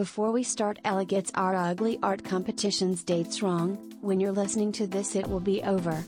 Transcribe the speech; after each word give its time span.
Before 0.00 0.30
we 0.30 0.44
start, 0.44 0.78
Ella 0.82 1.04
gets 1.04 1.30
our 1.34 1.54
ugly 1.54 1.98
art 2.02 2.24
competition's 2.24 3.04
dates 3.04 3.42
wrong. 3.42 3.76
When 4.00 4.18
you're 4.18 4.32
listening 4.32 4.72
to 4.72 4.86
this, 4.86 5.14
it 5.14 5.26
will 5.28 5.40
be 5.40 5.62
over. 5.62 6.02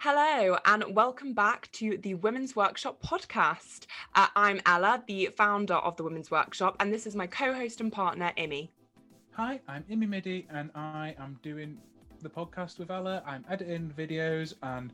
Hello, 0.00 0.58
and 0.66 0.94
welcome 0.94 1.32
back 1.32 1.72
to 1.72 1.96
the 1.96 2.12
Women's 2.12 2.54
Workshop 2.54 3.02
podcast. 3.02 3.86
Uh, 4.14 4.26
I'm 4.36 4.60
Ella, 4.66 5.02
the 5.06 5.30
founder 5.34 5.76
of 5.76 5.96
the 5.96 6.02
Women's 6.02 6.30
Workshop, 6.30 6.76
and 6.78 6.92
this 6.92 7.06
is 7.06 7.16
my 7.16 7.26
co 7.26 7.54
host 7.54 7.80
and 7.80 7.90
partner, 7.90 8.32
Immi. 8.36 8.68
Hi, 9.30 9.58
I'm 9.66 9.82
Immi 9.84 10.06
Midi, 10.06 10.46
and 10.50 10.70
I 10.74 11.14
am 11.18 11.38
doing 11.42 11.78
the 12.20 12.28
podcast 12.28 12.78
with 12.78 12.90
Ella. 12.90 13.22
I'm 13.24 13.46
editing 13.48 13.94
videos, 13.96 14.52
and 14.62 14.92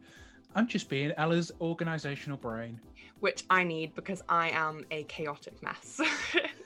I'm 0.55 0.69
just 0.69 0.89
being 0.89 1.11
Ella's 1.17 1.51
organizational 1.61 2.39
brain. 2.39 2.79
Which 3.19 3.43
I 3.51 3.65
need 3.65 3.97
because 3.97 4.23
I 4.29 4.51
am 4.51 4.87
a 4.93 5.03
chaotic 5.03 5.61
mess. 5.61 6.01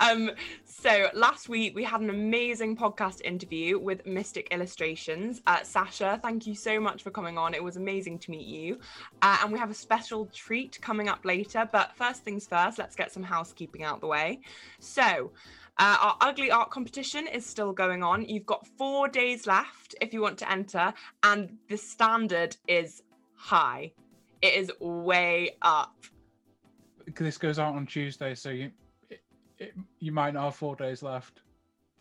um, 0.00 0.30
so 0.64 1.08
last 1.14 1.48
week 1.48 1.74
we 1.74 1.84
had 1.84 2.00
an 2.00 2.10
amazing 2.10 2.76
podcast 2.76 3.20
interview 3.22 3.78
with 3.78 4.06
Mystic 4.06 4.48
Illustrations. 4.50 5.40
Uh, 5.46 5.62
Sasha, 5.62 6.18
thank 6.22 6.46
you 6.46 6.54
so 6.54 6.80
much 6.80 7.02
for 7.02 7.10
coming 7.10 7.36
on. 7.38 7.54
It 7.54 7.62
was 7.62 7.76
amazing 7.76 8.18
to 8.20 8.30
meet 8.30 8.46
you. 8.46 8.78
Uh, 9.22 9.38
and 9.42 9.52
we 9.52 9.58
have 9.58 9.70
a 9.70 9.74
special 9.74 10.26
treat 10.26 10.80
coming 10.80 11.08
up 11.08 11.24
later. 11.24 11.68
But 11.70 11.94
first 11.96 12.24
things 12.24 12.46
first, 12.46 12.78
let's 12.78 12.96
get 12.96 13.12
some 13.12 13.22
housekeeping 13.22 13.84
out 13.84 14.00
the 14.00 14.06
way. 14.06 14.40
So, 14.78 15.32
uh, 15.78 15.96
our 16.00 16.16
ugly 16.20 16.50
art 16.50 16.70
competition 16.70 17.26
is 17.26 17.46
still 17.46 17.72
going 17.72 18.02
on. 18.02 18.24
You've 18.26 18.46
got 18.46 18.66
four 18.76 19.08
days 19.08 19.46
left 19.46 19.94
if 20.00 20.12
you 20.12 20.20
want 20.20 20.38
to 20.38 20.50
enter, 20.50 20.92
and 21.22 21.56
the 21.68 21.76
standard 21.76 22.56
is 22.68 23.02
high. 23.34 23.92
It 24.42 24.54
is 24.54 24.70
way 24.80 25.56
up. 25.62 25.94
This 27.14 27.38
goes 27.38 27.58
out 27.58 27.74
on 27.74 27.86
Tuesday, 27.86 28.34
so 28.34 28.50
you 28.50 28.70
it, 29.60 29.74
you 29.98 30.12
might 30.12 30.34
not 30.34 30.44
have 30.44 30.56
four 30.56 30.74
days 30.74 31.02
left. 31.02 31.40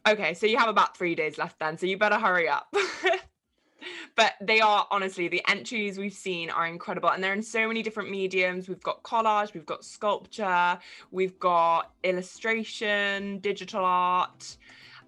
Okay, 0.07 0.33
so 0.33 0.47
you 0.47 0.57
have 0.57 0.69
about 0.69 0.97
three 0.97 1.13
days 1.13 1.37
left 1.37 1.59
then, 1.59 1.77
so 1.77 1.85
you 1.85 1.97
better 1.97 2.17
hurry 2.17 2.47
up. 2.47 2.73
but 4.15 4.33
they 4.41 4.59
are 4.59 4.87
honestly 4.91 5.27
the 5.27 5.41
entries 5.47 5.97
we've 5.97 6.13
seen 6.13 6.49
are 6.49 6.67
incredible 6.67 7.09
and 7.09 7.23
they're 7.23 7.33
in 7.33 7.41
so 7.41 7.67
many 7.67 7.81
different 7.81 8.09
mediums 8.09 8.67
we've 8.67 8.83
got 8.83 9.01
collage 9.03 9.53
we've 9.53 9.65
got 9.65 9.85
sculpture 9.85 10.77
we've 11.11 11.39
got 11.39 11.93
illustration 12.03 13.39
digital 13.39 13.85
art 13.85 14.57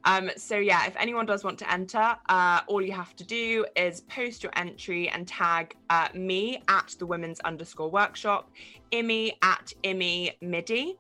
um, 0.04 0.32
so 0.36 0.58
yeah, 0.58 0.86
if 0.88 0.96
anyone 0.98 1.26
does 1.26 1.44
want 1.44 1.60
to 1.60 1.72
enter, 1.72 2.16
uh, 2.28 2.62
all 2.68 2.82
you 2.82 2.92
have 2.92 3.16
to 3.18 3.24
do 3.24 3.66
is 3.76 4.02
post 4.02 4.44
your 4.44 4.52
entry 4.56 5.10
and 5.10 5.28
tag 5.28 5.76
uh, 5.90 6.08
me 6.14 6.64
at 6.68 6.96
the 6.98 7.06
women's 7.06 7.40
underscore 7.42 7.90
workshop, 7.90 8.50
Immi 8.92 9.34
at 9.44 9.74
Immi 9.84 10.34
Midi, 10.42 10.98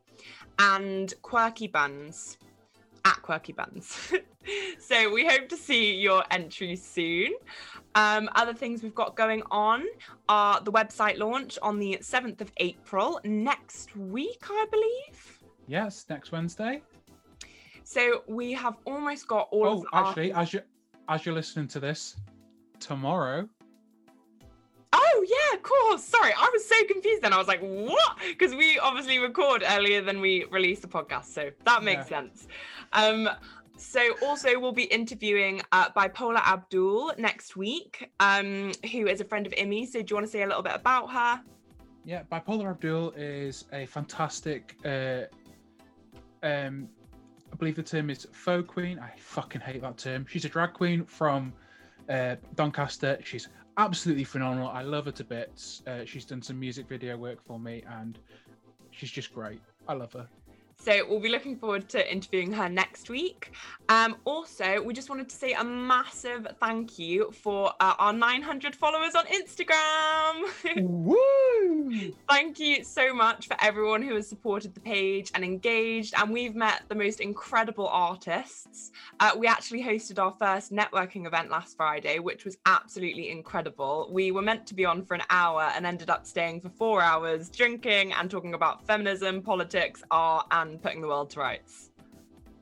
and 0.59 1.13
Quirky 1.21 1.67
Buns 1.67 2.37
at 3.05 3.21
Quirky 3.21 3.53
Buns. 3.53 4.11
so 4.79 5.11
we 5.11 5.25
hope 5.25 5.49
to 5.49 5.57
see 5.57 5.95
your 5.95 6.23
entry 6.31 6.75
soon. 6.75 7.33
Um, 7.95 8.29
other 8.35 8.53
things 8.53 8.83
we've 8.83 8.95
got 8.95 9.15
going 9.15 9.43
on 9.51 9.85
are 10.29 10.61
the 10.61 10.71
website 10.71 11.17
launch 11.17 11.57
on 11.61 11.79
the 11.79 11.97
7th 12.01 12.41
of 12.41 12.51
April 12.57 13.19
next 13.23 13.95
week, 13.95 14.43
I 14.49 14.65
believe. 14.71 15.39
Yes, 15.67 16.05
next 16.09 16.31
Wednesday. 16.31 16.81
So 17.83 18.23
we 18.27 18.53
have 18.53 18.77
almost 18.85 19.27
got 19.27 19.49
all 19.51 19.67
oh, 19.67 19.99
of 19.99 20.07
actually, 20.07 20.31
as 20.33 20.53
you 20.53 20.61
as 21.09 21.25
you're 21.25 21.35
listening 21.35 21.67
to 21.69 21.79
this, 21.79 22.15
tomorrow. 22.79 23.49
Oh 25.21 25.25
yeah, 25.27 25.55
of 25.55 25.63
course. 25.63 26.03
Sorry, 26.03 26.31
I 26.35 26.49
was 26.51 26.65
so 26.65 26.75
confused 26.85 27.21
then. 27.21 27.31
I 27.31 27.37
was 27.37 27.47
like, 27.47 27.61
what? 27.61 28.17
Because 28.27 28.55
we 28.55 28.79
obviously 28.79 29.19
record 29.19 29.63
earlier 29.67 30.01
than 30.01 30.19
we 30.19 30.45
release 30.45 30.79
the 30.79 30.87
podcast, 30.87 31.25
so 31.25 31.51
that 31.65 31.83
makes 31.83 32.09
yeah. 32.09 32.21
sense. 32.21 32.47
Um, 32.93 33.29
so 33.77 34.01
also 34.23 34.59
we'll 34.59 34.71
be 34.71 34.85
interviewing 34.85 35.61
uh, 35.71 35.89
Bipolar 35.91 36.41
Abdul 36.45 37.13
next 37.17 37.55
week, 37.55 38.09
um, 38.19 38.71
who 38.91 39.07
is 39.07 39.21
a 39.21 39.25
friend 39.25 39.45
of 39.45 39.53
Immi. 39.53 39.87
So 39.87 40.01
do 40.01 40.05
you 40.09 40.15
want 40.15 40.25
to 40.25 40.31
say 40.31 40.41
a 40.41 40.47
little 40.47 40.63
bit 40.63 40.75
about 40.75 41.11
her? 41.11 41.41
Yeah, 42.03 42.23
Bipolar 42.31 42.71
Abdul 42.71 43.11
is 43.11 43.65
a 43.71 43.85
fantastic 43.85 44.75
uh, 44.83 45.23
um, 46.41 46.89
I 47.51 47.55
believe 47.57 47.75
the 47.75 47.83
term 47.83 48.09
is 48.09 48.27
faux 48.31 48.67
queen. 48.67 48.97
I 48.97 49.11
fucking 49.17 49.61
hate 49.61 49.81
that 49.81 49.97
term. 49.97 50.25
She's 50.27 50.45
a 50.45 50.49
drag 50.49 50.73
queen 50.73 51.05
from 51.05 51.53
uh, 52.09 52.37
Doncaster. 52.55 53.19
She's 53.23 53.49
absolutely 53.77 54.23
phenomenal. 54.23 54.69
I 54.69 54.81
love 54.81 55.05
her 55.05 55.11
to 55.11 55.23
bits. 55.23 55.81
Uh, 55.87 56.05
she's 56.05 56.25
done 56.25 56.41
some 56.41 56.59
music 56.59 56.87
video 56.87 57.17
work 57.17 57.43
for 57.45 57.59
me, 57.59 57.83
and 57.87 58.17
she's 58.91 59.11
just 59.11 59.33
great. 59.33 59.61
I 59.87 59.93
love 59.93 60.13
her. 60.13 60.27
So 60.83 61.05
we'll 61.07 61.19
be 61.19 61.29
looking 61.29 61.55
forward 61.57 61.87
to 61.89 62.11
interviewing 62.11 62.51
her 62.53 62.67
next 62.67 63.07
week. 63.11 63.51
Um, 63.87 64.15
also, 64.25 64.81
we 64.81 64.95
just 64.95 65.11
wanted 65.11 65.29
to 65.29 65.35
say 65.35 65.53
a 65.53 65.63
massive 65.63 66.47
thank 66.59 66.97
you 66.97 67.31
for 67.31 67.71
uh, 67.79 67.93
our 67.99 68.11
900 68.11 68.75
followers 68.75 69.13
on 69.13 69.25
Instagram. 69.27 70.43
Woo! 70.81 72.13
thank 72.29 72.59
you 72.59 72.83
so 72.83 73.13
much 73.13 73.47
for 73.47 73.55
everyone 73.61 74.01
who 74.01 74.15
has 74.15 74.27
supported 74.27 74.73
the 74.73 74.79
page 74.79 75.29
and 75.35 75.43
engaged. 75.43 76.13
And 76.17 76.31
we've 76.31 76.55
met 76.55 76.83
the 76.87 76.95
most 76.95 77.19
incredible 77.19 77.87
artists. 77.87 78.91
Uh, 79.19 79.31
we 79.37 79.45
actually 79.45 79.83
hosted 79.83 80.17
our 80.17 80.33
first 80.39 80.71
networking 80.71 81.27
event 81.27 81.51
last 81.51 81.77
Friday, 81.77 82.17
which 82.19 82.45
was 82.45 82.57
absolutely 82.65 83.29
incredible. 83.29 84.09
We 84.11 84.31
were 84.31 84.41
meant 84.41 84.65
to 84.67 84.73
be 84.73 84.85
on 84.85 85.03
for 85.03 85.13
an 85.13 85.23
hour 85.29 85.71
and 85.75 85.85
ended 85.85 86.09
up 86.09 86.25
staying 86.25 86.61
for 86.61 86.69
four 86.69 87.01
hours, 87.01 87.49
drinking 87.49 88.13
and 88.13 88.31
talking 88.31 88.53
about 88.53 88.87
feminism, 88.87 89.41
politics, 89.41 90.01
art, 90.09 90.47
and 90.51 90.70
and 90.71 90.81
putting 90.81 91.01
the 91.01 91.07
world 91.07 91.29
to 91.31 91.39
rights. 91.39 91.91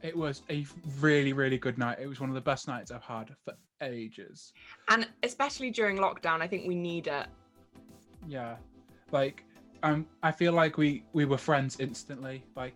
It 0.01 0.15
was 0.15 0.43
a 0.49 0.65
really, 0.99 1.33
really 1.33 1.57
good 1.57 1.77
night. 1.77 1.99
It 2.01 2.07
was 2.07 2.19
one 2.19 2.29
of 2.29 2.35
the 2.35 2.41
best 2.41 2.67
nights 2.67 2.91
I've 2.91 3.03
had 3.03 3.35
for 3.43 3.53
ages. 3.81 4.53
And 4.89 5.07
especially 5.23 5.71
during 5.71 5.97
lockdown, 5.97 6.41
I 6.41 6.47
think 6.47 6.67
we 6.67 6.75
need 6.75 7.07
it. 7.07 7.27
Yeah. 8.27 8.55
Like, 9.11 9.43
um, 9.83 10.05
I 10.23 10.31
feel 10.31 10.53
like 10.53 10.77
we 10.77 11.03
we 11.13 11.25
were 11.25 11.37
friends 11.37 11.77
instantly. 11.79 12.43
Like, 12.55 12.75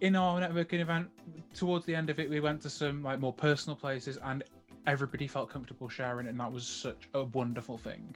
in 0.00 0.16
our 0.16 0.40
networking 0.40 0.80
event, 0.80 1.08
towards 1.54 1.86
the 1.86 1.94
end 1.94 2.10
of 2.10 2.18
it, 2.18 2.28
we 2.28 2.40
went 2.40 2.60
to 2.62 2.70
some 2.70 3.02
like 3.02 3.20
more 3.20 3.32
personal 3.32 3.76
places, 3.76 4.18
and 4.24 4.44
everybody 4.86 5.26
felt 5.26 5.50
comfortable 5.50 5.88
sharing, 5.88 6.28
and 6.28 6.38
that 6.40 6.50
was 6.50 6.66
such 6.66 7.08
a 7.14 7.24
wonderful 7.24 7.78
thing 7.78 8.14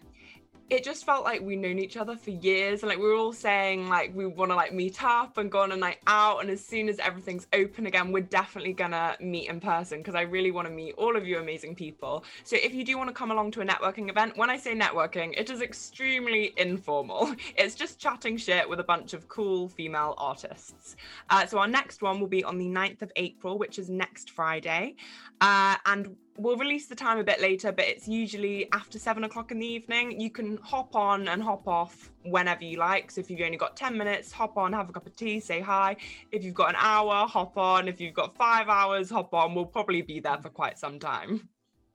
it 0.72 0.82
just 0.82 1.04
felt 1.04 1.22
like 1.22 1.42
we've 1.42 1.58
known 1.58 1.78
each 1.78 1.98
other 1.98 2.16
for 2.16 2.30
years 2.30 2.82
and 2.82 2.88
like 2.88 2.96
we 2.96 3.04
were 3.04 3.14
all 3.14 3.32
saying 3.32 3.90
like 3.90 4.10
we 4.14 4.24
want 4.24 4.50
to 4.50 4.54
like 4.54 4.72
meet 4.72 5.04
up 5.04 5.36
and 5.36 5.52
go 5.52 5.60
on 5.60 5.70
a 5.70 5.76
night 5.76 5.98
out 6.06 6.38
and 6.38 6.48
as 6.48 6.64
soon 6.64 6.88
as 6.88 6.98
everything's 6.98 7.46
open 7.52 7.84
again 7.84 8.10
we're 8.10 8.22
definitely 8.22 8.72
gonna 8.72 9.14
meet 9.20 9.50
in 9.50 9.60
person 9.60 9.98
because 9.98 10.14
i 10.14 10.22
really 10.22 10.50
want 10.50 10.66
to 10.66 10.72
meet 10.72 10.94
all 10.96 11.14
of 11.14 11.26
you 11.26 11.38
amazing 11.38 11.74
people. 11.74 12.24
So 12.44 12.56
if 12.56 12.72
you 12.72 12.84
do 12.84 12.96
want 12.96 13.08
to 13.08 13.14
come 13.14 13.30
along 13.30 13.50
to 13.52 13.60
a 13.60 13.66
networking 13.66 14.08
event 14.08 14.34
when 14.38 14.48
i 14.48 14.56
say 14.56 14.74
networking 14.74 15.34
it 15.36 15.50
is 15.50 15.60
extremely 15.60 16.54
informal. 16.56 17.34
It's 17.56 17.74
just 17.74 17.98
chatting 17.98 18.38
shit 18.38 18.66
with 18.68 18.80
a 18.80 18.84
bunch 18.84 19.12
of 19.12 19.28
cool 19.28 19.68
female 19.68 20.14
artists. 20.16 20.96
Uh, 21.28 21.44
so 21.44 21.58
our 21.58 21.68
next 21.68 22.00
one 22.00 22.18
will 22.18 22.28
be 22.28 22.42
on 22.44 22.56
the 22.56 22.66
9th 22.66 23.02
of 23.02 23.12
april 23.16 23.58
which 23.58 23.78
is 23.78 23.90
next 23.90 24.30
friday. 24.30 24.96
Uh, 25.42 25.76
and 25.84 26.16
we'll 26.36 26.56
release 26.56 26.86
the 26.86 26.94
time 26.94 27.18
a 27.18 27.24
bit 27.24 27.40
later, 27.40 27.72
but 27.72 27.84
it's 27.84 28.08
usually 28.08 28.70
after 28.72 28.98
seven 28.98 29.24
o'clock 29.24 29.50
in 29.50 29.58
the 29.58 29.66
evening. 29.66 30.20
You 30.20 30.30
can 30.30 30.56
hop 30.58 30.94
on 30.94 31.28
and 31.28 31.42
hop 31.42 31.66
off 31.68 32.10
whenever 32.24 32.64
you 32.64 32.78
like. 32.78 33.10
So 33.10 33.20
if 33.20 33.30
you've 33.30 33.40
only 33.40 33.56
got 33.56 33.76
10 33.76 33.96
minutes, 33.96 34.32
hop 34.32 34.56
on, 34.56 34.72
have 34.72 34.88
a 34.88 34.92
cup 34.92 35.06
of 35.06 35.16
tea, 35.16 35.40
say 35.40 35.60
hi. 35.60 35.96
If 36.30 36.44
you've 36.44 36.54
got 36.54 36.70
an 36.70 36.76
hour, 36.78 37.26
hop 37.26 37.56
on. 37.56 37.88
If 37.88 38.00
you've 38.00 38.14
got 38.14 38.36
five 38.36 38.68
hours, 38.68 39.10
hop 39.10 39.34
on. 39.34 39.54
We'll 39.54 39.66
probably 39.66 40.02
be 40.02 40.20
there 40.20 40.38
for 40.38 40.48
quite 40.48 40.78
some 40.78 40.98
time. 40.98 41.48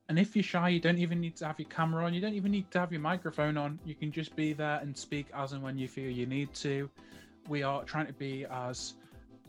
And 0.10 0.18
if 0.18 0.36
you're 0.36 0.44
shy, 0.44 0.70
you 0.70 0.80
don't 0.80 1.00
even 1.00 1.20
need 1.20 1.36
to 1.38 1.46
have 1.46 1.60
your 1.60 1.68
camera 1.68 2.06
on. 2.06 2.14
You 2.14 2.22
don't 2.22 2.34
even 2.34 2.52
need 2.52 2.72
to 2.72 2.80
have 2.80 2.92
your 2.92 3.02
microphone 3.02 3.58
on. 3.58 3.78
You 3.84 3.96
can 3.96 4.12
just 4.12 4.36
be 4.36 4.54
there 4.54 4.80
and 4.82 4.98
speak 4.98 5.28
as 5.34 5.52
and 5.52 5.62
when 5.62 5.78
you 5.78 5.88
feel 5.88 6.10
you 6.10 6.26
need 6.26 6.54
to. 6.56 6.90
We 7.50 7.64
are 7.64 7.84
trying 7.84 8.08
to 8.08 8.14
be 8.14 8.46
as 8.50 8.94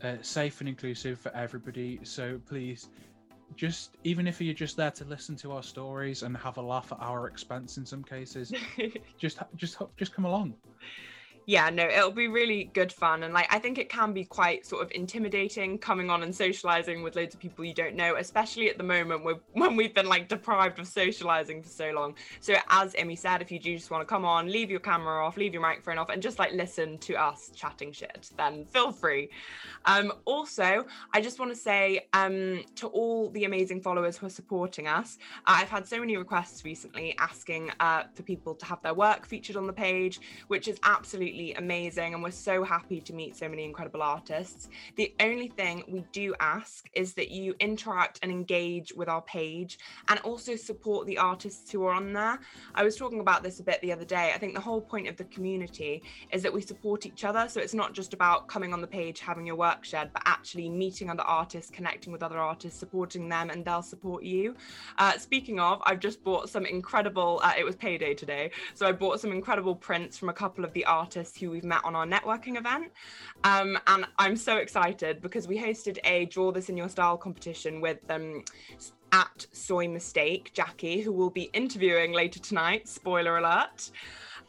uh, 0.03 0.15
safe 0.21 0.59
and 0.59 0.67
inclusive 0.67 1.19
for 1.19 1.33
everybody. 1.33 1.99
So 2.03 2.41
please 2.45 2.89
just 3.55 3.97
even 4.03 4.27
if 4.27 4.39
you're 4.41 4.53
just 4.53 4.77
there 4.77 4.91
to 4.91 5.05
listen 5.05 5.35
to 5.37 5.51
our 5.51 5.63
stories 5.63 6.23
and 6.23 6.35
have 6.37 6.57
a 6.57 6.61
laugh 6.61 6.91
at 6.91 6.99
our 7.01 7.27
expense 7.27 7.77
in 7.77 7.85
some 7.85 8.03
cases 8.03 8.51
just 9.19 9.39
just 9.55 9.77
just 9.97 10.13
come 10.13 10.25
along 10.25 10.55
yeah, 11.49 11.71
no, 11.71 11.87
it'll 11.87 12.11
be 12.11 12.27
really 12.27 12.65
good 12.75 12.93
fun. 12.93 13.23
And 13.23 13.33
like, 13.33 13.47
I 13.49 13.57
think 13.57 13.79
it 13.79 13.89
can 13.89 14.13
be 14.13 14.23
quite 14.23 14.67
sort 14.67 14.83
of 14.83 14.91
intimidating 14.91 15.79
coming 15.79 16.11
on 16.11 16.21
and 16.21 16.33
socializing 16.33 17.01
with 17.01 17.15
loads 17.15 17.33
of 17.33 17.41
people 17.41 17.65
you 17.65 17.73
don't 17.73 17.95
know, 17.95 18.17
especially 18.17 18.69
at 18.69 18.77
the 18.77 18.83
moment 18.83 19.23
when 19.53 19.75
we've 19.75 19.95
been 19.95 20.07
like 20.07 20.27
deprived 20.27 20.77
of 20.77 20.87
socializing 20.87 21.63
for 21.63 21.69
so 21.69 21.89
long. 21.89 22.13
So, 22.39 22.53
as 22.69 22.93
Immi 22.93 23.17
said, 23.17 23.41
if 23.41 23.51
you 23.51 23.57
do 23.57 23.75
just 23.75 23.89
want 23.89 24.01
to 24.01 24.05
come 24.05 24.25
on, 24.25 24.51
leave 24.51 24.69
your 24.69 24.79
camera 24.79 25.25
off, 25.25 25.37
leave 25.37 25.51
your 25.51 25.63
microphone 25.63 25.97
off, 25.97 26.09
and 26.09 26.21
just 26.21 26.37
like 26.37 26.51
listen 26.51 26.99
to 26.99 27.15
us 27.15 27.49
chatting 27.55 27.93
shit, 27.93 28.29
then 28.37 28.63
feel 28.65 28.91
free. 28.91 29.31
Um, 29.85 30.13
also, 30.25 30.85
I 31.15 31.19
just 31.19 31.39
want 31.39 31.51
to 31.51 31.57
say 31.57 32.05
um, 32.13 32.63
to 32.75 32.89
all 32.89 33.31
the 33.31 33.45
amazing 33.45 33.81
followers 33.81 34.17
who 34.17 34.27
are 34.27 34.29
supporting 34.29 34.87
us, 34.87 35.17
uh, 35.47 35.55
I've 35.57 35.69
had 35.69 35.87
so 35.87 35.99
many 35.99 36.15
requests 36.15 36.63
recently 36.63 37.15
asking 37.17 37.71
uh, 37.79 38.03
for 38.13 38.21
people 38.21 38.53
to 38.53 38.65
have 38.67 38.83
their 38.83 38.93
work 38.93 39.25
featured 39.25 39.55
on 39.55 39.65
the 39.65 39.73
page, 39.73 40.19
which 40.47 40.67
is 40.67 40.77
absolutely 40.83 41.38
absolutely 41.39 41.55
amazing 41.55 42.13
and 42.13 42.21
we're 42.21 42.31
so 42.31 42.63
happy 42.63 42.99
to 42.99 43.13
meet 43.13 43.35
so 43.35 43.47
many 43.47 43.63
incredible 43.63 44.01
artists. 44.01 44.67
The 44.97 45.13
only 45.21 45.47
thing 45.47 45.83
we 45.87 46.03
do 46.11 46.35
ask 46.41 46.89
is 46.93 47.13
that 47.13 47.31
you 47.31 47.55
interact 47.61 48.19
and 48.21 48.31
engage 48.31 48.93
with 48.93 49.07
our 49.07 49.21
page 49.21 49.79
and 50.09 50.19
also 50.21 50.57
support 50.57 51.07
the 51.07 51.17
artists 51.17 51.71
who 51.71 51.85
are 51.85 51.93
on 51.93 52.11
there. 52.11 52.39
I 52.75 52.83
was 52.83 52.97
talking 52.97 53.21
about 53.21 53.41
this 53.41 53.61
a 53.61 53.63
bit 53.63 53.79
the 53.81 53.93
other 53.93 54.03
day. 54.03 54.33
I 54.35 54.37
think 54.37 54.53
the 54.53 54.59
whole 54.59 54.81
point 54.81 55.07
of 55.07 55.15
the 55.15 55.23
community 55.25 56.03
is 56.33 56.43
that 56.43 56.51
we 56.51 56.61
support 56.61 57.05
each 57.05 57.23
other. 57.23 57.47
So 57.47 57.61
it's 57.61 57.73
not 57.73 57.93
just 57.93 58.13
about 58.13 58.49
coming 58.49 58.73
on 58.73 58.81
the 58.81 58.87
page, 58.87 59.21
having 59.21 59.45
your 59.45 59.55
work 59.55 59.85
shared, 59.85 60.11
but 60.11 60.23
actually 60.25 60.69
meeting 60.69 61.09
other 61.09 61.23
artists, 61.23 61.71
connecting 61.71 62.11
with 62.11 62.21
other 62.21 62.39
artists, 62.39 62.77
supporting 62.77 63.29
them, 63.29 63.49
and 63.49 63.63
they'll 63.63 63.81
support 63.81 64.23
you. 64.23 64.55
Uh, 64.97 65.17
speaking 65.17 65.59
of, 65.59 65.81
I've 65.85 66.01
just 66.01 66.21
bought 66.21 66.49
some 66.49 66.65
incredible, 66.65 67.39
uh, 67.43 67.53
it 67.57 67.63
was 67.63 67.77
payday 67.77 68.13
today. 68.13 68.51
So 68.73 68.85
I 68.85 68.91
bought 68.91 69.21
some 69.21 69.31
incredible 69.31 69.75
prints 69.75 70.17
from 70.17 70.27
a 70.27 70.33
couple 70.33 70.65
of 70.65 70.73
the 70.73 70.83
artists 70.83 71.28
who 71.37 71.49
we've 71.49 71.63
met 71.63 71.83
on 71.83 71.95
our 71.95 72.05
networking 72.05 72.57
event. 72.57 72.91
Um, 73.43 73.77
and 73.87 74.05
I'm 74.17 74.35
so 74.35 74.57
excited 74.57 75.21
because 75.21 75.47
we 75.47 75.57
hosted 75.57 75.97
a 76.03 76.25
Draw 76.25 76.51
This 76.51 76.69
in 76.69 76.77
Your 76.77 76.89
Style 76.89 77.17
competition 77.17 77.81
with 77.81 77.99
um, 78.09 78.43
at 79.11 79.45
Soy 79.51 79.87
Mistake, 79.87 80.51
Jackie, 80.53 81.01
who 81.01 81.11
will 81.11 81.29
be 81.29 81.49
interviewing 81.53 82.13
later 82.13 82.39
tonight. 82.39 82.87
Spoiler 82.87 83.37
alert. 83.37 83.91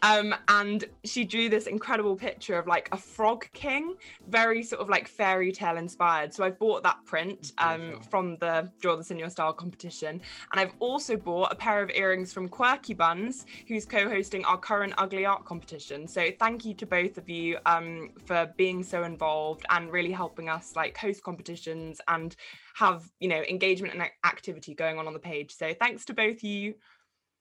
Um, 0.03 0.35
and 0.49 0.85
she 1.05 1.25
drew 1.25 1.49
this 1.49 1.67
incredible 1.67 2.17
picture 2.17 2.59
of 2.59 2.67
like 2.67 2.89
a 2.93 2.97
frog 2.97 3.47
king, 3.53 3.97
very 4.29 4.63
sort 4.63 4.81
of 4.81 4.89
like 4.89 5.09
fairy 5.09 5.53
tale 5.53 5.77
inspired. 5.77 6.33
So 6.33 6.45
I've 6.45 6.59
bought 6.59 6.83
that 6.85 7.05
print 7.05 7.53
um, 7.59 8.01
from 8.09 8.37
the 8.39 8.71
Draw 8.81 8.97
This 8.97 9.11
in 9.11 9.19
Your 9.19 9.31
Style 9.31 9.53
competition. 9.53 10.21
And 10.53 10.61
I've 10.61 10.73
also 10.79 11.17
bought 11.17 11.53
a 11.53 11.55
pair 11.55 11.83
of 11.83 11.91
earrings 11.91 12.33
from 12.33 12.49
Quirky 12.49 12.95
Buns, 12.95 13.45
who's 13.69 13.85
co 13.85 14.09
hosting 14.09 14.45
our 14.45 14.59
current 14.59 14.95
Ugly 14.97 15.27
Art 15.27 15.45
competition. 15.45 16.07
So 16.07 16.29
thank 16.39 16.65
you 16.65 16.75
to 16.75 16.87
both 16.87 17.19
of 17.19 17.29
you 17.29 17.59
um, 17.67 18.11
for 18.25 18.53
being 18.57 18.83
so 18.83 19.05
involved 19.05 19.67
and 19.71 19.93
really 19.93 20.13
helping 20.13 20.49
us 20.49 20.75
like 20.77 20.97
host 20.97 21.23
competitions 21.23 22.01
and 22.09 22.37
have, 22.75 23.11
you 23.21 23.29
know, 23.29 23.43
engagement 23.49 23.95
and 23.95 24.03
activity 24.25 24.75
going 24.75 24.99
on 24.99 25.07
on 25.07 25.13
the 25.13 25.19
page. 25.19 25.55
So 25.55 25.75
thanks 25.75 26.05
to 26.07 26.15
both 26.15 26.43
you. 26.43 26.75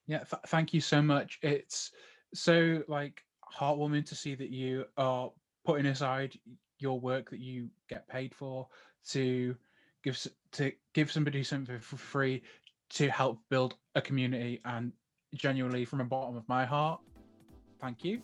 Yeah, 0.08 0.24
th- 0.24 0.42
thank 0.48 0.74
you 0.74 0.82
so 0.82 1.02
much. 1.02 1.38
It's 1.44 1.92
so 2.34 2.84
like 2.88 3.24
heartwarming 3.54 4.06
to 4.06 4.16
see 4.16 4.36
that 4.36 4.50
you 4.50 4.86
are 4.98 5.32
putting 5.66 5.88
aside 5.88 6.38
your 6.78 7.00
work 7.00 7.30
that 7.30 7.40
you 7.40 7.70
get 7.90 8.08
paid 8.08 8.34
for 8.34 8.68
to 9.08 9.56
give 10.04 10.28
to 10.52 10.72
give 10.94 11.12
somebody 11.12 11.44
something 11.44 11.80
for 11.80 11.98
free 11.98 12.42
to 12.90 13.10
help 13.10 13.40
build 13.50 13.76
a 13.96 14.02
community 14.02 14.62
and 14.66 14.92
genuinely 15.36 15.86
from 15.86 16.00
the 16.00 16.06
bottom 16.06 16.36
of 16.36 16.48
my 16.48 16.66
heart 16.66 17.00
thank 17.82 18.04
you 18.04 18.22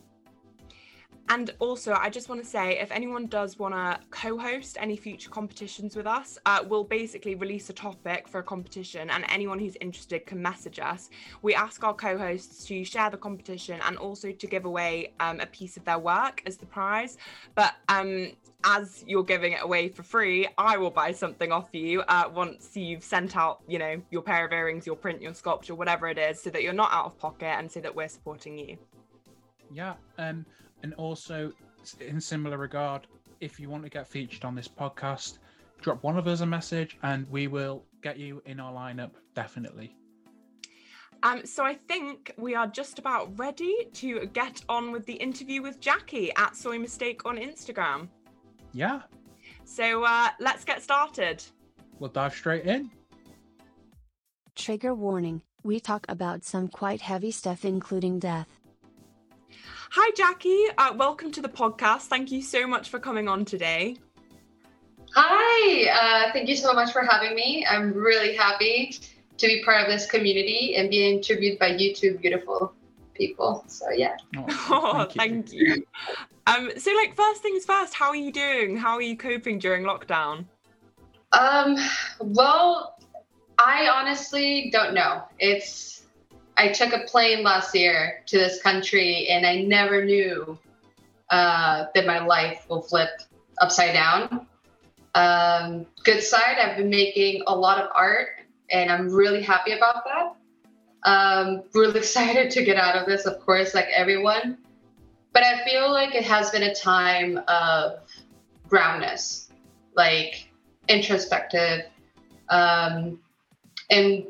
and 1.28 1.52
also, 1.58 1.92
I 1.94 2.08
just 2.08 2.28
want 2.28 2.42
to 2.42 2.48
say 2.48 2.78
if 2.78 2.92
anyone 2.92 3.26
does 3.26 3.58
want 3.58 3.74
to 3.74 3.98
co 4.10 4.38
host 4.38 4.76
any 4.80 4.96
future 4.96 5.28
competitions 5.28 5.96
with 5.96 6.06
us, 6.06 6.38
uh, 6.46 6.64
we'll 6.66 6.84
basically 6.84 7.34
release 7.34 7.68
a 7.68 7.72
topic 7.72 8.28
for 8.28 8.38
a 8.38 8.42
competition, 8.42 9.10
and 9.10 9.24
anyone 9.28 9.58
who's 9.58 9.76
interested 9.80 10.24
can 10.24 10.40
message 10.40 10.78
us. 10.78 11.10
We 11.42 11.54
ask 11.54 11.82
our 11.82 11.94
co 11.94 12.16
hosts 12.16 12.64
to 12.66 12.84
share 12.84 13.10
the 13.10 13.16
competition 13.16 13.80
and 13.84 13.96
also 13.96 14.30
to 14.30 14.46
give 14.46 14.66
away 14.66 15.12
um, 15.18 15.40
a 15.40 15.46
piece 15.46 15.76
of 15.76 15.84
their 15.84 15.98
work 15.98 16.42
as 16.46 16.56
the 16.56 16.66
prize. 16.66 17.18
But 17.56 17.74
um, 17.88 18.32
as 18.64 19.04
you're 19.06 19.24
giving 19.24 19.52
it 19.52 19.62
away 19.62 19.88
for 19.88 20.04
free, 20.04 20.46
I 20.58 20.76
will 20.76 20.90
buy 20.90 21.10
something 21.10 21.50
off 21.50 21.68
you 21.72 22.02
uh, 22.02 22.30
once 22.32 22.76
you've 22.76 23.02
sent 23.02 23.36
out, 23.36 23.62
you 23.66 23.78
know, 23.78 24.00
your 24.10 24.22
pair 24.22 24.46
of 24.46 24.52
earrings, 24.52 24.86
your 24.86 24.96
print, 24.96 25.20
your 25.20 25.34
sculpture, 25.34 25.74
whatever 25.74 26.08
it 26.08 26.18
is, 26.18 26.40
so 26.40 26.50
that 26.50 26.62
you're 26.62 26.72
not 26.72 26.92
out 26.92 27.06
of 27.06 27.18
pocket 27.18 27.54
and 27.58 27.70
so 27.70 27.80
that 27.80 27.94
we're 27.94 28.08
supporting 28.08 28.58
you. 28.58 28.76
Yeah. 29.72 29.94
Um, 30.18 30.46
and 30.86 30.94
also, 30.94 31.50
in 31.98 32.20
similar 32.20 32.58
regard, 32.58 33.08
if 33.40 33.58
you 33.58 33.68
want 33.68 33.82
to 33.82 33.88
get 33.88 34.06
featured 34.06 34.44
on 34.44 34.54
this 34.54 34.68
podcast, 34.68 35.38
drop 35.80 36.00
one 36.04 36.16
of 36.16 36.28
us 36.28 36.42
a 36.42 36.46
message 36.46 36.96
and 37.02 37.28
we 37.28 37.48
will 37.48 37.82
get 38.02 38.20
you 38.20 38.40
in 38.46 38.60
our 38.60 38.72
lineup 38.72 39.10
definitely. 39.34 39.96
Um, 41.24 41.44
so 41.44 41.64
I 41.64 41.74
think 41.74 42.32
we 42.38 42.54
are 42.54 42.68
just 42.68 43.00
about 43.00 43.36
ready 43.36 43.88
to 43.94 44.26
get 44.26 44.62
on 44.68 44.92
with 44.92 45.04
the 45.06 45.14
interview 45.14 45.60
with 45.60 45.80
Jackie 45.80 46.30
at 46.36 46.54
Soy 46.54 46.78
Mistake 46.78 47.26
on 47.26 47.36
Instagram. 47.36 48.06
Yeah. 48.72 49.02
So 49.64 50.04
uh, 50.04 50.28
let's 50.38 50.64
get 50.64 50.84
started. 50.84 51.42
We'll 51.98 52.10
dive 52.10 52.32
straight 52.32 52.64
in. 52.64 52.92
Trigger 54.54 54.94
warning 54.94 55.42
we 55.66 55.80
talk 55.80 56.06
about 56.08 56.44
some 56.44 56.68
quite 56.68 57.00
heavy 57.00 57.32
stuff, 57.32 57.64
including 57.64 58.20
death. 58.20 58.55
Hi, 59.90 60.10
Jackie. 60.16 60.64
Uh, 60.76 60.94
welcome 60.96 61.30
to 61.32 61.40
the 61.40 61.48
podcast. 61.48 62.02
Thank 62.02 62.32
you 62.32 62.42
so 62.42 62.66
much 62.66 62.88
for 62.88 62.98
coming 62.98 63.28
on 63.28 63.44
today. 63.44 63.96
Hi. 65.14 65.88
Uh, 65.88 66.32
thank 66.32 66.48
you 66.48 66.56
so 66.56 66.72
much 66.72 66.92
for 66.92 67.02
having 67.02 67.34
me. 67.36 67.64
I'm 67.68 67.92
really 67.92 68.34
happy 68.34 68.98
to 69.38 69.46
be 69.46 69.62
part 69.64 69.82
of 69.82 69.88
this 69.88 70.10
community 70.10 70.74
and 70.76 70.90
being 70.90 71.18
interviewed 71.18 71.58
by 71.58 71.68
you 71.68 71.94
two 71.94 72.18
beautiful 72.18 72.72
people. 73.14 73.64
So, 73.68 73.90
yeah. 73.90 74.16
Oh, 74.36 74.46
oh 74.48 75.08
thank, 75.10 75.52
you. 75.52 75.74
you. 75.74 75.86
Um, 76.46 76.70
so, 76.76 76.92
like, 76.94 77.14
first 77.14 77.42
things 77.42 77.64
first, 77.64 77.94
how 77.94 78.08
are 78.08 78.16
you 78.16 78.32
doing? 78.32 78.76
How 78.76 78.94
are 78.94 79.02
you 79.02 79.16
coping 79.16 79.58
during 79.58 79.84
lockdown? 79.84 80.46
Um, 81.32 81.76
well, 82.20 82.98
I 83.58 83.88
honestly 83.88 84.70
don't 84.72 84.94
know. 84.94 85.22
It's 85.38 86.05
I 86.56 86.68
took 86.68 86.92
a 86.92 87.00
plane 87.00 87.42
last 87.42 87.74
year 87.74 88.22
to 88.26 88.38
this 88.38 88.62
country, 88.62 89.28
and 89.28 89.46
I 89.46 89.62
never 89.62 90.04
knew 90.04 90.58
uh, 91.30 91.86
that 91.94 92.06
my 92.06 92.24
life 92.24 92.66
will 92.68 92.82
flip 92.82 93.10
upside 93.60 93.92
down. 93.92 94.46
Um, 95.14 95.86
good 96.04 96.22
side, 96.22 96.58
I've 96.58 96.76
been 96.76 96.90
making 96.90 97.42
a 97.46 97.54
lot 97.54 97.78
of 97.78 97.90
art, 97.94 98.28
and 98.70 98.90
I'm 98.90 99.10
really 99.10 99.42
happy 99.42 99.72
about 99.72 100.04
that. 100.04 100.34
Um, 101.04 101.62
really 101.74 101.98
excited 101.98 102.50
to 102.52 102.64
get 102.64 102.76
out 102.76 102.96
of 102.96 103.06
this, 103.06 103.26
of 103.26 103.40
course, 103.40 103.74
like 103.74 103.88
everyone. 103.94 104.58
But 105.32 105.42
I 105.42 105.64
feel 105.64 105.90
like 105.90 106.14
it 106.14 106.24
has 106.24 106.50
been 106.50 106.62
a 106.62 106.74
time 106.74 107.38
of 107.48 108.00
groundness, 108.68 109.50
like 109.94 110.50
introspective. 110.88 111.82
Um, 112.48 113.20
and 113.90 114.26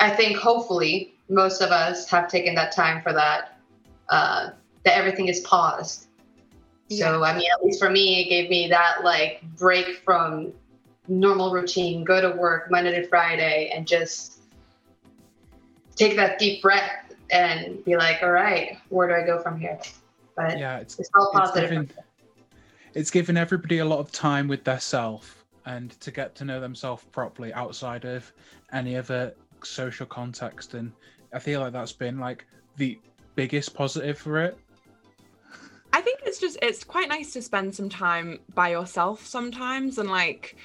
I 0.00 0.10
think 0.10 0.36
hopefully 0.36 1.11
most 1.32 1.62
of 1.62 1.70
us 1.70 2.08
have 2.10 2.28
taken 2.28 2.54
that 2.54 2.72
time 2.72 3.02
for 3.02 3.12
that. 3.12 3.58
Uh, 4.08 4.50
that 4.84 4.96
everything 4.96 5.28
is 5.28 5.40
paused. 5.40 6.06
Yeah. 6.88 7.06
So 7.06 7.24
I 7.24 7.36
mean, 7.36 7.48
at 7.56 7.64
least 7.64 7.80
for 7.80 7.88
me, 7.88 8.20
it 8.20 8.28
gave 8.28 8.50
me 8.50 8.68
that 8.68 9.02
like 9.02 9.42
break 9.56 10.02
from 10.04 10.52
normal 11.08 11.52
routine, 11.52 12.04
go 12.04 12.20
to 12.20 12.36
work 12.36 12.70
Monday 12.70 13.00
to 13.00 13.06
Friday, 13.08 13.70
and 13.74 13.86
just 13.86 14.40
take 15.96 16.16
that 16.16 16.38
deep 16.38 16.62
breath 16.62 17.14
and 17.30 17.82
be 17.84 17.96
like, 17.96 18.22
all 18.22 18.30
right, 18.30 18.78
where 18.90 19.08
do 19.08 19.14
I 19.14 19.24
go 19.24 19.42
from 19.42 19.58
here? 19.58 19.78
But 20.36 20.58
yeah, 20.58 20.78
it's, 20.78 20.98
it's 20.98 21.10
all 21.14 21.30
positive. 21.32 21.64
It's 21.64 21.70
given, 21.70 21.90
it's 22.94 23.10
given 23.10 23.36
everybody 23.36 23.78
a 23.78 23.84
lot 23.84 24.00
of 24.00 24.12
time 24.12 24.48
with 24.48 24.64
their 24.64 24.80
self 24.80 25.44
and 25.64 25.90
to 26.00 26.10
get 26.10 26.34
to 26.36 26.44
know 26.44 26.60
themselves 26.60 27.04
properly 27.12 27.52
outside 27.54 28.04
of 28.04 28.30
any 28.72 28.96
other 28.96 29.34
social 29.62 30.06
context 30.06 30.74
and 30.74 30.92
I 31.32 31.38
feel 31.38 31.60
like 31.60 31.72
that's 31.72 31.92
been 31.92 32.18
like 32.18 32.46
the 32.76 32.98
biggest 33.34 33.74
positive 33.74 34.18
for 34.18 34.38
it. 34.38 34.58
I 35.92 36.00
think 36.00 36.20
it's 36.24 36.40
just 36.40 36.58
it's 36.62 36.84
quite 36.84 37.08
nice 37.08 37.32
to 37.34 37.42
spend 37.42 37.74
some 37.74 37.88
time 37.88 38.40
by 38.54 38.70
yourself 38.70 39.26
sometimes 39.26 39.98
and 39.98 40.10
like 40.10 40.56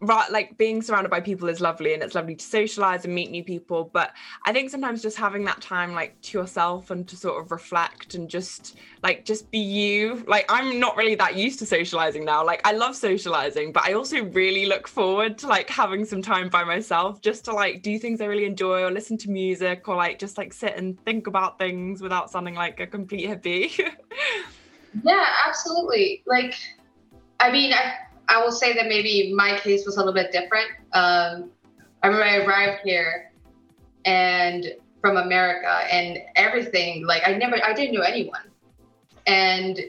right 0.00 0.30
like 0.30 0.56
being 0.56 0.80
surrounded 0.80 1.10
by 1.10 1.20
people 1.20 1.48
is 1.48 1.60
lovely 1.60 1.92
and 1.92 2.02
it's 2.02 2.14
lovely 2.14 2.34
to 2.34 2.44
socialize 2.44 3.04
and 3.04 3.14
meet 3.14 3.30
new 3.30 3.44
people 3.44 3.90
but 3.92 4.12
i 4.46 4.52
think 4.52 4.70
sometimes 4.70 5.02
just 5.02 5.16
having 5.16 5.44
that 5.44 5.60
time 5.60 5.92
like 5.92 6.18
to 6.22 6.38
yourself 6.38 6.90
and 6.90 7.06
to 7.06 7.16
sort 7.16 7.42
of 7.42 7.50
reflect 7.50 8.14
and 8.14 8.28
just 8.28 8.78
like 9.02 9.24
just 9.24 9.50
be 9.50 9.58
you. 9.58 10.24
Like 10.26 10.46
i'm 10.48 10.80
not 10.80 10.96
really 10.96 11.14
that 11.16 11.36
used 11.36 11.58
to 11.58 11.66
socializing 11.66 12.24
now. 12.24 12.44
Like 12.44 12.60
i 12.66 12.72
love 12.72 12.96
socializing 12.96 13.72
but 13.72 13.84
i 13.84 13.92
also 13.92 14.24
really 14.24 14.66
look 14.66 14.88
forward 14.88 15.36
to 15.38 15.46
like 15.46 15.68
having 15.68 16.04
some 16.04 16.22
time 16.22 16.48
by 16.48 16.64
myself 16.64 17.20
just 17.20 17.44
to 17.44 17.52
like 17.52 17.82
do 17.82 17.98
things 17.98 18.20
i 18.20 18.24
really 18.24 18.46
enjoy 18.46 18.82
or 18.82 18.90
listen 18.90 19.18
to 19.18 19.30
music 19.30 19.88
or 19.88 19.96
like 19.96 20.18
just 20.18 20.38
like 20.38 20.52
sit 20.52 20.76
and 20.76 20.98
think 21.04 21.26
about 21.26 21.58
things 21.58 22.00
without 22.00 22.30
sounding 22.30 22.54
like 22.54 22.80
a 22.80 22.86
complete 22.86 23.28
hippie. 23.28 23.70
Yeah 25.04 25.24
absolutely. 25.46 26.24
Like 26.26 26.56
i 27.38 27.52
mean 27.52 27.72
i 27.72 27.94
I 28.30 28.42
will 28.42 28.52
say 28.52 28.72
that 28.74 28.86
maybe 28.86 29.32
my 29.34 29.58
case 29.58 29.84
was 29.84 29.96
a 29.96 29.98
little 29.98 30.14
bit 30.14 30.30
different. 30.30 30.68
Um, 30.92 31.50
I 32.02 32.06
remember 32.06 32.24
I 32.24 32.36
arrived 32.38 32.80
here 32.84 33.32
and 34.04 34.72
from 35.00 35.16
America 35.16 35.68
and 35.92 36.18
everything, 36.36 37.04
like 37.06 37.22
I 37.26 37.34
never, 37.34 37.62
I 37.62 37.72
didn't 37.74 37.94
know 37.94 38.02
anyone. 38.02 38.42
And 39.26 39.80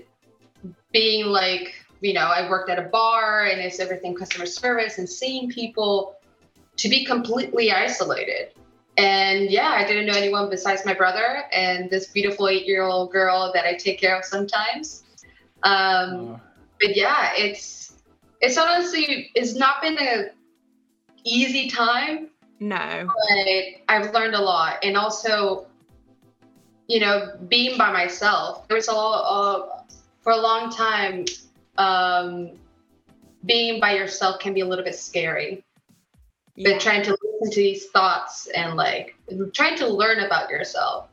being 0.92 1.28
like, 1.28 1.76
you 2.02 2.14
know, 2.14 2.26
I 2.26 2.50
worked 2.50 2.70
at 2.72 2.80
a 2.80 2.90
bar 2.90 3.46
and 3.46 3.62
it's 3.62 3.80
everything 3.80 4.16
customer 4.16 4.48
service 4.48 4.98
and 4.98 5.08
seeing 5.08 5.50
people 5.50 6.16
to 6.78 6.90
be 6.90 7.06
completely 7.06 7.72
isolated. 7.72 8.54
And 8.98 9.52
yeah, 9.52 9.76
I 9.78 9.86
didn't 9.86 10.08
know 10.08 10.14
anyone 10.14 10.50
besides 10.50 10.84
my 10.84 10.96
brother 10.96 11.44
and 11.54 11.90
this 11.92 12.08
beautiful 12.08 12.48
eight 12.48 12.66
year 12.66 12.84
old 12.84 13.12
girl 13.12 13.52
that 13.54 13.66
I 13.66 13.76
take 13.76 14.00
care 14.00 14.18
of 14.18 14.26
sometimes. 14.26 15.04
Um, 15.64 16.12
Oh, 16.12 16.40
but 16.80 16.98
yeah, 16.98 17.32
it's 17.36 17.91
it's 18.42 18.58
honestly 18.58 19.32
it's 19.36 19.56
not 19.56 19.82
been 19.82 19.98
a 20.00 20.30
easy 21.24 21.70
time, 21.70 22.30
No. 22.60 23.08
but 23.08 23.48
I've 23.90 24.14
learned 24.14 24.36
a 24.36 24.42
lot, 24.42 24.80
and 24.84 24.98
also, 24.98 25.68
you 26.88 27.00
know, 27.00 27.34
being 27.48 27.78
by 27.78 27.92
myself. 27.92 28.68
There 28.68 28.76
was 28.76 28.88
a 28.88 28.94
lot 28.94 29.24
of, 29.26 29.70
for 30.22 30.32
a 30.34 30.38
long 30.38 30.72
time. 30.72 31.26
Um, 31.78 32.52
being 33.46 33.80
by 33.80 33.96
yourself 33.96 34.40
can 34.40 34.54
be 34.54 34.62
a 34.62 34.66
little 34.66 34.86
bit 34.86 34.96
scary. 34.96 35.64
Yeah. 36.56 36.74
but 36.74 36.82
trying 36.82 37.02
to 37.04 37.12
listen 37.12 37.52
to 37.54 37.60
these 37.62 37.88
thoughts 37.88 38.48
and 38.54 38.76
like 38.76 39.16
trying 39.54 39.78
to 39.78 39.88
learn 39.88 40.20
about 40.20 40.50
yourself 40.50 41.08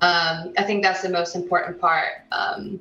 um, 0.00 0.52
i 0.56 0.62
think 0.62 0.82
that's 0.84 1.02
the 1.02 1.08
most 1.08 1.34
important 1.34 1.80
part 1.80 2.22
um, 2.30 2.80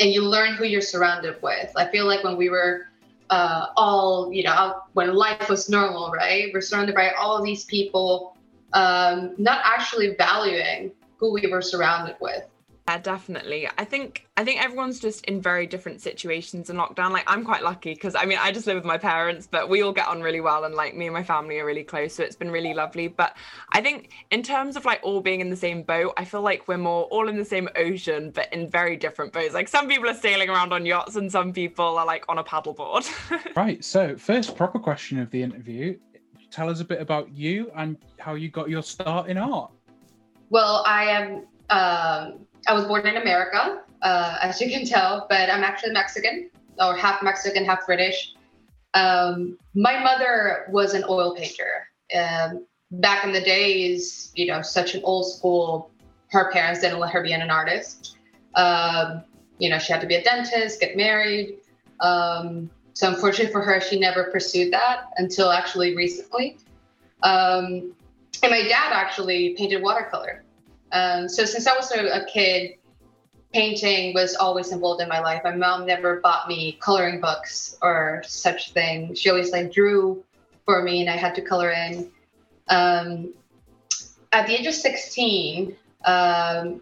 and 0.00 0.10
you 0.10 0.22
learn 0.22 0.54
who 0.54 0.64
you're 0.64 0.80
surrounded 0.80 1.40
with. 1.42 1.72
I 1.76 1.86
feel 1.86 2.06
like 2.06 2.24
when 2.24 2.36
we 2.36 2.48
were 2.48 2.86
uh, 3.30 3.68
all 3.76 4.32
you 4.32 4.42
know 4.42 4.82
when 4.92 5.14
life 5.14 5.48
was 5.48 5.68
normal 5.68 6.10
right? 6.10 6.50
We're 6.52 6.60
surrounded 6.60 6.94
by 6.94 7.10
all 7.10 7.42
these 7.42 7.64
people 7.64 8.36
um, 8.72 9.34
not 9.38 9.60
actually 9.64 10.14
valuing 10.16 10.92
who 11.16 11.32
we 11.32 11.46
were 11.50 11.62
surrounded 11.62 12.16
with 12.20 12.44
Yeah, 12.88 12.98
definitely. 12.98 13.68
I 13.78 13.84
think 13.84 14.26
I 14.36 14.44
think 14.44 14.62
everyone's 14.62 14.98
just 14.98 15.24
in 15.26 15.40
very 15.40 15.66
different 15.66 16.00
situations 16.00 16.68
in 16.68 16.76
lockdown. 16.76 17.10
Like 17.10 17.22
I'm 17.28 17.44
quite 17.44 17.62
lucky 17.62 17.94
because 17.94 18.16
I 18.16 18.24
mean 18.24 18.38
I 18.40 18.50
just 18.50 18.66
live 18.66 18.74
with 18.74 18.84
my 18.84 18.98
parents, 18.98 19.46
but 19.48 19.68
we 19.68 19.82
all 19.82 19.92
get 19.92 20.08
on 20.08 20.20
really 20.20 20.40
well 20.40 20.64
and 20.64 20.74
like 20.74 20.96
me 20.96 21.06
and 21.06 21.14
my 21.14 21.22
family 21.22 21.60
are 21.60 21.64
really 21.64 21.84
close, 21.84 22.14
so 22.14 22.24
it's 22.24 22.34
been 22.34 22.50
really 22.50 22.74
lovely. 22.74 23.06
But 23.06 23.36
I 23.72 23.80
think 23.80 24.10
in 24.32 24.42
terms 24.42 24.76
of 24.76 24.84
like 24.84 25.00
all 25.04 25.20
being 25.20 25.40
in 25.40 25.48
the 25.48 25.56
same 25.56 25.84
boat, 25.84 26.12
I 26.16 26.24
feel 26.24 26.42
like 26.42 26.66
we're 26.66 26.76
more 26.76 27.04
all 27.04 27.28
in 27.28 27.36
the 27.36 27.44
same 27.44 27.68
ocean, 27.76 28.32
but 28.34 28.52
in 28.52 28.68
very 28.68 28.96
different 28.96 29.32
boats. 29.32 29.54
Like 29.54 29.68
some 29.68 29.86
people 29.86 30.08
are 30.08 30.14
sailing 30.14 30.50
around 30.50 30.72
on 30.72 30.84
yachts 30.84 31.14
and 31.14 31.30
some 31.30 31.52
people 31.52 31.96
are 31.98 32.06
like 32.06 32.24
on 32.28 32.38
a 32.38 32.44
paddleboard. 32.44 33.08
Right. 33.56 33.84
So, 33.84 34.16
first 34.16 34.56
proper 34.56 34.78
question 34.78 35.18
of 35.18 35.30
the 35.30 35.42
interview. 35.42 35.98
Tell 36.50 36.68
us 36.68 36.80
a 36.80 36.84
bit 36.84 37.00
about 37.00 37.30
you 37.30 37.70
and 37.76 37.96
how 38.18 38.34
you 38.34 38.48
got 38.48 38.68
your 38.68 38.82
start 38.82 39.28
in 39.28 39.38
art. 39.38 39.70
Well, 40.50 40.82
I 40.86 41.04
am. 41.04 41.46
Um, 41.70 42.46
I 42.66 42.74
was 42.74 42.84
born 42.84 43.06
in 43.06 43.16
America, 43.16 43.82
uh, 44.02 44.38
as 44.40 44.60
you 44.60 44.70
can 44.70 44.84
tell, 44.84 45.26
but 45.28 45.50
I'm 45.50 45.64
actually 45.64 45.92
Mexican, 45.92 46.50
or 46.78 46.96
half 46.96 47.22
Mexican, 47.22 47.64
half 47.64 47.86
British. 47.86 48.34
Um, 48.94 49.58
my 49.74 49.98
mother 50.02 50.66
was 50.70 50.94
an 50.94 51.04
oil 51.08 51.34
painter. 51.34 51.88
Um, 52.16 52.66
back 52.92 53.24
in 53.24 53.32
the 53.32 53.40
days, 53.40 54.32
you 54.34 54.46
know, 54.46 54.62
such 54.62 54.94
an 54.94 55.02
old 55.04 55.30
school. 55.32 55.90
Her 56.28 56.50
parents 56.52 56.80
didn't 56.80 56.98
let 56.98 57.12
her 57.12 57.22
be 57.22 57.32
an 57.32 57.50
artist. 57.50 58.16
Um, 58.54 59.24
you 59.58 59.70
know, 59.70 59.78
she 59.78 59.92
had 59.92 60.00
to 60.02 60.06
be 60.06 60.16
a 60.16 60.22
dentist, 60.22 60.80
get 60.80 60.96
married. 60.96 61.58
Um, 62.00 62.70
so 62.94 63.08
unfortunately 63.08 63.52
for 63.52 63.62
her, 63.62 63.80
she 63.80 63.98
never 63.98 64.24
pursued 64.24 64.72
that 64.72 65.06
until 65.16 65.50
actually 65.50 65.96
recently. 65.96 66.58
Um, 67.22 67.94
and 68.42 68.50
my 68.50 68.62
dad 68.62 68.92
actually 68.92 69.54
painted 69.54 69.82
watercolor. 69.82 70.42
Um, 70.92 71.28
so 71.28 71.44
since 71.44 71.66
I 71.66 71.74
was 71.74 71.90
a, 71.90 72.24
kid, 72.26 72.74
painting 73.52 74.14
was 74.14 74.34
always 74.34 74.72
involved 74.72 75.02
in 75.02 75.08
my 75.08 75.20
life. 75.20 75.42
My 75.44 75.54
mom 75.54 75.86
never 75.86 76.20
bought 76.20 76.48
me 76.48 76.78
coloring 76.80 77.20
books 77.20 77.76
or 77.82 78.22
such 78.26 78.72
thing. 78.72 79.14
She 79.14 79.30
always 79.30 79.52
like 79.52 79.72
drew 79.72 80.24
for 80.64 80.82
me, 80.82 81.00
and 81.00 81.10
I 81.10 81.16
had 81.16 81.34
to 81.34 81.42
color 81.42 81.70
in. 81.70 82.10
Um, 82.68 83.34
at 84.32 84.46
the 84.46 84.58
age 84.58 84.66
of 84.66 84.74
16, 84.74 85.76
um, 86.04 86.80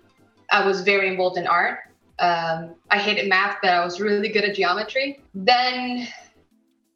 I 0.50 0.66
was 0.66 0.82
very 0.82 1.08
involved 1.08 1.38
in 1.38 1.46
art. 1.46 1.80
Um, 2.18 2.74
I 2.90 2.98
hated 2.98 3.28
math, 3.28 3.58
but 3.62 3.70
I 3.70 3.84
was 3.84 4.00
really 4.00 4.28
good 4.28 4.44
at 4.44 4.54
geometry. 4.54 5.20
Then, 5.34 6.06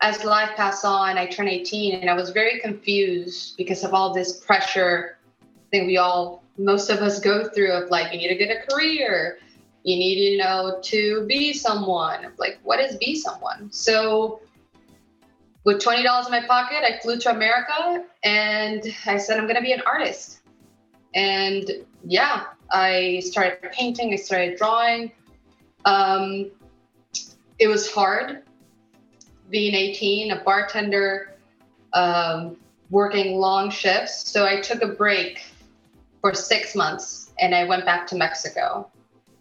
as 0.00 0.24
life 0.24 0.50
passed 0.56 0.84
on, 0.84 1.16
I 1.16 1.26
turned 1.26 1.48
18, 1.48 2.00
and 2.00 2.10
I 2.10 2.14
was 2.14 2.30
very 2.30 2.60
confused 2.60 3.56
because 3.56 3.84
of 3.84 3.94
all 3.94 4.12
this 4.12 4.40
pressure. 4.40 5.16
I 5.42 5.46
think 5.70 5.86
we 5.86 5.96
all 5.96 6.43
most 6.56 6.90
of 6.90 6.98
us 6.98 7.20
go 7.20 7.48
through 7.48 7.72
of 7.72 7.90
like 7.90 8.12
you 8.12 8.18
need 8.18 8.28
to 8.28 8.36
get 8.36 8.50
a 8.50 8.66
career. 8.70 9.38
You 9.82 9.96
need 9.96 10.18
you 10.18 10.38
know 10.38 10.78
to 10.82 11.26
be 11.26 11.52
someone. 11.52 12.32
Like 12.38 12.58
what 12.62 12.80
is 12.80 12.96
be 12.96 13.16
someone? 13.16 13.70
So 13.72 14.40
with 15.64 15.82
$20 15.82 16.26
in 16.26 16.30
my 16.30 16.46
pocket 16.46 16.84
i 16.84 16.98
flew 17.00 17.18
to 17.18 17.30
america 17.30 18.04
and 18.22 18.82
i 19.06 19.16
said 19.16 19.38
i'm 19.38 19.44
going 19.44 19.56
to 19.56 19.62
be 19.62 19.72
an 19.72 19.82
artist. 19.86 20.40
And 21.14 21.70
yeah 22.06 22.44
i 22.70 23.20
started 23.24 23.70
painting 23.72 24.12
i 24.12 24.16
started 24.16 24.56
drawing. 24.56 25.12
Um, 25.84 26.50
it 27.58 27.68
was 27.68 27.90
hard 27.90 28.42
being 29.50 29.74
18 29.74 30.32
a 30.32 30.42
bartender 30.42 31.34
um, 31.92 32.56
working 32.90 33.38
long 33.38 33.70
shifts. 33.70 34.30
So 34.30 34.46
i 34.46 34.60
took 34.60 34.82
a 34.82 34.88
break 34.88 35.42
for 36.24 36.32
six 36.32 36.74
months 36.74 37.32
and 37.38 37.54
I 37.54 37.64
went 37.64 37.84
back 37.84 38.06
to 38.06 38.16
Mexico. 38.16 38.90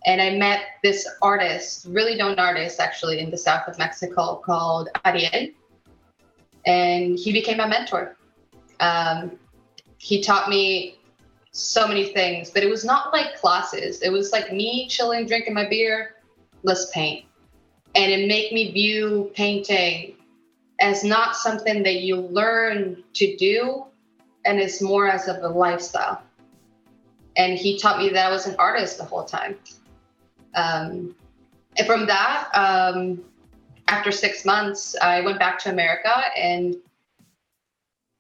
And 0.06 0.22
I 0.22 0.32
met 0.32 0.66
this 0.84 1.08
artist, 1.22 1.86
really 1.90 2.16
known 2.16 2.38
artist 2.38 2.82
actually 2.82 3.20
in 3.20 3.32
the 3.32 3.38
south 3.38 3.70
of 3.70 3.78
Mexico 3.78 4.42
called 4.44 4.90
Ariel. 5.06 5.52
And 6.66 7.18
he 7.18 7.32
became 7.32 7.56
my 7.56 7.68
mentor. 7.68 8.18
Um, 8.82 9.40
he 9.98 10.22
taught 10.22 10.50
me 10.50 10.98
so 11.52 11.88
many 11.88 12.12
things, 12.12 12.50
but 12.50 12.64
it 12.64 12.70
was 12.70 12.84
not 12.84 13.14
like 13.14 13.40
classes. 13.40 14.02
It 14.02 14.12
was 14.12 14.34
like 14.34 14.52
me 14.52 14.90
chilling, 14.90 15.26
drinking 15.26 15.54
my 15.54 15.70
beer, 15.70 16.16
let's 16.64 16.92
paint. 16.92 17.24
And 17.96 18.12
it 18.12 18.28
made 18.28 18.52
me 18.52 18.74
view 18.74 19.32
painting 19.36 20.18
as 20.82 21.06
not 21.06 21.38
something 21.38 21.82
that 21.84 22.02
you 22.02 22.18
learn 22.18 23.06
to 23.14 23.38
do, 23.38 23.86
and 24.44 24.60
it's 24.60 24.82
more 24.82 25.08
as 25.08 25.30
of 25.30 25.42
a 25.44 25.48
lifestyle 25.48 26.22
and 27.36 27.58
he 27.58 27.78
taught 27.80 28.00
me 28.00 28.10
that 28.10 28.28
I 28.28 28.32
was 28.32 28.46
an 28.46 28.56
artist 28.60 28.98
the 28.98 29.06
whole 29.06 29.24
time. 29.24 29.58
Um, 30.56 31.16
and 31.78 31.88
from 31.88 32.06
that, 32.06 32.50
um, 32.54 33.24
after 33.88 34.12
six 34.12 34.46
months, 34.46 34.96
I 35.02 35.22
went 35.22 35.40
back 35.40 35.60
to 35.60 35.70
America 35.70 36.14
and 36.38 36.76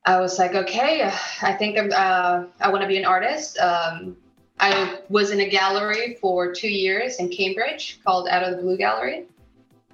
I 0.05 0.19
was 0.19 0.37
like, 0.37 0.53
okay, 0.53 1.09
I 1.41 1.53
think 1.53 1.77
I'm, 1.77 1.91
uh, 1.93 2.45
I 2.59 2.69
want 2.69 2.81
to 2.81 2.87
be 2.87 2.97
an 2.97 3.05
artist. 3.05 3.57
Um, 3.59 4.17
I 4.59 4.99
was 5.09 5.31
in 5.31 5.39
a 5.39 5.49
gallery 5.49 6.17
for 6.19 6.53
two 6.53 6.69
years 6.69 7.17
in 7.17 7.29
Cambridge 7.29 7.99
called 8.03 8.27
Out 8.27 8.43
of 8.43 8.55
the 8.55 8.61
Blue 8.61 8.77
Gallery. 8.77 9.25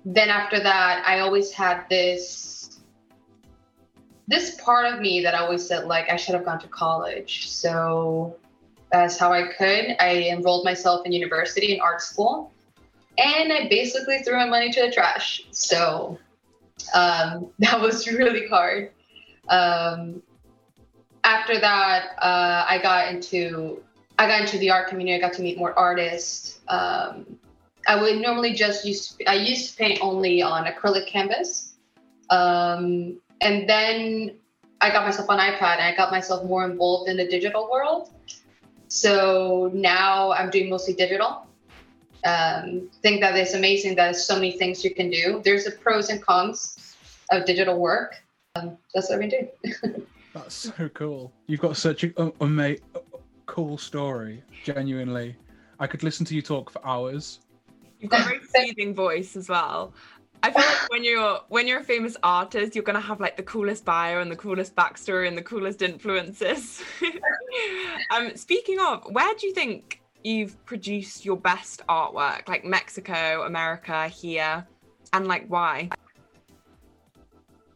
Then 0.05 0.29
after 0.29 0.59
that, 0.59 1.03
I 1.05 1.19
always 1.19 1.51
had 1.51 1.85
this 1.89 2.79
this 4.27 4.61
part 4.61 4.85
of 4.85 4.99
me 4.99 5.21
that 5.23 5.33
always 5.33 5.67
said 5.67 5.85
like 5.85 6.07
I 6.09 6.15
should 6.15 6.35
have 6.35 6.45
gone 6.45 6.59
to 6.59 6.67
college. 6.67 7.49
So 7.49 8.35
that's 8.91 9.17
how 9.17 9.31
I 9.31 9.43
could. 9.43 9.95
I 9.99 10.29
enrolled 10.31 10.65
myself 10.65 11.05
in 11.05 11.11
university 11.11 11.73
in 11.73 11.81
art 11.81 12.01
school, 12.01 12.51
and 13.17 13.51
I 13.53 13.67
basically 13.69 14.19
threw 14.19 14.35
my 14.35 14.45
money 14.45 14.71
to 14.71 14.81
the 14.81 14.91
trash. 14.91 15.43
So 15.51 16.17
um, 16.93 17.51
that 17.59 17.79
was 17.79 18.07
really 18.07 18.47
hard. 18.47 18.91
Um, 19.47 20.21
after 21.23 21.59
that, 21.59 22.11
uh, 22.19 22.65
I 22.67 22.79
got 22.81 23.13
into 23.13 23.83
I 24.17 24.27
got 24.27 24.41
into 24.41 24.57
the 24.57 24.71
art 24.71 24.89
community. 24.89 25.15
I 25.15 25.19
got 25.27 25.35
to 25.37 25.41
meet 25.41 25.57
more 25.57 25.77
artists. 25.77 26.59
Um, 26.67 27.39
I 27.87 28.01
would 28.01 28.21
normally 28.21 28.53
just 28.53 28.85
use 28.85 29.17
I 29.27 29.35
used 29.35 29.71
to 29.71 29.77
paint 29.77 29.99
only 30.01 30.41
on 30.41 30.65
acrylic 30.65 31.07
canvas, 31.07 31.75
um, 32.29 33.19
and 33.41 33.69
then 33.69 34.39
I 34.81 34.89
got 34.91 35.05
myself 35.05 35.27
an 35.29 35.39
iPad 35.39 35.77
and 35.77 35.81
I 35.81 35.95
got 35.95 36.11
myself 36.11 36.45
more 36.45 36.65
involved 36.65 37.09
in 37.09 37.17
the 37.17 37.27
digital 37.27 37.69
world. 37.69 38.11
So 38.89 39.71
now 39.73 40.31
I'm 40.31 40.49
doing 40.49 40.69
mostly 40.69 40.93
digital. 40.93 41.45
Um, 42.25 42.89
think 43.01 43.21
that 43.21 43.35
it's 43.35 43.53
amazing 43.53 43.95
that 43.95 44.05
there's 44.05 44.25
so 44.25 44.35
many 44.35 44.51
things 44.57 44.83
you 44.83 44.93
can 44.93 45.09
do. 45.09 45.41
There's 45.45 45.63
the 45.65 45.71
pros 45.71 46.09
and 46.09 46.21
cons 46.21 46.95
of 47.31 47.45
digital 47.45 47.79
work. 47.79 48.15
Um, 48.55 48.77
that's 48.93 49.09
what 49.09 49.19
we 49.19 49.27
do. 49.27 50.05
That's 50.33 50.53
so 50.55 50.89
cool. 50.89 51.31
You've 51.47 51.59
got 51.59 51.75
such 51.75 52.03
a, 52.03 52.13
a, 52.17 52.31
a, 52.51 52.77
cool 53.47 53.79
story. 53.79 54.43
Genuinely, 54.63 55.35
I 55.79 55.87
could 55.87 56.03
listen 56.03 56.23
to 56.27 56.35
you 56.35 56.41
talk 56.43 56.69
for 56.69 56.85
hours. 56.85 57.39
You've 57.99 58.11
got 58.11 58.21
a 58.21 58.23
very 58.25 58.39
soothing 58.55 58.93
voice 58.93 59.35
as 59.35 59.49
well. 59.49 59.91
I 60.43 60.51
feel 60.51 60.61
like 60.61 60.89
when 60.91 61.03
you're 61.03 61.41
when 61.49 61.67
you're 61.67 61.79
a 61.79 61.83
famous 61.83 62.15
artist, 62.23 62.75
you're 62.75 62.83
gonna 62.83 63.01
have 63.01 63.19
like 63.19 63.37
the 63.37 63.43
coolest 63.43 63.83
bio 63.85 64.21
and 64.21 64.31
the 64.31 64.35
coolest 64.35 64.75
backstory 64.75 65.27
and 65.27 65.37
the 65.37 65.41
coolest 65.41 65.81
influences. 65.81 66.81
um, 68.11 68.35
speaking 68.35 68.79
of, 68.79 69.03
where 69.11 69.33
do 69.35 69.47
you 69.47 69.53
think 69.53 70.01
you've 70.23 70.63
produced 70.65 71.25
your 71.25 71.37
best 71.37 71.81
artwork? 71.87 72.47
Like 72.47 72.65
Mexico, 72.65 73.43
America, 73.43 74.07
here, 74.07 74.65
and 75.13 75.27
like 75.27 75.47
why? 75.47 75.89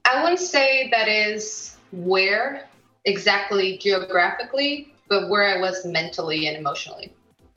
I 0.06 0.22
wouldn't 0.22 0.40
say 0.40 0.90
that 0.92 1.08
is 1.08 1.78
where 1.92 2.68
exactly 3.06 3.78
geographically, 3.78 4.94
but 5.10 5.30
where 5.30 5.46
I 5.46 5.60
was 5.60 5.86
mentally 5.86 6.48
and 6.48 6.58
emotionally. 6.58 7.14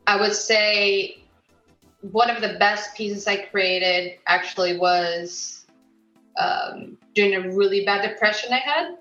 I 0.06 0.20
would 0.20 0.34
say 0.34 1.18
one 2.12 2.30
of 2.30 2.40
the 2.40 2.56
best 2.58 2.96
pieces 2.96 3.26
I 3.26 3.36
created 3.36 4.18
actually 4.26 4.78
was 4.78 5.66
um, 6.38 6.96
during 7.14 7.34
a 7.34 7.50
really 7.56 7.84
bad 7.84 8.08
depression 8.08 8.52
I 8.52 8.58
had, 8.58 8.96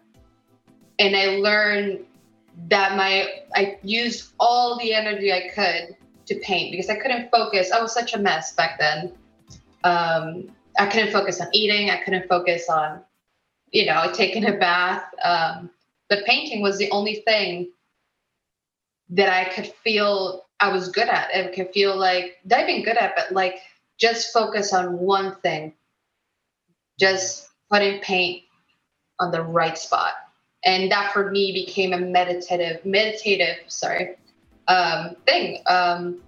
and 1.00 1.15
I 1.15 1.38
learned 1.38 2.05
that 2.70 2.96
my 2.98 3.28
I 3.56 3.78
used 3.84 4.34
all 4.40 4.80
the 4.80 4.94
energy 4.94 5.32
I 5.32 5.50
could 5.54 5.96
to 6.28 6.36
paint 6.40 6.72
because 6.72 6.90
I 6.90 6.96
couldn't 6.96 7.30
focus. 7.32 7.72
I 7.72 7.82
was 7.82 7.94
such 7.94 8.14
a 8.14 8.20
mess 8.20 8.54
back 8.54 8.80
then. 8.80 9.14
Um, 9.84 10.52
I 10.80 10.88
couldn't 10.88 11.12
focus 11.12 11.40
on 11.40 11.48
eating. 11.54 11.90
I 11.90 11.98
couldn't 11.98 12.28
focus 12.28 12.70
on, 12.70 13.02
you 13.72 13.86
know, 13.86 14.12
taking 14.14 14.46
a 14.46 14.54
bath. 14.54 15.04
Um, 15.24 15.70
but 16.10 16.26
painting 16.26 16.62
was 16.62 16.78
the 16.78 16.90
only 16.92 17.16
thing 17.28 17.72
that 19.10 19.30
I 19.30 19.52
could 19.54 19.68
feel 19.84 20.46
I 20.60 20.72
was 20.72 20.90
good 20.90 21.08
at. 21.08 21.30
I 21.34 21.48
could 21.48 21.72
feel 21.72 21.96
like 21.96 22.38
not 22.46 22.68
even 22.68 22.84
good 22.84 22.98
at, 22.98 23.16
but 23.16 23.32
like 23.32 23.60
just 24.00 24.34
focus 24.34 24.74
on 24.74 24.98
one 24.98 25.36
thing. 25.42 25.74
Just 27.00 27.50
putting 27.70 28.00
paint 28.02 28.44
on 29.20 29.32
the 29.32 29.42
right 29.42 29.78
spot. 29.78 30.14
And 30.65 30.91
that 30.91 31.13
for 31.13 31.31
me 31.31 31.53
became 31.53 31.93
a 31.93 32.00
meditative, 32.00 32.84
meditative, 32.86 33.57
sorry, 33.67 34.15
um, 34.67 35.15
thing. 35.25 35.62
Um, 35.67 36.22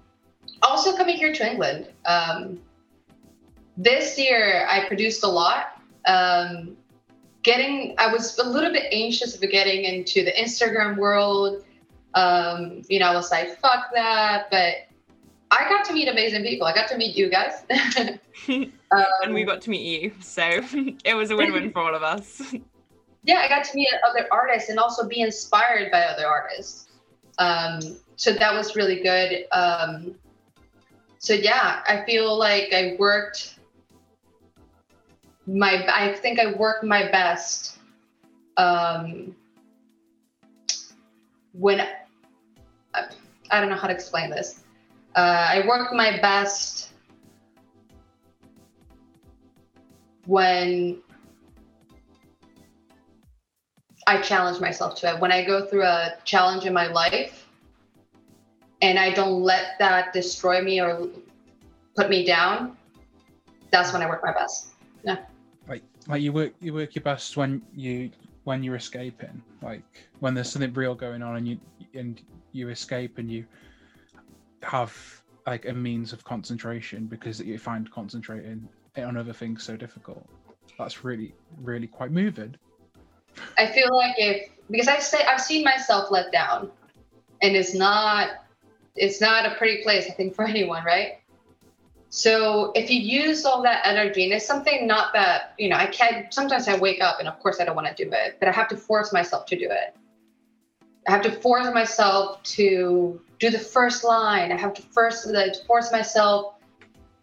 also 0.62 0.96
coming 0.96 1.18
here 1.18 1.34
to 1.34 1.52
England. 1.52 1.88
Um, 2.06 2.60
this 3.76 4.18
year 4.18 4.68
I 4.70 4.88
produced 4.88 5.24
a 5.24 5.28
lot. 5.28 5.82
Um, 6.06 6.78
getting, 7.44 7.96
I 7.98 8.12
was 8.12 8.38
a 8.38 8.48
little 8.48 8.72
bit 8.72 8.86
anxious 8.92 9.36
about 9.36 9.50
getting 9.50 9.86
into 9.86 10.24
the 10.24 10.32
Instagram 10.32 10.98
world. 10.98 11.66
Um, 12.14 12.82
you 12.88 13.00
know, 13.00 13.08
I 13.08 13.16
was 13.16 13.32
like, 13.32 13.60
fuck 13.60 13.92
that. 13.94 14.48
But 14.52 14.88
I 15.52 15.70
got 15.70 15.86
to 15.86 15.94
meet 15.94 16.08
amazing 16.08 16.44
people. 16.44 16.68
I 16.68 16.74
got 16.74 16.88
to 16.90 16.98
meet 16.98 17.16
you 17.16 17.30
guys. 17.30 17.64
um, 17.70 18.20
and 19.24 19.34
we 19.34 19.44
got 19.44 19.62
to 19.62 19.70
meet 19.70 20.02
you. 20.02 20.12
So 20.22 20.44
it 21.06 21.16
was 21.16 21.32
a 21.32 21.36
win 21.36 21.54
win 21.54 21.72
for 21.72 21.80
all 21.80 21.96
of 21.96 22.04
us. 22.04 22.42
Yeah, 23.28 23.42
I 23.44 23.50
got 23.50 23.66
to 23.66 23.76
meet 23.76 23.90
other 24.08 24.26
artists 24.32 24.70
and 24.70 24.80
also 24.80 25.06
be 25.06 25.20
inspired 25.20 25.92
by 25.92 26.04
other 26.04 26.26
artists. 26.26 26.88
Um, 27.38 27.98
so 28.16 28.32
that 28.32 28.54
was 28.54 28.76
really 28.78 29.04
good. 29.04 29.46
Um, 29.52 30.16
so 31.20 31.34
yeah, 31.34 31.84
I 31.86 32.06
feel 32.06 32.38
like 32.38 32.74
I 32.74 32.96
worked 32.98 33.60
my 35.46 35.86
I 35.94 36.14
think 36.14 36.40
I 36.40 36.54
worked 36.54 36.86
my 36.86 37.12
best 37.12 37.80
um, 38.56 39.36
when 41.52 41.82
I, 41.82 43.08
I 43.52 43.60
don't 43.60 43.70
know 43.70 43.76
how 43.76 43.88
to 43.88 43.94
explain 43.94 44.30
this. 44.30 44.64
Uh, 45.16 45.48
I 45.50 45.68
worked 45.68 45.94
my 45.94 46.18
best 46.22 46.92
when 50.26 51.02
I 54.08 54.22
challenge 54.22 54.62
myself 54.62 54.96
to 55.02 55.14
it. 55.14 55.20
When 55.20 55.34
I 55.34 55.44
go 55.44 55.66
through 55.66 55.84
a 55.84 56.14
challenge 56.24 56.66
in 56.66 56.74
my 56.74 56.88
life 56.88 57.46
and 58.82 58.98
I 58.98 59.12
don't 59.12 59.42
let 59.42 59.78
that 59.80 60.14
destroy 60.14 60.62
me 60.62 60.80
or 60.80 61.10
put 61.98 62.10
me 62.10 62.26
down, 62.26 62.78
that's 63.70 63.92
when 63.92 64.02
I 64.02 64.08
work 64.08 64.22
my 64.24 64.32
best. 64.32 64.70
Yeah. 65.04 65.18
Like 65.68 65.84
like 66.08 66.22
you 66.22 66.32
work 66.32 66.54
you 66.62 66.74
work 66.74 66.96
your 66.96 67.04
best 67.04 67.36
when 67.36 67.62
you 67.76 68.10
when 68.46 68.64
you're 68.64 68.78
escaping. 68.78 69.44
Like 69.62 69.84
when 70.22 70.34
there's 70.34 70.50
something 70.50 70.74
real 70.74 70.96
going 70.96 71.22
on 71.22 71.36
and 71.36 71.46
you 71.46 71.60
and 71.94 72.22
you 72.54 72.70
escape 72.70 73.18
and 73.18 73.30
you 73.30 73.46
have 74.64 74.96
like 75.46 75.68
a 75.68 75.74
means 75.74 76.14
of 76.14 76.24
concentration 76.24 77.08
because 77.08 77.42
you 77.42 77.58
find 77.58 77.92
concentrating 77.92 78.70
on 78.96 79.18
other 79.18 79.34
things 79.34 79.64
so 79.64 79.76
difficult. 79.76 80.26
That's 80.78 81.04
really 81.04 81.36
really 81.58 81.88
quite 81.88 82.12
moving 82.12 82.56
i 83.58 83.66
feel 83.66 83.96
like 83.96 84.16
if 84.18 84.50
because 84.70 84.88
i've 84.88 85.04
say 85.04 85.24
i've 85.26 85.42
seen 85.42 85.64
myself 85.64 86.12
let 86.12 86.32
down 86.32 86.70
and 87.42 87.56
it's 87.56 87.74
not 87.74 88.30
it's 88.96 89.22
not 89.22 89.46
a 89.46 89.56
pretty 89.56 89.84
place 89.84 90.06
i 90.08 90.12
think 90.12 90.36
for 90.36 90.46
anyone 90.56 90.84
right 90.84 91.20
so 92.10 92.72
if 92.74 92.90
you 92.90 93.00
use 93.00 93.46
all 93.46 93.62
that 93.64 93.86
energy, 93.86 94.24
and 94.24 94.34
it's 94.34 94.46
something 94.46 94.88
not 94.88 95.14
that, 95.14 95.54
you 95.58 95.70
know, 95.70 95.76
I 95.76 95.88
can't, 95.88 96.34
sometimes 96.34 96.68
I 96.68 96.78
wake 96.78 97.02
up 97.02 97.20
and 97.20 97.28
of 97.28 97.40
course 97.40 97.60
I 97.60 97.66
don't 97.66 97.76
want 97.76 97.96
to 97.96 98.04
do 98.06 98.10
it, 98.12 98.38
but 98.40 98.48
I 98.48 98.52
have 98.52 98.70
to 98.70 98.78
force 98.78 99.12
myself 99.12 99.46
to 99.48 99.58
do 99.58 99.70
it. 99.70 99.96
I 101.08 101.12
have 101.12 101.22
to 101.24 101.32
force 101.32 101.68
myself 101.74 102.42
to 102.44 103.22
do 103.40 103.50
the 103.50 103.60
first 103.60 104.04
line. 104.04 104.52
I 104.52 104.58
have 104.58 104.74
to 104.76 104.82
first 104.82 105.28
like, 105.28 105.56
force 105.66 105.92
myself 105.92 106.56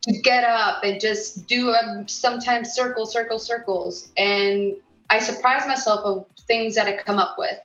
to 0.02 0.20
get 0.20 0.44
up 0.44 0.84
and 0.84 1.00
just 1.00 1.46
do 1.46 1.70
um, 1.70 2.06
sometimes 2.06 2.72
circle, 2.72 3.06
circle, 3.06 3.38
circles. 3.38 4.12
And 4.16 4.74
I 5.14 5.20
surprise 5.20 5.64
myself 5.64 6.00
of 6.04 6.26
things 6.48 6.74
that 6.74 6.88
I 6.88 6.96
come 6.96 7.20
up 7.20 7.36
with. 7.38 7.56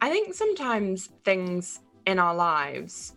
I 0.00 0.10
think 0.10 0.32
sometimes 0.32 1.08
things 1.24 1.80
in 2.06 2.20
our 2.20 2.36
lives 2.36 3.14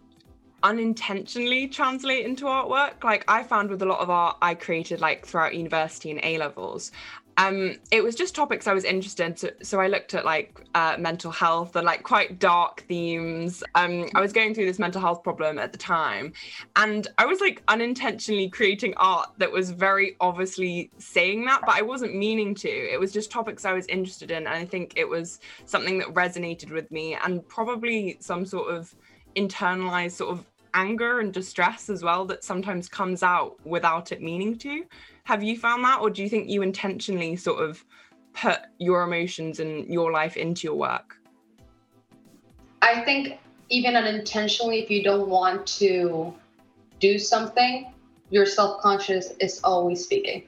unintentionally 0.63 1.67
translate 1.67 2.25
into 2.25 2.45
artwork. 2.45 3.03
Like 3.03 3.23
I 3.27 3.43
found 3.43 3.69
with 3.69 3.83
a 3.83 3.85
lot 3.85 3.99
of 3.99 4.09
art 4.09 4.37
I 4.41 4.55
created 4.55 4.99
like 4.99 5.27
throughout 5.27 5.53
university 5.53 6.09
and 6.09 6.19
A 6.23 6.39
levels. 6.39 6.91
Um, 7.39 7.77
it 7.89 8.03
was 8.03 8.15
just 8.15 8.35
topics 8.35 8.67
I 8.67 8.73
was 8.73 8.83
interested 8.83 9.25
in. 9.25 9.37
So, 9.37 9.49
so 9.63 9.79
I 9.79 9.87
looked 9.87 10.13
at 10.13 10.25
like 10.25 10.59
uh, 10.75 10.97
mental 10.99 11.31
health 11.31 11.77
and 11.77 11.85
like 11.85 12.03
quite 12.03 12.37
dark 12.37 12.83
themes. 12.89 13.63
Um, 13.75 14.09
I 14.13 14.19
was 14.19 14.33
going 14.33 14.53
through 14.53 14.65
this 14.65 14.77
mental 14.77 14.99
health 14.99 15.23
problem 15.23 15.57
at 15.57 15.71
the 15.71 15.77
time, 15.77 16.33
and 16.75 17.07
I 17.17 17.25
was 17.25 17.39
like 17.39 17.63
unintentionally 17.69 18.49
creating 18.49 18.93
art 18.97 19.29
that 19.37 19.49
was 19.49 19.71
very 19.71 20.17
obviously 20.19 20.91
saying 20.97 21.45
that, 21.45 21.61
but 21.65 21.75
I 21.75 21.81
wasn't 21.81 22.13
meaning 22.13 22.53
to. 22.55 22.69
It 22.69 22.99
was 22.99 23.13
just 23.13 23.31
topics 23.31 23.63
I 23.63 23.71
was 23.71 23.87
interested 23.87 24.31
in, 24.31 24.45
and 24.45 24.49
I 24.49 24.65
think 24.65 24.93
it 24.97 25.07
was 25.07 25.39
something 25.63 25.97
that 25.99 26.09
resonated 26.09 26.71
with 26.71 26.91
me, 26.91 27.15
and 27.23 27.47
probably 27.47 28.17
some 28.19 28.45
sort 28.45 28.69
of 28.69 28.93
internalized 29.37 30.11
sort 30.11 30.31
of 30.31 30.45
anger 30.73 31.19
and 31.19 31.33
distress 31.33 31.89
as 31.89 32.03
well 32.03 32.25
that 32.25 32.43
sometimes 32.43 32.89
comes 32.89 33.23
out 33.23 33.55
without 33.65 34.11
it 34.11 34.21
meaning 34.21 34.57
to. 34.57 34.83
Have 35.29 35.43
you 35.43 35.55
found 35.59 35.83
that, 35.83 36.01
or 36.01 36.09
do 36.09 36.23
you 36.23 36.27
think 36.27 36.49
you 36.49 36.63
intentionally 36.63 37.35
sort 37.35 37.63
of 37.63 37.85
put 38.33 38.61
your 38.79 39.03
emotions 39.03 39.59
and 39.59 39.85
your 39.85 40.11
life 40.11 40.35
into 40.35 40.65
your 40.65 40.73
work? 40.73 41.17
I 42.81 43.01
think 43.01 43.37
even 43.69 43.95
unintentionally, 43.95 44.79
if 44.79 44.89
you 44.89 45.03
don't 45.03 45.29
want 45.29 45.67
to 45.77 46.33
do 46.99 47.19
something, 47.19 47.93
your 48.31 48.47
self 48.47 48.81
conscious 48.81 49.33
is 49.39 49.61
always 49.63 50.03
speaking. 50.03 50.45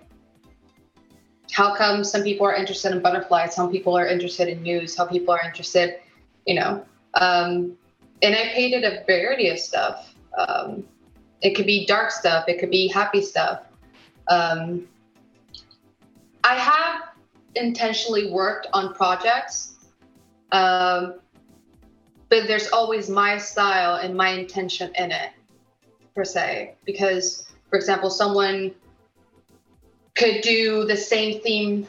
How 1.52 1.76
come 1.76 2.04
some 2.04 2.24
people 2.24 2.48
are 2.48 2.56
interested 2.56 2.91
in 2.91 3.04
butterflies? 3.04 3.54
Some 3.54 3.70
people 3.72 3.96
are 3.96 4.08
interested 4.08 4.48
in 4.48 4.63
news? 4.63 4.98
How 4.98 5.06
people 5.06 5.32
are 5.32 5.41
interested, 5.46 6.00
you 6.48 6.56
know, 6.56 6.84
um, 7.13 7.78
and 8.24 8.34
I 8.36 8.50
painted 8.56 8.84
a 8.84 9.04
variety 9.06 9.50
of 9.50 9.60
stuff. 9.60 10.15
Um, 10.36 10.84
it 11.44 11.54
could 11.54 11.67
be 11.67 11.86
dark 11.86 12.10
stuff, 12.10 12.46
it 12.48 12.60
could 12.60 12.72
be 12.72 12.88
happy 12.88 13.22
stuff. 13.22 13.62
Um, 14.28 14.88
I 16.44 16.56
have 16.56 17.10
intentionally 17.56 18.32
worked 18.32 18.68
on 18.74 18.94
projects, 18.94 19.76
um, 20.52 21.16
but 22.30 22.48
there's 22.48 22.70
always 22.70 23.10
my 23.10 23.38
style 23.38 23.96
and 23.96 24.16
my 24.16 24.30
intention 24.30 24.92
in 24.96 25.12
it, 25.12 25.32
per 26.16 26.24
se. 26.24 26.76
Because, 26.86 27.52
for 27.70 27.78
example, 27.78 28.10
someone 28.10 28.74
could 30.16 30.42
do 30.42 30.86
the 30.86 30.98
same 30.98 31.42
theme 31.42 31.88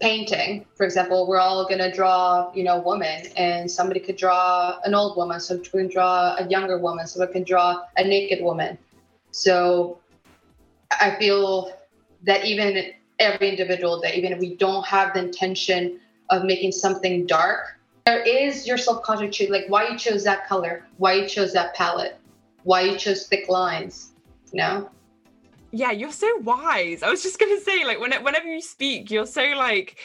painting 0.00 0.66
for 0.74 0.84
example 0.84 1.26
we're 1.26 1.38
all 1.38 1.64
going 1.64 1.78
to 1.78 1.90
draw 1.90 2.52
you 2.52 2.64
know 2.64 2.78
woman 2.80 3.22
and 3.36 3.70
somebody 3.70 4.00
could 4.00 4.16
draw 4.16 4.78
an 4.84 4.94
old 4.94 5.16
woman 5.16 5.38
so 5.38 5.56
we 5.56 5.62
can 5.62 5.88
draw 5.88 6.34
a 6.36 6.46
younger 6.48 6.78
woman 6.78 7.06
so 7.06 7.24
we 7.24 7.32
can 7.32 7.44
draw 7.44 7.80
a 7.96 8.04
naked 8.04 8.42
woman 8.42 8.76
so 9.30 9.98
i 11.00 11.14
feel 11.18 11.72
that 12.22 12.44
even 12.44 12.92
every 13.18 13.48
individual 13.48 14.00
that 14.00 14.16
even 14.16 14.32
if 14.32 14.38
we 14.38 14.56
don't 14.56 14.86
have 14.86 15.14
the 15.14 15.20
intention 15.20 16.00
of 16.30 16.44
making 16.44 16.72
something 16.72 17.26
dark 17.26 17.78
there 18.06 18.22
is 18.22 18.66
your 18.66 18.76
self-conscious 18.76 19.50
like 19.50 19.64
why 19.68 19.88
you 19.88 19.96
chose 19.96 20.24
that 20.24 20.46
color 20.48 20.84
why 20.96 21.12
you 21.12 21.28
chose 21.28 21.52
that 21.52 21.74
palette 21.74 22.18
why 22.64 22.80
you 22.80 22.96
chose 22.96 23.26
thick 23.26 23.48
lines 23.48 24.12
you 24.52 24.58
know 24.58 24.90
yeah, 25.76 25.90
you're 25.90 26.12
so 26.12 26.36
wise. 26.36 27.02
I 27.02 27.10
was 27.10 27.24
just 27.24 27.40
gonna 27.40 27.58
say, 27.58 27.84
like, 27.84 27.98
when, 27.98 28.12
whenever 28.22 28.46
you 28.46 28.60
speak, 28.60 29.10
you're 29.10 29.26
so 29.26 29.42
like, 29.42 29.98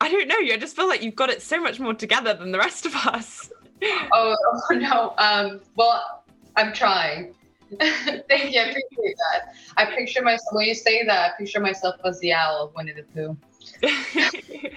I 0.00 0.08
don't 0.08 0.28
know. 0.28 0.36
I 0.36 0.56
just 0.58 0.76
feel 0.76 0.86
like 0.86 1.02
you've 1.02 1.16
got 1.16 1.28
it 1.28 1.42
so 1.42 1.60
much 1.60 1.80
more 1.80 1.92
together 1.92 2.34
than 2.34 2.52
the 2.52 2.58
rest 2.58 2.86
of 2.86 2.94
us. 2.94 3.50
oh, 4.12 4.36
oh 4.70 4.74
no. 4.74 5.14
Um, 5.18 5.60
well, 5.74 6.24
I'm 6.56 6.72
trying. 6.72 7.34
Thank 7.80 8.54
you. 8.54 8.60
I 8.60 8.64
appreciate 8.64 9.16
that. 9.16 9.54
I 9.76 9.86
picture 9.86 10.22
myself 10.22 10.52
when 10.52 10.66
you 10.66 10.74
say 10.74 11.04
that. 11.04 11.32
I 11.32 11.36
picture 11.36 11.60
myself 11.60 11.96
as 12.04 12.20
the 12.20 12.32
owl 12.32 12.64
of 12.64 12.74
Winnie 12.74 12.92
the 12.92 13.02
Pooh. 13.02 13.36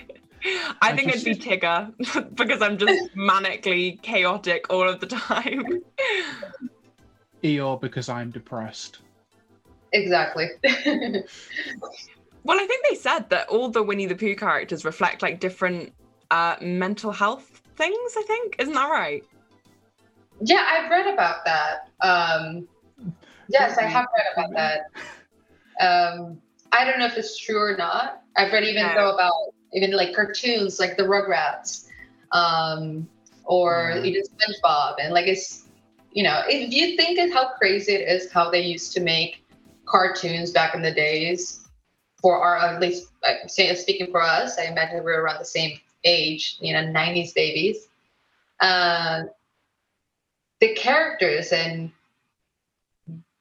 I 0.81 0.95
think 0.95 1.09
it'd 1.09 1.25
be 1.25 1.35
Tigger 1.35 1.93
because 2.35 2.61
I'm 2.61 2.77
just 2.77 3.15
manically 3.15 4.01
chaotic 4.01 4.67
all 4.69 4.87
of 4.87 4.99
the 4.99 5.05
time. 5.05 5.63
Eeyore 7.43 7.79
because 7.79 8.09
I'm 8.09 8.31
depressed. 8.31 8.99
Exactly. 9.91 10.47
well, 10.63 12.59
I 12.59 12.65
think 12.65 12.85
they 12.89 12.95
said 12.95 13.29
that 13.29 13.49
all 13.49 13.69
the 13.69 13.83
Winnie 13.83 14.05
the 14.05 14.15
Pooh 14.15 14.35
characters 14.35 14.85
reflect 14.85 15.21
like 15.21 15.39
different 15.39 15.93
uh, 16.31 16.55
mental 16.61 17.11
health 17.11 17.61
things. 17.75 18.13
I 18.17 18.23
think 18.23 18.55
isn't 18.59 18.73
that 18.73 18.89
right? 18.89 19.23
Yeah, 20.41 20.63
I've 20.69 20.89
read 20.89 21.13
about 21.13 21.43
that. 21.45 21.89
Um, 22.01 22.67
yes, 23.49 23.77
I 23.77 23.83
have 23.83 24.05
read 24.15 24.45
about 24.45 24.55
that. 24.55 24.81
Um, 25.79 26.41
I 26.71 26.85
don't 26.85 26.99
know 26.99 27.05
if 27.05 27.17
it's 27.17 27.37
true 27.37 27.57
or 27.57 27.75
not. 27.77 28.23
I've 28.37 28.51
read 28.51 28.63
even 28.63 28.83
though 28.95 29.13
about 29.13 29.33
even 29.73 29.91
like 29.91 30.15
cartoons 30.15 30.79
like 30.79 30.97
the 30.97 31.03
Rugrats, 31.03 31.87
um, 32.31 33.07
or 33.45 33.93
mm. 33.95 34.05
even 34.05 34.21
SpongeBob, 34.21 34.95
and 35.01 35.13
like 35.13 35.27
it's 35.27 35.65
you 36.11 36.23
know 36.23 36.43
if 36.47 36.73
you 36.73 36.95
think 36.95 37.19
of 37.19 37.31
how 37.31 37.49
crazy 37.49 37.93
it 37.93 38.07
is 38.07 38.31
how 38.31 38.49
they 38.49 38.61
used 38.61 38.93
to 38.93 38.99
make 38.99 39.43
cartoons 39.85 40.51
back 40.51 40.75
in 40.75 40.81
the 40.81 40.91
days 40.91 41.67
for 42.21 42.37
our 42.37 42.57
at 42.57 42.81
least 42.81 43.07
speaking 43.47 44.11
for 44.11 44.21
us, 44.21 44.57
I 44.59 44.65
imagine 44.65 45.03
we're 45.03 45.21
around 45.21 45.39
the 45.39 45.45
same 45.45 45.79
age, 46.03 46.57
you 46.59 46.73
know, 46.73 46.81
90s 46.81 47.33
babies. 47.33 47.87
Uh, 48.59 49.23
the 50.59 50.75
characters 50.75 51.51
and 51.51 51.91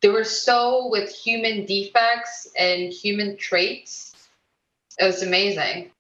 they 0.01 0.09
were 0.09 0.25
so 0.25 0.89
with 0.89 1.11
human 1.11 1.67
defects 1.67 2.49
and 2.57 2.93
human 2.93 3.37
traits. 3.37 4.15
It 4.99 5.05
was 5.05 5.23
amazing. 5.23 5.91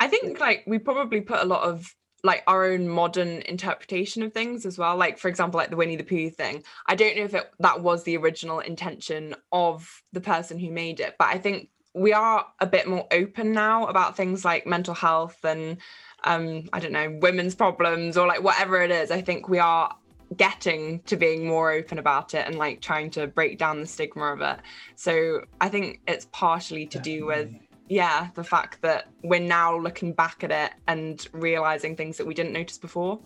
I 0.00 0.08
think 0.08 0.40
like 0.40 0.64
we 0.66 0.78
probably 0.78 1.20
put 1.20 1.40
a 1.40 1.46
lot 1.46 1.62
of 1.62 1.94
like 2.24 2.42
our 2.46 2.64
own 2.64 2.88
modern 2.88 3.42
interpretation 3.42 4.22
of 4.22 4.32
things 4.32 4.64
as 4.64 4.78
well. 4.78 4.96
Like 4.96 5.18
for 5.18 5.28
example, 5.28 5.58
like 5.58 5.70
the 5.70 5.76
Winnie 5.76 5.96
the 5.96 6.04
Pooh 6.04 6.30
thing. 6.30 6.62
I 6.86 6.94
don't 6.94 7.16
know 7.16 7.24
if 7.24 7.34
it, 7.34 7.50
that 7.60 7.82
was 7.82 8.04
the 8.04 8.16
original 8.16 8.60
intention 8.60 9.34
of 9.50 10.02
the 10.12 10.20
person 10.20 10.58
who 10.58 10.70
made 10.70 11.00
it, 11.00 11.16
but 11.18 11.28
I 11.28 11.38
think 11.38 11.68
we 11.94 12.12
are 12.12 12.46
a 12.60 12.66
bit 12.66 12.88
more 12.88 13.06
open 13.12 13.52
now 13.52 13.86
about 13.86 14.16
things 14.16 14.44
like 14.44 14.66
mental 14.66 14.94
health 14.94 15.36
and 15.44 15.76
um 16.24 16.68
I 16.72 16.80
don't 16.80 16.92
know 16.92 17.18
women's 17.20 17.54
problems 17.54 18.16
or 18.16 18.26
like 18.26 18.42
whatever 18.42 18.80
it 18.80 18.90
is. 18.90 19.10
I 19.10 19.20
think 19.20 19.48
we 19.48 19.58
are 19.58 19.94
getting 20.36 21.00
to 21.02 21.16
being 21.16 21.46
more 21.46 21.72
open 21.72 21.98
about 21.98 22.34
it 22.34 22.46
and 22.46 22.56
like 22.56 22.80
trying 22.80 23.10
to 23.10 23.26
break 23.26 23.58
down 23.58 23.80
the 23.80 23.86
stigma 23.86 24.32
of 24.32 24.40
it. 24.40 24.60
So 24.96 25.42
I 25.60 25.68
think 25.68 26.00
it's 26.06 26.26
partially 26.32 26.86
to 26.86 26.98
Definitely. 26.98 27.18
do 27.18 27.26
with 27.26 27.50
yeah, 27.88 28.28
the 28.34 28.44
fact 28.44 28.80
that 28.82 29.08
we're 29.22 29.40
now 29.40 29.76
looking 29.76 30.12
back 30.14 30.42
at 30.44 30.50
it 30.50 30.72
and 30.88 31.26
realizing 31.32 31.94
things 31.94 32.16
that 32.16 32.26
we 32.26 32.32
didn't 32.32 32.52
notice 32.52 32.78
before. 32.78 33.20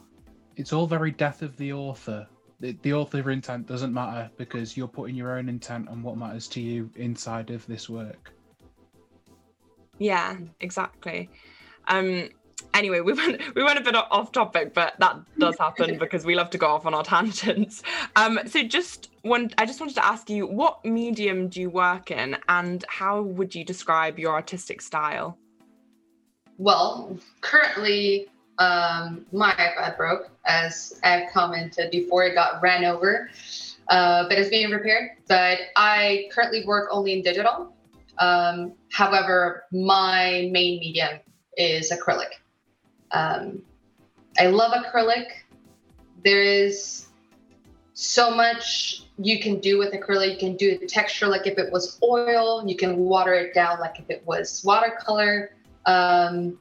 It's 0.56 0.72
all 0.72 0.86
very 0.86 1.10
death 1.10 1.42
of 1.42 1.56
the 1.56 1.72
author. 1.72 2.26
The, 2.58 2.76
the 2.82 2.94
author 2.94 3.30
intent 3.30 3.66
doesn't 3.66 3.92
matter 3.92 4.30
because 4.36 4.76
you're 4.76 4.88
putting 4.88 5.14
your 5.14 5.38
own 5.38 5.48
intent 5.48 5.88
on 5.88 6.02
what 6.02 6.16
matters 6.16 6.48
to 6.48 6.60
you 6.60 6.90
inside 6.96 7.50
of 7.50 7.66
this 7.66 7.88
work. 7.88 8.32
Yeah, 9.98 10.36
exactly. 10.60 11.30
Um, 11.88 12.30
anyway, 12.74 13.00
we 13.00 13.12
went 13.20 13.54
we 13.54 13.64
went 13.64 13.78
a 13.78 13.82
bit 13.82 13.94
off 13.94 14.32
topic, 14.32 14.74
but 14.74 14.94
that 15.00 15.16
does 15.38 15.56
happen 15.58 15.98
because 16.00 16.24
we 16.24 16.34
love 16.34 16.50
to 16.50 16.58
go 16.58 16.66
off 16.66 16.86
on 16.86 16.94
our 16.94 17.04
tangents. 17.04 17.82
Um, 18.14 18.40
so 18.46 18.62
just 18.62 19.10
one, 19.22 19.50
I 19.58 19.66
just 19.66 19.80
wanted 19.80 19.94
to 19.96 20.04
ask 20.04 20.30
you, 20.30 20.46
what 20.46 20.84
medium 20.84 21.48
do 21.48 21.60
you 21.60 21.70
work 21.70 22.10
in, 22.10 22.36
and 22.48 22.84
how 22.88 23.22
would 23.22 23.54
you 23.54 23.64
describe 23.64 24.18
your 24.18 24.32
artistic 24.32 24.80
style? 24.80 25.38
Well, 26.58 27.18
currently, 27.40 28.28
um, 28.58 29.26
my 29.32 29.52
iPad 29.52 29.96
broke, 29.96 30.30
as 30.46 30.98
I've 31.02 31.30
commented 31.32 31.90
before. 31.90 32.24
It 32.24 32.34
got 32.34 32.62
ran 32.62 32.84
over, 32.84 33.30
uh, 33.88 34.28
but 34.28 34.38
it's 34.38 34.48
being 34.48 34.70
repaired. 34.70 35.10
But 35.28 35.58
I 35.76 36.28
currently 36.32 36.64
work 36.64 36.88
only 36.90 37.12
in 37.12 37.22
digital. 37.22 37.74
Um, 38.18 38.72
however, 38.90 39.64
my 39.70 40.48
main 40.50 40.80
medium 40.80 41.20
is 41.58 41.92
acrylic. 41.92 42.30
Um, 43.12 43.62
I 44.38 44.46
love 44.46 44.72
acrylic. 44.72 45.26
There 46.24 46.42
is 46.42 47.06
so 47.94 48.30
much 48.30 49.02
you 49.18 49.40
can 49.40 49.58
do 49.60 49.78
with 49.78 49.92
acrylic. 49.92 50.32
You 50.32 50.38
can 50.38 50.56
do 50.56 50.78
the 50.78 50.86
texture 50.86 51.26
like 51.26 51.46
if 51.46 51.58
it 51.58 51.72
was 51.72 51.98
oil. 52.02 52.66
You 52.66 52.76
can 52.76 52.98
water 52.98 53.32
it 53.34 53.54
down 53.54 53.80
like 53.80 53.98
if 53.98 54.10
it 54.10 54.22
was 54.26 54.62
watercolor. 54.64 55.52
Um, 55.86 56.58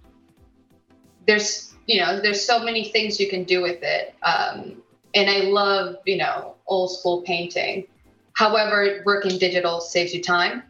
there's 1.27 1.73
you 1.87 1.99
know 1.99 2.21
there's 2.21 2.45
so 2.45 2.63
many 2.63 2.85
things 2.85 3.19
you 3.19 3.29
can 3.29 3.43
do 3.43 3.61
with 3.61 3.79
it. 3.81 4.15
Um, 4.23 4.81
and 5.13 5.29
I 5.29 5.41
love 5.41 5.97
you 6.05 6.17
know 6.17 6.55
old 6.67 6.97
school 6.97 7.21
painting. 7.23 7.87
However, 8.33 9.01
working 9.05 9.37
digital 9.37 9.79
saves 9.81 10.13
you 10.13 10.21
time. 10.21 10.63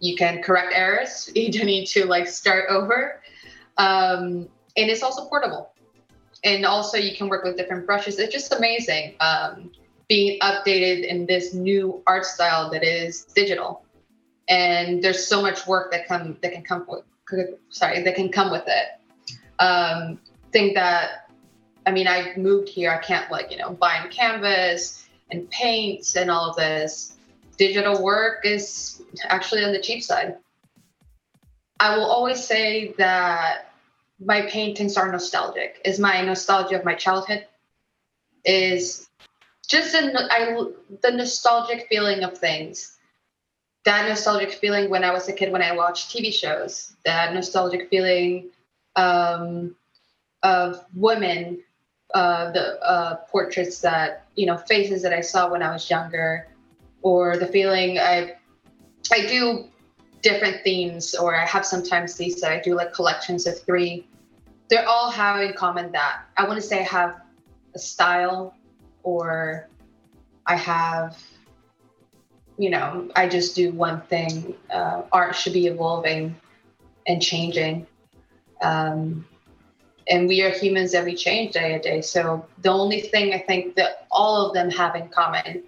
You 0.00 0.16
can 0.16 0.42
correct 0.42 0.72
errors. 0.74 1.30
You 1.34 1.50
don't 1.50 1.66
need 1.66 1.86
to 1.86 2.06
like 2.06 2.28
start 2.28 2.66
over. 2.68 3.22
Um, 3.76 4.48
and 4.76 4.90
it's 4.90 5.02
also 5.02 5.26
portable. 5.26 5.70
And 6.42 6.66
also, 6.66 6.98
you 6.98 7.16
can 7.16 7.28
work 7.28 7.44
with 7.44 7.56
different 7.56 7.86
brushes. 7.86 8.18
It's 8.18 8.32
just 8.32 8.52
amazing 8.52 9.14
um, 9.20 9.70
being 10.08 10.38
updated 10.40 11.06
in 11.06 11.26
this 11.26 11.54
new 11.54 12.02
art 12.06 12.26
style 12.26 12.70
that 12.70 12.84
is 12.84 13.24
digital. 13.34 13.84
And 14.48 15.02
there's 15.02 15.26
so 15.26 15.40
much 15.40 15.66
work 15.66 15.90
that 15.92 16.06
come 16.06 16.36
that 16.42 16.52
can 16.52 16.62
come 16.62 16.86
with, 16.86 17.04
sorry 17.70 18.02
that 18.02 18.14
can 18.14 18.30
come 18.30 18.50
with 18.50 18.64
it. 18.66 18.86
Um, 19.58 20.18
think 20.52 20.74
that 20.74 21.30
I 21.86 21.92
mean 21.92 22.06
I 22.06 22.34
moved 22.36 22.68
here. 22.68 22.90
I 22.90 22.98
can't 22.98 23.30
like 23.30 23.50
you 23.50 23.56
know 23.56 23.70
buying 23.70 24.10
canvas 24.10 25.06
and 25.30 25.48
paints 25.50 26.16
and 26.16 26.30
all 26.30 26.50
of 26.50 26.56
this. 26.56 27.16
Digital 27.56 28.02
work 28.02 28.44
is 28.44 29.02
actually 29.24 29.64
on 29.64 29.72
the 29.72 29.80
cheap 29.80 30.02
side. 30.02 30.36
I 31.80 31.96
will 31.96 32.04
always 32.04 32.42
say 32.44 32.94
that 32.98 33.73
my 34.24 34.42
paintings 34.42 34.96
are 34.96 35.10
nostalgic. 35.10 35.80
Is 35.84 35.98
my 35.98 36.22
nostalgia 36.22 36.78
of 36.78 36.84
my 36.84 36.94
childhood? 36.94 37.46
Is 38.44 39.08
just 39.68 39.92
the 39.92 41.10
nostalgic 41.12 41.86
feeling 41.88 42.22
of 42.22 42.36
things. 42.36 42.98
That 43.84 44.08
nostalgic 44.08 44.52
feeling 44.52 44.88
when 44.90 45.04
I 45.04 45.12
was 45.12 45.28
a 45.28 45.32
kid 45.32 45.52
when 45.52 45.62
I 45.62 45.72
watched 45.72 46.10
TV 46.10 46.32
shows. 46.32 46.94
That 47.04 47.34
nostalgic 47.34 47.90
feeling 47.90 48.50
um, 48.96 49.74
of 50.42 50.84
women, 50.94 51.62
uh, 52.14 52.50
the 52.52 52.82
uh, 52.82 53.16
portraits 53.30 53.80
that 53.80 54.26
you 54.36 54.46
know, 54.46 54.56
faces 54.56 55.02
that 55.02 55.12
I 55.12 55.20
saw 55.20 55.50
when 55.50 55.62
I 55.62 55.72
was 55.72 55.88
younger, 55.88 56.48
or 57.02 57.36
the 57.36 57.46
feeling 57.46 57.98
I 57.98 58.36
I 59.12 59.26
do 59.26 59.68
different 60.22 60.62
themes, 60.64 61.14
or 61.14 61.36
I 61.36 61.44
have 61.44 61.66
sometimes 61.66 62.16
these 62.16 62.40
that 62.40 62.50
I 62.50 62.60
do 62.60 62.74
like 62.74 62.92
collections 62.92 63.46
of 63.46 63.60
three. 63.62 64.06
They're 64.74 64.88
all 64.88 65.08
have 65.08 65.40
in 65.40 65.52
common 65.52 65.92
that 65.92 66.24
I 66.36 66.48
want 66.48 66.60
to 66.60 66.66
say 66.66 66.80
I 66.80 66.82
have 66.82 67.20
a 67.76 67.78
style, 67.78 68.56
or 69.04 69.68
I 70.46 70.56
have, 70.56 71.16
you 72.58 72.70
know, 72.70 73.08
I 73.14 73.28
just 73.28 73.54
do 73.54 73.70
one 73.70 74.00
thing. 74.00 74.56
Uh, 74.68 75.02
art 75.12 75.36
should 75.36 75.52
be 75.52 75.68
evolving 75.68 76.34
and 77.06 77.22
changing. 77.22 77.86
Um, 78.62 79.24
and 80.08 80.26
we 80.26 80.42
are 80.42 80.50
humans 80.50 80.90
that 80.90 81.04
we 81.04 81.14
change 81.14 81.52
day 81.52 81.74
to 81.74 81.78
day. 81.78 82.00
So 82.00 82.44
the 82.62 82.70
only 82.70 83.00
thing 83.00 83.32
I 83.32 83.38
think 83.38 83.76
that 83.76 84.08
all 84.10 84.44
of 84.44 84.54
them 84.54 84.70
have 84.70 84.96
in 84.96 85.06
common 85.08 85.62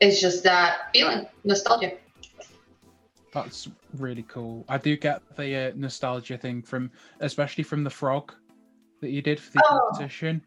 is 0.00 0.20
just 0.20 0.42
that 0.42 0.90
feeling, 0.92 1.26
nostalgia. 1.44 1.92
That's 3.32 3.68
really 3.96 4.24
cool. 4.24 4.64
I 4.68 4.78
do 4.78 4.96
get 4.96 5.22
the 5.36 5.68
uh, 5.68 5.72
nostalgia 5.74 6.36
thing 6.36 6.62
from, 6.62 6.90
especially 7.20 7.64
from 7.64 7.84
the 7.84 7.90
frog 7.90 8.32
that 9.00 9.10
you 9.10 9.22
did 9.22 9.40
for 9.40 9.52
the 9.52 9.64
oh. 9.70 9.90
competition. 9.90 10.42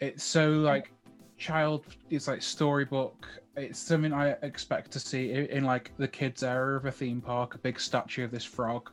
It's 0.00 0.24
so 0.24 0.50
like 0.50 0.90
child. 1.38 1.86
It's 2.10 2.28
like 2.28 2.42
storybook. 2.42 3.26
It's 3.56 3.78
something 3.78 4.12
I 4.12 4.30
expect 4.42 4.90
to 4.92 5.00
see 5.00 5.32
in, 5.32 5.46
in 5.46 5.64
like 5.64 5.92
the 5.96 6.08
kids' 6.08 6.42
area 6.42 6.76
of 6.76 6.86
a 6.86 6.92
theme 6.92 7.20
park. 7.20 7.54
A 7.54 7.58
big 7.58 7.80
statue 7.80 8.24
of 8.24 8.30
this 8.30 8.44
frog, 8.44 8.90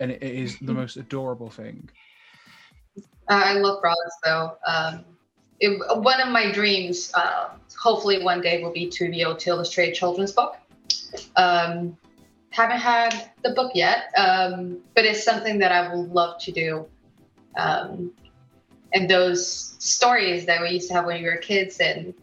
and 0.00 0.10
it, 0.10 0.22
it 0.22 0.34
is 0.34 0.58
the 0.60 0.74
most 0.82 0.96
adorable 0.96 1.50
thing. 1.50 1.88
I 3.28 3.54
love 3.54 3.80
frogs, 3.80 3.98
though. 4.24 4.56
Um, 4.66 5.04
it, 5.60 5.80
one 6.02 6.20
of 6.20 6.28
my 6.28 6.52
dreams, 6.52 7.10
uh, 7.14 7.50
hopefully 7.80 8.22
one 8.22 8.40
day, 8.40 8.62
will 8.62 8.72
be 8.72 8.88
to 8.90 9.10
be 9.10 9.22
able 9.22 9.36
to 9.36 9.50
illustrate 9.50 9.90
a 9.90 9.94
children's 9.94 10.32
book. 10.32 10.56
Um, 11.36 11.96
haven't 12.54 12.78
had 12.78 13.30
the 13.42 13.50
book 13.50 13.72
yet, 13.74 14.12
um, 14.16 14.78
but 14.94 15.04
it's 15.04 15.24
something 15.24 15.58
that 15.58 15.72
I 15.72 15.92
would 15.92 16.10
love 16.10 16.40
to 16.42 16.52
do. 16.52 16.86
Um, 17.56 18.12
and 18.92 19.10
those 19.10 19.74
stories 19.80 20.46
that 20.46 20.62
we 20.62 20.70
used 20.70 20.88
to 20.88 20.94
have 20.94 21.04
when 21.04 21.20
we 21.20 21.28
were 21.28 21.36
kids 21.36 21.78
and 21.80 22.14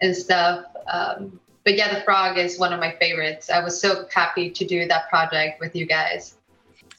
and 0.00 0.16
stuff. 0.16 0.64
Um, 0.90 1.38
but 1.64 1.76
yeah, 1.76 1.94
the 1.94 2.00
frog 2.00 2.38
is 2.38 2.58
one 2.58 2.72
of 2.72 2.80
my 2.80 2.92
favorites. 2.98 3.50
I 3.50 3.62
was 3.62 3.78
so 3.78 4.06
happy 4.12 4.50
to 4.50 4.64
do 4.64 4.86
that 4.88 5.08
project 5.10 5.60
with 5.60 5.76
you 5.76 5.86
guys. 5.86 6.36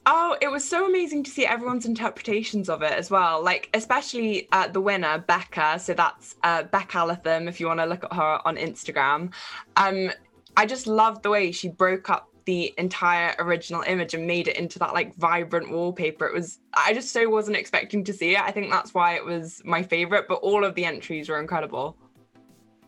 Oh, 0.06 0.38
it 0.40 0.52
was 0.52 0.68
so 0.68 0.88
amazing 0.88 1.24
to 1.24 1.32
see 1.32 1.48
everyone's 1.48 1.88
interpretations 1.88 2.70
of 2.70 2.84
it 2.84 2.92
as 2.92 3.10
well. 3.10 3.44
Like, 3.44 3.70
especially 3.74 4.48
uh, 4.52 4.68
the 4.68 4.82
winner, 4.82 5.18
Becca. 5.18 5.80
So 5.80 5.96
that's 5.96 6.36
uh, 6.44 6.64
Becca 6.64 7.06
Latham, 7.06 7.48
if 7.48 7.60
you 7.60 7.66
want 7.66 7.80
to 7.80 7.88
look 7.88 8.04
at 8.04 8.14
her 8.14 8.40
on 8.46 8.58
Instagram. 8.58 9.34
Um, 9.76 10.12
I 10.56 10.68
just 10.68 10.86
loved 10.86 11.24
the 11.24 11.32
way 11.32 11.52
she 11.52 11.70
broke 11.70 12.12
up 12.12 12.30
the 12.46 12.74
entire 12.78 13.36
original 13.40 13.82
image 13.82 14.14
and 14.14 14.28
made 14.28 14.48
it 14.48 14.56
into 14.58 14.78
that 14.80 14.94
like 14.94 15.16
vibrant 15.16 15.72
wallpaper. 15.72 16.28
It 16.28 16.34
was, 16.34 16.60
I 16.74 16.94
just 16.94 17.12
so 17.12 17.28
wasn't 17.28 17.58
expecting 17.58 18.04
to 18.04 18.14
see 18.14 18.36
it. 18.36 18.42
I 18.42 18.52
think 18.52 18.72
that's 18.72 18.94
why 18.94 19.16
it 19.16 19.26
was 19.26 19.62
my 19.66 19.82
favorite, 19.82 20.26
but 20.28 20.36
all 20.36 20.64
of 20.64 20.76
the 20.76 20.86
entries 20.86 21.28
were 21.28 21.40
incredible. 21.40 21.98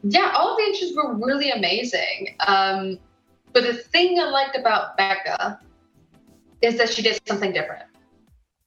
Yeah, 0.04 0.32
all 0.36 0.52
of 0.52 0.58
the 0.58 0.64
entries 0.64 0.96
were 0.96 1.16
really 1.16 1.50
amazing. 1.50 2.36
Um, 2.46 3.00
but 3.52 3.64
the 3.64 3.74
thing 3.74 4.20
I 4.20 4.30
liked 4.30 4.56
about 4.56 4.96
Becca 4.96 5.60
is 6.62 6.78
that 6.78 6.90
she 6.90 7.02
did 7.02 7.20
something 7.28 7.52
different. 7.52 7.84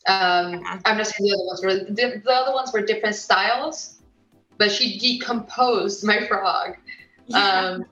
Um, 0.07 0.63
I'm 0.85 0.97
just 0.97 1.15
saying 1.15 1.31
the 1.31 1.35
other 1.35 1.47
ones 1.47 1.63
were 1.63 1.75
the, 1.95 2.23
the 2.25 2.33
other 2.33 2.53
ones 2.53 2.73
were 2.73 2.81
different 2.81 3.15
styles, 3.15 4.01
but 4.59 4.73
she 4.73 4.99
decomposed 4.99 6.05
my 6.05 6.27
frog. 6.27 6.77
Yeah. 7.27 7.39
Um, 7.39 7.85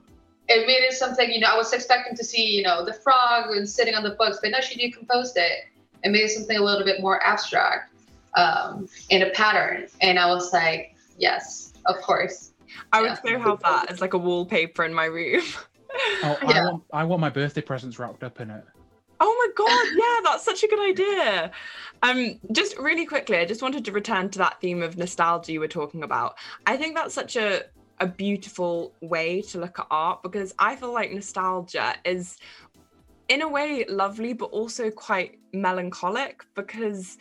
it 0.49 0.65
made 0.65 0.83
it 0.83 0.93
something, 0.93 1.31
you 1.31 1.39
know, 1.39 1.47
I 1.47 1.55
was 1.55 1.71
expecting 1.73 2.15
to 2.17 2.23
see, 2.23 2.43
you 2.43 2.63
know, 2.63 2.83
the 2.83 2.93
frog 2.93 3.55
and 3.55 3.69
sitting 3.69 3.93
on 3.93 4.01
the 4.01 4.11
books, 4.11 4.39
but 4.41 4.49
no, 4.49 4.59
she 4.61 4.75
decomposed 4.75 5.37
it 5.37 5.65
and 6.03 6.11
made 6.11 6.23
it 6.23 6.31
something 6.31 6.57
a 6.57 6.63
little 6.63 6.83
bit 6.83 7.01
more 7.01 7.23
abstract 7.23 7.93
um, 8.33 8.89
in 9.09 9.21
a 9.21 9.29
pattern. 9.29 9.87
And 10.01 10.17
I 10.17 10.25
was 10.25 10.51
like, 10.51 10.95
yes, 11.19 11.73
of 11.85 11.97
course. 12.01 12.53
I 12.91 13.01
would 13.01 13.11
yeah. 13.23 13.37
so 13.37 13.39
have 13.39 13.59
that 13.61 13.91
as 13.91 14.01
like 14.01 14.13
a 14.13 14.17
wallpaper 14.17 14.83
in 14.83 14.93
my 14.93 15.05
room. 15.05 15.43
oh, 16.23 16.37
I, 16.41 16.51
yeah. 16.51 16.63
want, 16.65 16.83
I 16.93 17.03
want 17.03 17.21
my 17.21 17.29
birthday 17.29 17.61
presents 17.61 17.99
wrapped 17.99 18.23
up 18.23 18.41
in 18.41 18.49
it. 18.49 18.63
Oh 19.19 19.53
my 19.57 19.65
god, 19.65 19.87
yeah, 19.97 20.31
that's 20.31 20.45
such 20.45 20.63
a 20.63 20.67
good 20.67 20.79
idea. 20.79 21.51
Um, 22.01 22.39
just 22.53 22.77
really 22.77 23.05
quickly, 23.05 23.37
I 23.37 23.45
just 23.45 23.61
wanted 23.61 23.85
to 23.85 23.91
return 23.91 24.29
to 24.29 24.39
that 24.39 24.61
theme 24.61 24.81
of 24.81 24.97
nostalgia 24.97 25.51
you 25.51 25.59
were 25.59 25.67
talking 25.67 26.03
about. 26.03 26.37
I 26.65 26.77
think 26.77 26.95
that's 26.95 27.13
such 27.13 27.35
a 27.35 27.65
a 27.99 28.07
beautiful 28.07 28.93
way 29.01 29.41
to 29.41 29.59
look 29.59 29.79
at 29.79 29.87
art 29.91 30.23
because 30.23 30.53
I 30.59 30.75
feel 30.75 30.93
like 30.93 31.11
nostalgia 31.11 31.95
is 32.05 32.37
in 33.27 33.41
a 33.41 33.47
way 33.47 33.85
lovely 33.87 34.33
but 34.33 34.45
also 34.45 34.89
quite 34.89 35.39
melancholic 35.53 36.45
because 36.55 37.17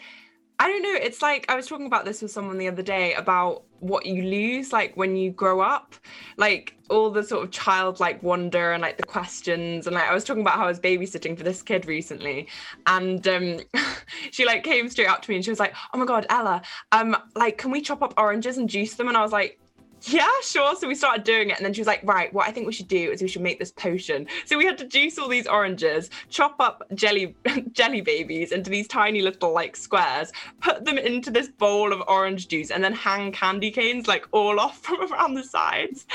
I 0.61 0.67
don't 0.67 0.83
know. 0.83 0.95
It's 0.95 1.23
like 1.23 1.47
I 1.49 1.55
was 1.55 1.69
talking 1.69 1.87
about 1.87 2.05
this 2.05 2.21
with 2.21 2.33
someone 2.33 2.59
the 2.59 2.67
other 2.67 2.83
day 2.83 3.15
about 3.15 3.63
what 3.79 4.07
you 4.07 4.23
lose, 4.23 4.73
like 4.73 4.97
when 4.97 5.15
you 5.15 5.31
grow 5.31 5.61
up, 5.61 5.95
like 6.37 6.77
all 6.91 7.11
the 7.11 7.23
sort 7.23 7.45
of 7.45 7.53
childlike 7.53 8.21
wonder 8.25 8.73
and 8.73 8.83
like 8.83 8.97
the 8.97 9.05
questions. 9.05 9.87
And 9.87 9.95
like 9.95 10.09
I 10.09 10.15
was 10.15 10.25
talking 10.25 10.43
about 10.43 10.57
how 10.57 10.65
I 10.65 10.69
was 10.69 10.81
babysitting 10.81 11.39
for 11.39 11.45
this 11.45 11.63
kid 11.63 11.87
recently, 11.87 12.49
and 12.87 13.27
um, 13.29 13.61
she 14.33 14.45
like 14.47 14.65
came 14.65 14.89
straight 14.89 15.09
up 15.09 15.23
to 15.23 15.31
me 15.31 15.37
and 15.37 15.45
she 15.45 15.53
was 15.53 15.61
like, 15.61 15.75
"Oh 15.95 15.99
my 15.99 16.07
god, 16.07 16.27
Ella, 16.29 16.63
um, 16.91 17.17
like 17.37 17.57
can 17.57 17.71
we 17.71 17.81
chop 17.81 18.03
up 18.03 18.15
oranges 18.17 18.59
and 18.59 18.69
juice 18.69 18.95
them?" 18.95 19.07
And 19.07 19.17
I 19.17 19.23
was 19.23 19.33
like, 19.33 19.61
yeah, 20.03 20.29
sure. 20.43 20.77
So 20.77 20.87
we 20.87 20.95
started 20.95 21.25
doing 21.25 21.51
it, 21.51 21.57
and 21.57 21.65
then 21.65 21.73
she 21.73 21.81
was 21.81 21.87
like, 21.87 22.01
"Right, 22.05 22.33
what 22.33 22.49
I 22.49 22.53
think 22.53 22.67
we 22.67 22.73
should 22.73 22.89
do 22.89 23.11
is 23.11 23.21
we 23.21 23.29
should 23.29 23.43
make 23.43 23.59
this 23.59 23.73
potion." 23.73 24.27
So 24.45 24.57
we 24.57 24.65
had 24.65 24.79
to 24.79 24.87
juice 24.87 25.19
all 25.19 25.29
these 25.29 25.47
oranges, 25.47 26.11
chop 26.31 26.57
up 26.61 26.83
jelly 26.95 27.35
jelly 27.73 28.01
babies 28.01 28.53
into 28.53 28.71
these 28.71 28.87
tiny 28.87 29.23
little 29.23 29.53
like 29.53 29.77
squares, 29.77 30.33
put 30.61 30.85
them 30.85 30.99
into 30.99 31.31
this 31.31 31.49
bowl 31.49 31.93
of 31.93 32.03
orange 32.07 32.49
juice, 32.49 32.71
and 32.71 32.83
then 32.83 32.93
hang 32.93 33.33
candy 33.33 33.71
canes 33.71 34.07
like 34.07 34.27
all 34.33 34.61
off 34.65 34.79
from 34.79 35.13
around 35.13 35.35
the 35.35 35.45
sides. 35.45 36.07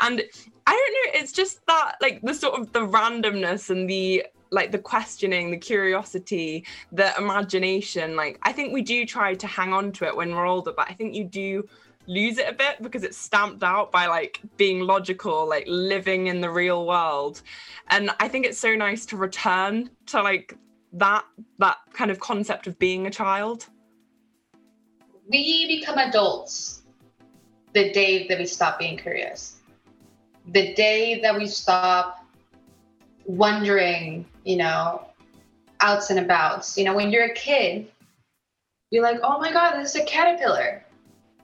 And 0.00 0.22
I 0.66 0.72
don't 0.72 1.14
know, 1.14 1.20
it's 1.20 1.32
just 1.32 1.64
that 1.66 1.96
like 2.00 2.20
the 2.22 2.34
sort 2.34 2.60
of 2.60 2.72
the 2.72 2.80
randomness 2.80 3.70
and 3.70 3.88
the 3.88 4.26
like 4.52 4.72
the 4.72 4.78
questioning, 4.78 5.50
the 5.50 5.56
curiosity, 5.56 6.66
the 6.92 7.16
imagination. 7.16 8.16
Like 8.16 8.38
I 8.42 8.52
think 8.52 8.72
we 8.72 8.82
do 8.82 9.06
try 9.06 9.34
to 9.34 9.46
hang 9.46 9.72
on 9.72 9.92
to 9.92 10.04
it 10.04 10.16
when 10.16 10.34
we're 10.34 10.46
older, 10.46 10.72
but 10.76 10.90
I 10.90 10.94
think 10.94 11.14
you 11.14 11.24
do 11.24 11.68
lose 12.10 12.38
it 12.38 12.48
a 12.48 12.52
bit 12.52 12.82
because 12.82 13.04
it's 13.04 13.16
stamped 13.16 13.62
out 13.62 13.92
by 13.92 14.06
like 14.06 14.40
being 14.56 14.80
logical, 14.80 15.48
like 15.48 15.64
living 15.68 16.26
in 16.26 16.40
the 16.40 16.50
real 16.50 16.84
world. 16.84 17.40
And 17.88 18.10
I 18.18 18.26
think 18.26 18.44
it's 18.44 18.58
so 18.58 18.74
nice 18.74 19.06
to 19.06 19.16
return 19.16 19.90
to 20.06 20.20
like 20.20 20.56
that 20.94 21.24
that 21.58 21.78
kind 21.92 22.10
of 22.10 22.18
concept 22.18 22.66
of 22.66 22.76
being 22.80 23.06
a 23.06 23.10
child. 23.10 23.66
We 25.28 25.78
become 25.78 25.98
adults 25.98 26.82
the 27.74 27.92
day 27.92 28.26
that 28.26 28.38
we 28.38 28.46
stop 28.46 28.80
being 28.80 28.98
curious. 28.98 29.58
The 30.48 30.74
day 30.74 31.20
that 31.20 31.36
we 31.36 31.46
stop 31.46 32.26
wondering, 33.24 34.26
you 34.44 34.56
know, 34.56 35.06
outs 35.80 36.10
and 36.10 36.18
abouts. 36.18 36.76
You 36.76 36.82
know, 36.82 36.94
when 36.94 37.12
you're 37.12 37.26
a 37.26 37.34
kid, 37.34 37.86
you're 38.90 39.04
like, 39.04 39.20
oh 39.22 39.38
my 39.38 39.52
God, 39.52 39.78
this 39.78 39.94
is 39.94 40.02
a 40.02 40.04
caterpillar 40.04 40.84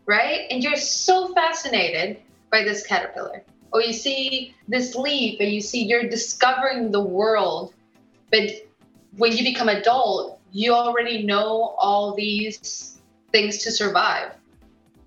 right? 0.07 0.47
And 0.51 0.63
you're 0.63 0.77
so 0.77 1.33
fascinated 1.35 2.19
by 2.51 2.63
this 2.63 2.87
caterpillar. 2.87 3.43
Or 3.73 3.83
you 3.83 3.93
see 3.93 4.55
this 4.69 4.95
leaf 4.95 5.41
and 5.41 5.51
you 5.51 5.61
see 5.61 5.85
you're 5.85 6.09
discovering 6.09 6.91
the 6.91 7.01
world. 7.01 7.75
But 8.31 8.51
when 9.17 9.37
you 9.37 9.45
become 9.45 9.69
adult, 9.69 10.41
you 10.53 10.73
already 10.73 11.25
know 11.25 11.75
all 11.79 12.15
these 12.15 12.99
things 13.33 13.59
to 13.59 13.71
survive. 13.71 14.33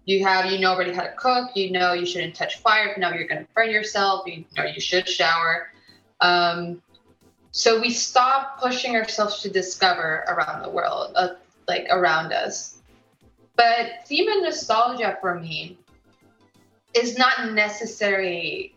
You 0.05 0.23
have 0.25 0.51
you 0.51 0.59
know 0.59 0.71
already 0.71 0.93
how 0.93 1.03
to 1.03 1.13
cook, 1.13 1.51
you 1.55 1.71
know 1.71 1.93
you 1.93 2.05
shouldn't 2.05 2.35
touch 2.35 2.57
fire, 2.57 2.93
you 2.95 2.99
know 2.99 3.11
you're 3.11 3.27
gonna 3.27 3.47
burn 3.55 3.69
yourself, 3.69 4.27
you 4.27 4.43
know 4.57 4.65
you 4.65 4.81
should 4.81 5.07
shower. 5.07 5.71
Um, 6.19 6.81
so 7.51 7.79
we 7.79 7.91
stop 7.91 8.59
pushing 8.59 8.95
ourselves 8.95 9.41
to 9.41 9.49
discover 9.49 10.25
around 10.27 10.63
the 10.63 10.69
world, 10.69 11.11
uh, 11.15 11.29
like 11.67 11.87
around 11.89 12.33
us. 12.33 12.78
But 13.59 14.07
and 14.09 14.41
nostalgia 14.41 15.17
for 15.19 15.37
me 15.37 15.77
is 16.93 17.17
not 17.17 17.51
necessarily 17.51 18.73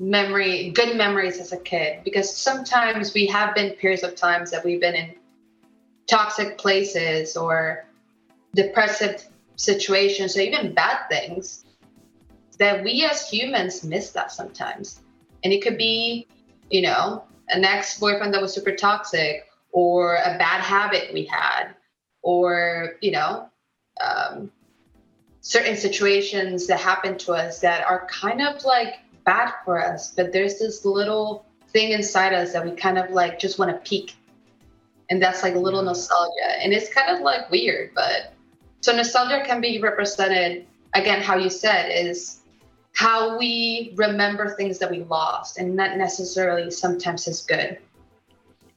memory, 0.00 0.70
good 0.70 0.96
memories 0.96 1.38
as 1.38 1.52
a 1.52 1.56
kid, 1.56 2.02
because 2.02 2.36
sometimes 2.36 3.14
we 3.14 3.26
have 3.26 3.54
been 3.54 3.74
periods 3.74 4.02
of 4.02 4.16
times 4.16 4.50
that 4.50 4.64
we've 4.64 4.80
been 4.80 4.96
in 4.96 5.14
toxic 6.08 6.58
places 6.58 7.36
or 7.36 7.84
depressive 8.56 9.24
situations 9.54 10.36
or 10.36 10.40
even 10.40 10.74
bad 10.74 11.06
things 11.08 11.64
that 12.58 12.82
we 12.82 13.04
as 13.04 13.30
humans 13.30 13.84
miss 13.84 14.10
that 14.10 14.32
sometimes. 14.32 15.00
And 15.44 15.52
it 15.52 15.62
could 15.62 15.78
be, 15.78 16.26
you 16.70 16.82
know, 16.82 17.22
an 17.50 17.64
ex 17.64 18.00
boyfriend 18.00 18.34
that 18.34 18.42
was 18.42 18.52
super 18.52 18.74
toxic 18.74 19.46
or 19.70 20.16
a 20.16 20.36
bad 20.38 20.60
habit 20.60 21.14
we 21.14 21.24
had 21.24 21.68
or, 22.22 22.94
you 23.00 23.12
know, 23.12 23.48
um, 24.00 24.50
certain 25.40 25.76
situations 25.76 26.66
that 26.66 26.80
happen 26.80 27.18
to 27.18 27.32
us 27.32 27.60
that 27.60 27.86
are 27.86 28.06
kind 28.06 28.40
of 28.40 28.64
like 28.64 28.94
bad 29.24 29.52
for 29.64 29.84
us, 29.84 30.12
but 30.12 30.32
there's 30.32 30.58
this 30.58 30.84
little 30.84 31.44
thing 31.68 31.92
inside 31.92 32.32
us 32.32 32.52
that 32.52 32.64
we 32.64 32.72
kind 32.72 32.98
of 32.98 33.10
like 33.10 33.38
just 33.38 33.58
want 33.58 33.70
to 33.70 33.88
peek. 33.88 34.14
And 35.10 35.22
that's 35.22 35.42
like 35.42 35.54
a 35.54 35.58
little 35.58 35.82
nostalgia. 35.82 36.62
And 36.62 36.72
it's 36.72 36.92
kind 36.92 37.14
of 37.14 37.20
like 37.20 37.50
weird, 37.50 37.90
but 37.94 38.32
so 38.80 38.94
nostalgia 38.94 39.42
can 39.44 39.60
be 39.60 39.80
represented 39.80 40.66
again, 40.94 41.20
how 41.20 41.36
you 41.36 41.50
said, 41.50 41.88
is 41.90 42.40
how 42.94 43.36
we 43.36 43.92
remember 43.96 44.54
things 44.54 44.78
that 44.78 44.90
we 44.90 45.02
lost 45.04 45.58
and 45.58 45.74
not 45.74 45.96
necessarily 45.96 46.70
sometimes 46.70 47.26
is 47.26 47.42
good. 47.42 47.78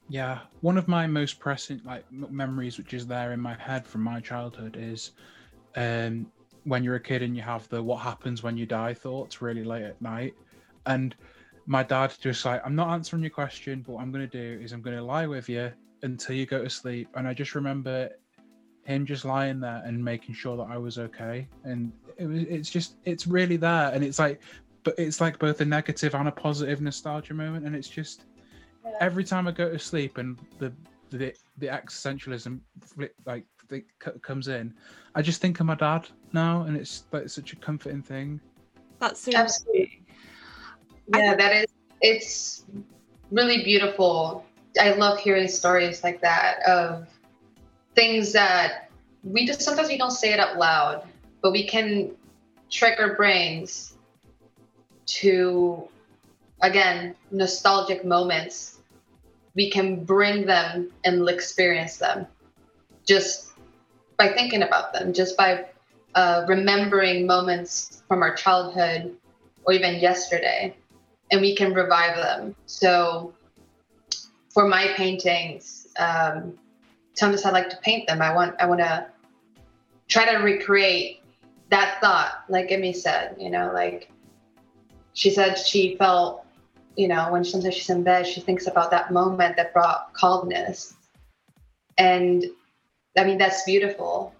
Yeah, 0.08 0.40
one 0.62 0.78
of 0.78 0.88
my 0.88 1.06
most 1.06 1.38
pressing 1.38 1.82
like 1.84 2.10
memories, 2.10 2.78
which 2.78 2.94
is 2.94 3.06
there 3.06 3.32
in 3.32 3.40
my 3.40 3.54
head 3.54 3.86
from 3.86 4.02
my 4.02 4.20
childhood, 4.20 4.76
is 4.78 5.12
um, 5.76 6.26
when 6.64 6.82
you're 6.82 6.94
a 6.94 7.00
kid 7.00 7.22
and 7.22 7.36
you 7.36 7.42
have 7.42 7.68
the 7.68 7.82
"what 7.82 7.98
happens 7.98 8.42
when 8.42 8.56
you 8.56 8.64
die" 8.64 8.94
thoughts 8.94 9.42
really 9.42 9.64
late 9.64 9.84
at 9.84 10.00
night, 10.00 10.34
and 10.86 11.14
my 11.66 11.82
dad 11.82 12.14
just 12.20 12.44
like, 12.46 12.62
"I'm 12.64 12.74
not 12.74 12.88
answering 12.88 13.22
your 13.22 13.30
question, 13.30 13.82
but 13.82 13.92
what 13.92 14.02
I'm 14.02 14.10
going 14.10 14.28
to 14.28 14.56
do 14.56 14.62
is 14.62 14.72
I'm 14.72 14.80
going 14.80 14.96
to 14.96 15.02
lie 15.02 15.26
with 15.26 15.46
you 15.46 15.70
until 16.02 16.36
you 16.36 16.46
go 16.46 16.64
to 16.64 16.70
sleep." 16.70 17.08
And 17.14 17.28
I 17.28 17.34
just 17.34 17.54
remember 17.54 18.08
him 18.84 19.04
just 19.04 19.26
lying 19.26 19.60
there 19.60 19.82
and 19.84 20.02
making 20.02 20.34
sure 20.34 20.56
that 20.56 20.70
I 20.70 20.78
was 20.78 20.98
okay, 20.98 21.46
and 21.64 21.92
it 22.16 22.24
was 22.26 22.42
it's 22.44 22.70
just 22.70 22.96
it's 23.04 23.26
really 23.26 23.58
there, 23.58 23.92
and 23.92 24.02
it's 24.02 24.18
like, 24.18 24.40
but 24.84 24.94
it's 24.96 25.20
like 25.20 25.38
both 25.38 25.60
a 25.60 25.66
negative 25.66 26.14
and 26.14 26.28
a 26.28 26.32
positive 26.32 26.80
nostalgia 26.80 27.34
moment, 27.34 27.66
and 27.66 27.76
it's 27.76 27.88
just 27.88 28.24
every 29.00 29.24
time 29.24 29.48
I 29.48 29.52
go 29.52 29.70
to 29.70 29.78
sleep 29.78 30.18
and 30.18 30.38
the 30.58 30.72
the 31.10 31.32
the 31.58 31.66
existentialism 31.66 32.60
flip, 32.80 33.14
like 33.24 33.44
comes 34.22 34.48
in, 34.48 34.74
I 35.14 35.22
just 35.22 35.40
think 35.40 35.60
of 35.60 35.66
my 35.66 35.74
dad 35.74 36.08
now, 36.32 36.62
and 36.62 36.76
it's 36.76 37.04
like 37.12 37.28
such 37.28 37.52
a 37.52 37.56
comforting 37.56 38.02
thing. 38.02 38.40
That's 38.98 39.20
so 39.20 39.32
absolutely. 39.34 40.02
Yeah, 41.14 41.34
that 41.34 41.52
is. 41.56 41.66
It's 42.00 42.64
really 43.30 43.64
beautiful. 43.64 44.44
I 44.80 44.92
love 44.92 45.18
hearing 45.18 45.48
stories 45.48 46.04
like 46.04 46.20
that 46.20 46.62
of 46.62 47.08
things 47.94 48.32
that 48.32 48.90
we 49.24 49.46
just 49.46 49.62
sometimes 49.62 49.88
we 49.88 49.98
don't 49.98 50.12
say 50.12 50.32
it 50.32 50.38
out 50.38 50.58
loud, 50.58 51.06
but 51.42 51.52
we 51.52 51.66
can 51.66 52.12
trick 52.70 53.00
our 53.00 53.14
brains 53.14 53.96
to 55.06 55.88
again 56.62 57.14
nostalgic 57.30 58.04
moments 58.04 58.78
we 59.54 59.70
can 59.70 60.04
bring 60.04 60.46
them 60.46 60.90
and 61.04 61.28
experience 61.28 61.96
them 61.96 62.26
just 63.04 63.52
by 64.18 64.28
thinking 64.28 64.62
about 64.62 64.92
them, 64.92 65.12
just 65.12 65.36
by 65.36 65.64
uh, 66.14 66.44
remembering 66.46 67.26
moments 67.26 68.02
from 68.06 68.22
our 68.22 68.34
childhood 68.34 69.16
or 69.64 69.72
even 69.72 69.96
yesterday, 69.96 70.76
and 71.30 71.40
we 71.40 71.56
can 71.56 71.72
revive 71.72 72.16
them. 72.16 72.54
So, 72.66 73.34
for 74.50 74.66
my 74.66 74.88
paintings, 74.96 75.88
um, 75.98 76.58
sometimes 77.14 77.44
I 77.44 77.50
like 77.50 77.70
to 77.70 77.76
paint 77.78 78.08
them. 78.08 78.20
I 78.20 78.34
want 78.34 78.54
I 78.60 78.66
want 78.66 78.80
to 78.80 79.06
try 80.08 80.30
to 80.30 80.38
recreate 80.38 81.22
that 81.70 81.98
thought, 82.00 82.44
like 82.48 82.68
Immi 82.68 82.94
said. 82.94 83.36
You 83.38 83.50
know, 83.50 83.70
like 83.72 84.10
she 85.14 85.30
said 85.30 85.56
she 85.58 85.96
felt, 85.96 86.44
you 86.98 87.06
know, 87.06 87.30
when 87.30 87.44
sometimes 87.44 87.76
she's 87.76 87.88
in 87.90 88.02
bed, 88.02 88.26
she 88.26 88.40
thinks 88.40 88.66
about 88.66 88.90
that 88.90 89.12
moment 89.12 89.56
that 89.56 89.72
brought 89.72 90.12
calmness, 90.14 90.94
and 91.96 92.44
I 93.16 93.22
mean 93.22 93.38
that's 93.38 93.62
beautiful. 93.62 94.34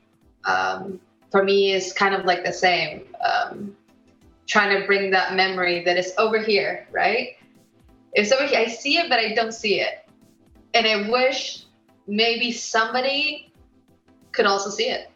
Um, 0.44 1.01
for 1.31 1.44
me, 1.44 1.71
is 1.71 1.92
kind 1.92 2.16
of 2.16 2.25
like 2.25 2.44
the 2.44 2.53
same. 2.53 3.05
Um, 3.25 3.77
trying 4.49 4.81
to 4.81 4.85
bring 4.88 5.12
that 5.12 5.37
memory 5.37 5.85
that 5.85 5.97
is 5.97 6.12
over 6.18 6.42
here, 6.42 6.88
right? 6.90 7.37
It's 8.14 8.33
over 8.33 8.47
here. 8.47 8.59
I 8.59 8.66
see 8.66 8.97
it, 8.99 9.09
but 9.09 9.21
I 9.21 9.35
don't 9.35 9.53
see 9.53 9.81
it, 9.81 10.09
and 10.75 10.85
I 10.85 11.09
wish 11.09 11.64
maybe 12.09 12.51
somebody 12.51 13.53
could 14.33 14.47
also 14.47 14.68
see 14.68 14.88
it. 14.88 15.12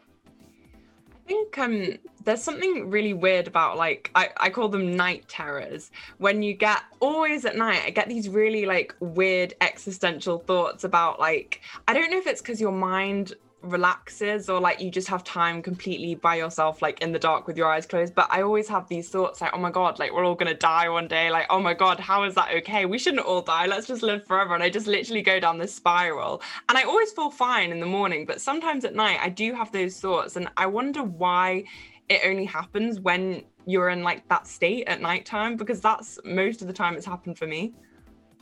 I 1.23 1.27
think 1.27 1.57
um 1.57 1.97
there's 2.25 2.41
something 2.41 2.89
really 2.89 3.13
weird 3.13 3.47
about 3.47 3.77
like 3.77 4.11
I, 4.15 4.29
I 4.37 4.49
call 4.49 4.69
them 4.69 4.95
night 4.95 5.27
terrors. 5.27 5.91
When 6.17 6.41
you 6.43 6.53
get 6.53 6.81
always 6.99 7.43
at 7.43 7.57
night 7.57 7.81
i 7.85 7.89
get 7.89 8.07
these 8.07 8.29
really 8.29 8.65
like 8.65 8.95
weird 9.01 9.53
existential 9.59 10.39
thoughts 10.39 10.85
about 10.85 11.19
like 11.19 11.59
i 11.85 11.93
don't 11.93 12.09
know 12.09 12.17
if 12.17 12.25
it's 12.27 12.41
because 12.41 12.61
your 12.61 12.71
mind 12.71 13.33
relaxes 13.63 14.49
or 14.49 14.59
like 14.59 14.81
you 14.81 14.91
just 14.91 15.07
have 15.07 15.23
time 15.23 15.61
completely 15.61 16.15
by 16.15 16.35
yourself 16.35 16.81
like 16.81 17.01
in 17.01 17.11
the 17.13 17.19
dark 17.19 17.47
with 17.47 17.57
your 17.57 17.71
eyes 17.71 17.85
closed. 17.85 18.13
But 18.13 18.27
i 18.29 18.41
always 18.41 18.67
have 18.67 18.87
these 18.89 19.09
thoughts 19.09 19.41
like 19.41 19.51
oh 19.53 19.57
my 19.57 19.71
god 19.71 19.99
like 19.99 20.13
we're 20.13 20.25
all 20.25 20.35
gonna 20.35 20.53
die 20.53 20.89
one 20.89 21.07
day. 21.07 21.31
Like 21.31 21.47
oh 21.49 21.59
my 21.59 21.73
god 21.73 21.99
how 21.99 22.23
is 22.23 22.35
that 22.35 22.53
okay? 22.57 22.85
We 22.85 22.99
shouldn't 22.99 23.25
all 23.25 23.41
die. 23.41 23.65
Let's 23.65 23.87
just 23.87 24.03
live 24.03 24.25
forever. 24.25 24.53
And 24.53 24.63
i 24.63 24.69
just 24.69 24.87
literally 24.87 25.21
go 25.21 25.39
down 25.39 25.57
this 25.57 25.73
spiral. 25.73 26.41
And 26.69 26.77
i 26.77 26.83
always 26.83 27.11
feel 27.11 27.29
fine 27.29 27.71
in 27.71 27.79
the 27.79 27.85
morning 27.85 28.25
but 28.25 28.41
sometimes 28.41 28.85
at 28.85 28.95
night 28.95 29.19
i 29.21 29.29
do 29.29 29.53
have 29.53 29.71
those 29.71 29.99
thoughts. 29.99 30.35
And 30.35 30.49
i 30.57 30.65
wonder 30.65 31.03
why 31.03 31.63
it 32.09 32.21
only 32.25 32.45
happens 32.45 32.99
when 32.99 33.43
you're 33.65 33.89
in 33.89 34.03
like 34.03 34.27
that 34.27 34.45
state 34.45 34.87
at 34.87 35.01
nighttime 35.01 35.55
because 35.55 35.79
that's 35.79 36.19
most 36.25 36.61
of 36.61 36.67
the 36.67 36.73
time 36.73 36.95
it's 36.95 37.05
happened 37.05 37.37
for 37.37 37.47
me. 37.47 37.73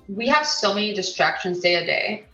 We 0.07 0.27
have 0.27 0.47
so 0.47 0.73
many 0.73 0.93
distractions 0.93 1.59
day 1.59 1.79
to 1.79 1.85
day. 1.85 2.25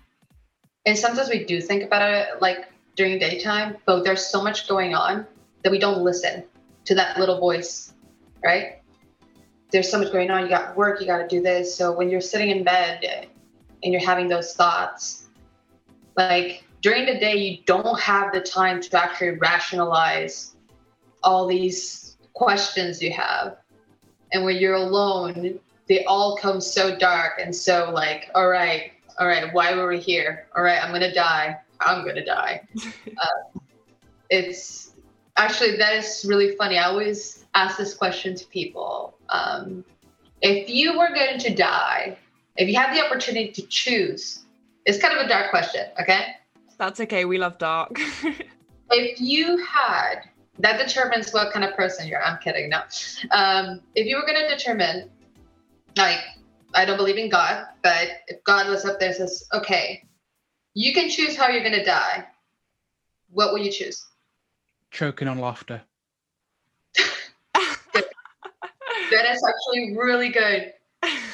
And 0.86 0.98
sometimes 0.98 1.30
we 1.30 1.44
do 1.44 1.60
think 1.62 1.84
about 1.84 2.02
it 2.10 2.42
like 2.42 2.70
during 2.98 3.20
daytime, 3.20 3.78
but 3.86 4.04
there's 4.04 4.26
so 4.26 4.44
much 4.44 4.68
going 4.68 4.94
on 4.94 5.26
that 5.64 5.72
we 5.72 5.80
don't 5.80 6.02
listen 6.02 6.44
to 6.84 6.96
that 6.96 7.18
little 7.18 7.40
voice, 7.40 7.94
right? 8.44 8.82
There's 9.72 9.90
so 9.90 10.00
much 10.00 10.12
going 10.12 10.32
on. 10.32 10.44
You 10.44 10.50
got 10.50 10.76
work, 10.76 11.00
you 11.00 11.06
got 11.06 11.20
to 11.20 11.28
do 11.28 11.42
this. 11.42 11.74
So 11.76 11.96
when 11.96 12.10
you're 12.10 12.22
sitting 12.22 12.50
in 12.50 12.64
bed 12.64 13.28
and 13.84 13.94
you're 13.94 14.04
having 14.04 14.28
those 14.28 14.56
thoughts, 14.56 15.28
like 16.18 16.64
during 16.82 17.06
the 17.06 17.20
day, 17.20 17.36
you 17.36 17.60
don't 17.66 18.00
have 18.00 18.34
the 18.34 18.42
time 18.42 18.82
to 18.82 19.02
actually 19.02 19.38
rationalize 19.38 20.56
all 21.22 21.46
these 21.46 22.18
questions 22.34 23.02
you 23.02 23.14
have. 23.14 23.58
And 24.34 24.44
when 24.44 24.58
you're 24.58 24.76
alone, 24.76 25.60
they 25.88 26.04
all 26.06 26.36
come 26.36 26.60
so 26.60 26.98
dark 26.98 27.34
and 27.40 27.56
so 27.56 27.92
like, 27.94 28.32
all 28.34 28.48
right, 28.48 28.92
all 29.20 29.28
right, 29.28 29.54
why 29.54 29.76
were 29.76 29.88
we 29.88 30.00
here? 30.00 30.48
All 30.56 30.64
right, 30.64 30.84
I'm 30.84 30.90
going 30.90 31.02
to 31.02 31.14
die 31.14 31.58
I'm 31.80 32.06
gonna 32.06 32.26
die. 32.26 32.62
uh, 32.76 33.60
it's 34.30 34.94
actually 35.36 35.78
that 35.78 35.96
is 35.96 36.26
really 36.28 36.56
funny. 36.56 36.78
I 36.78 36.86
always 36.86 37.46
ask 37.54 37.78
this 37.78 37.94
question 37.94 38.36
to 38.36 38.46
people. 38.48 39.18
Um, 39.30 39.84
if 40.42 40.70
you 40.70 40.98
were 40.98 41.10
going 41.14 41.40
to 41.40 41.54
die, 41.54 42.18
if 42.58 42.68
you 42.68 42.76
had 42.76 42.96
the 42.96 43.06
opportunity 43.06 43.52
to 43.52 43.62
choose, 43.68 44.46
it's 44.86 45.00
kind 45.00 45.18
of 45.18 45.26
a 45.26 45.30
dark 45.30 45.50
question, 45.50 45.86
okay? 46.00 46.36
That's 46.78 47.00
okay. 47.02 47.26
We 47.26 47.38
love 47.38 47.58
dark. 47.58 48.00
if 48.92 49.20
you 49.20 49.58
had, 49.58 50.22
that 50.60 50.80
determines 50.80 51.32
what 51.32 51.52
kind 51.52 51.66
of 51.66 51.76
person 51.76 52.08
you're. 52.08 52.24
I'm 52.24 52.40
kidding. 52.40 52.70
No. 52.70 52.82
Um, 53.32 53.82
if 53.96 54.06
you 54.06 54.16
were 54.16 54.26
going 54.26 54.48
to 54.48 54.48
determine, 54.48 55.10
like, 55.98 56.20
I 56.74 56.86
don't 56.86 56.98
believe 56.98 57.18
in 57.18 57.30
God, 57.30 57.66
but 57.82 58.10
if 58.28 58.44
God 58.44 58.68
was 58.70 58.86
up 58.86 59.00
there 59.00 59.14
says, 59.14 59.48
okay, 59.54 60.04
you 60.78 60.94
can 60.94 61.10
choose 61.10 61.36
how 61.36 61.50
you're 61.50 61.64
going 61.64 61.74
to 61.74 61.84
die. 61.84 62.24
What 63.32 63.52
will 63.52 63.58
you 63.58 63.72
choose? 63.72 64.06
Choking 64.92 65.28
on 65.28 65.40
laughter. 65.40 65.82
that 67.56 68.06
is 69.26 69.44
actually 69.44 69.98
really 69.98 70.30
good. 70.30 70.74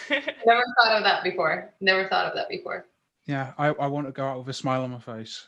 Never 0.09 0.63
thought 0.77 0.97
of 0.97 1.03
that 1.03 1.25
before. 1.25 1.73
Never 1.81 2.07
thought 2.07 2.27
of 2.27 2.35
that 2.35 2.47
before. 2.47 2.85
Yeah, 3.25 3.51
I, 3.57 3.67
I 3.67 3.87
want 3.87 4.07
to 4.07 4.13
go 4.13 4.25
out 4.25 4.37
with 4.39 4.47
a 4.47 4.53
smile 4.53 4.83
on 4.83 4.91
my 4.91 4.99
face. 4.99 5.47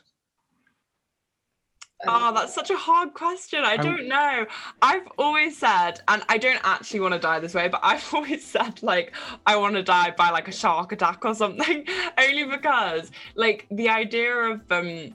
Oh, 2.06 2.32
that's 2.34 2.54
such 2.54 2.70
a 2.70 2.76
hard 2.76 3.14
question. 3.14 3.64
I 3.64 3.76
don't 3.76 4.06
know. 4.06 4.46
I've 4.82 5.08
always 5.18 5.56
said, 5.56 6.00
and 6.08 6.22
I 6.28 6.36
don't 6.36 6.60
actually 6.62 7.00
want 7.00 7.14
to 7.14 7.20
die 7.20 7.38
this 7.40 7.54
way, 7.54 7.68
but 7.68 7.80
I've 7.84 8.12
always 8.12 8.44
said, 8.44 8.82
like, 8.82 9.14
I 9.46 9.56
want 9.56 9.76
to 9.76 9.82
die 9.82 10.10
by 10.10 10.30
like 10.30 10.48
a 10.48 10.52
shark 10.52 10.92
attack 10.92 11.24
or 11.24 11.34
something, 11.34 11.86
only 12.18 12.44
because, 12.44 13.10
like, 13.34 13.66
the 13.70 13.88
idea 13.88 14.34
of, 14.34 14.60
um, 14.70 15.14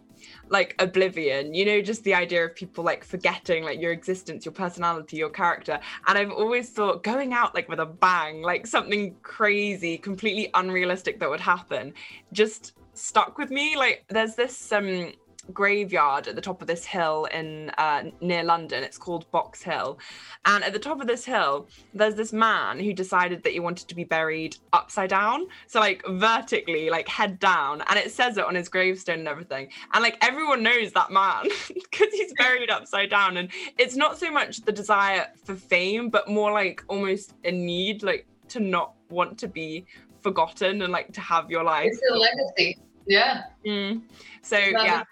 like 0.49 0.75
oblivion 0.79 1.53
you 1.53 1.65
know 1.65 1.81
just 1.81 2.03
the 2.03 2.13
idea 2.13 2.45
of 2.45 2.53
people 2.53 2.83
like 2.83 3.03
forgetting 3.03 3.63
like 3.63 3.79
your 3.79 3.91
existence 3.91 4.45
your 4.45 4.51
personality 4.51 5.17
your 5.17 5.29
character 5.29 5.79
and 6.07 6.17
i've 6.17 6.29
always 6.29 6.69
thought 6.69 7.03
going 7.03 7.33
out 7.33 7.55
like 7.55 7.67
with 7.69 7.79
a 7.79 7.85
bang 7.85 8.41
like 8.41 8.67
something 8.67 9.15
crazy 9.23 9.97
completely 9.97 10.49
unrealistic 10.53 11.19
that 11.19 11.29
would 11.29 11.39
happen 11.39 11.93
just 12.33 12.73
stuck 12.93 13.37
with 13.37 13.49
me 13.49 13.75
like 13.77 14.03
there's 14.09 14.35
this 14.35 14.71
um 14.71 15.11
graveyard 15.53 16.27
at 16.27 16.35
the 16.35 16.41
top 16.41 16.61
of 16.61 16.67
this 16.67 16.85
hill 16.85 17.25
in 17.33 17.71
uh, 17.77 18.03
near 18.21 18.43
London. 18.43 18.83
It's 18.83 18.97
called 18.97 19.29
Box 19.31 19.61
Hill, 19.61 19.99
and 20.45 20.63
at 20.63 20.73
the 20.73 20.79
top 20.79 21.01
of 21.01 21.07
this 21.07 21.25
hill, 21.25 21.67
there's 21.93 22.15
this 22.15 22.33
man 22.33 22.79
who 22.79 22.93
decided 22.93 23.43
that 23.43 23.53
he 23.53 23.59
wanted 23.59 23.87
to 23.87 23.95
be 23.95 24.03
buried 24.03 24.57
upside 24.73 25.09
down, 25.09 25.47
so 25.67 25.79
like 25.79 26.03
vertically, 26.07 26.89
like 26.89 27.07
head 27.07 27.39
down, 27.39 27.81
and 27.87 27.97
it 27.97 28.11
says 28.11 28.37
it 28.37 28.45
on 28.45 28.55
his 28.55 28.69
gravestone 28.69 29.19
and 29.19 29.27
everything. 29.27 29.69
And 29.93 30.03
like 30.03 30.17
everyone 30.21 30.63
knows 30.63 30.91
that 30.93 31.11
man 31.11 31.45
because 31.67 32.13
he's 32.13 32.33
buried 32.33 32.69
upside 32.69 33.09
down, 33.09 33.37
and 33.37 33.49
it's 33.77 33.95
not 33.95 34.17
so 34.17 34.31
much 34.31 34.61
the 34.61 34.71
desire 34.71 35.27
for 35.43 35.55
fame, 35.55 36.09
but 36.09 36.27
more 36.27 36.51
like 36.51 36.83
almost 36.87 37.33
a 37.43 37.51
need, 37.51 38.03
like 38.03 38.27
to 38.49 38.59
not 38.59 38.93
want 39.09 39.37
to 39.39 39.47
be 39.47 39.85
forgotten 40.21 40.81
and 40.81 40.91
like 40.91 41.11
to 41.13 41.21
have 41.21 41.49
your 41.49 41.63
life. 41.63 41.89
It's 41.91 42.01
a 42.11 42.15
legacy. 42.15 42.77
Yeah. 43.07 43.43
Mm. 43.65 44.03
So 44.41 44.57
yeah. 44.57 45.03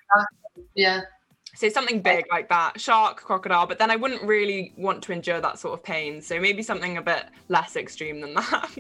Yeah. 0.76 1.02
So 1.56 1.68
something 1.68 2.02
big 2.02 2.26
like 2.32 2.48
that, 2.50 2.80
shark, 2.80 3.18
crocodile, 3.18 3.68
but 3.68 3.80
then 3.80 3.92
I 3.92 3.96
wouldn't 3.96 4.24
really 4.24 4.74
want 4.78 5.04
to 5.04 5.12
endure 5.12 5.42
that 5.42 5.60
sort 5.60 5.74
of 5.74 5.84
pain. 5.84 6.22
So 6.22 6.40
maybe 6.40 6.64
something 6.64 6.98
a 6.98 7.02
bit 7.02 7.26
less 7.50 7.76
extreme 7.76 8.22
than 8.22 8.34
that. 8.36 8.78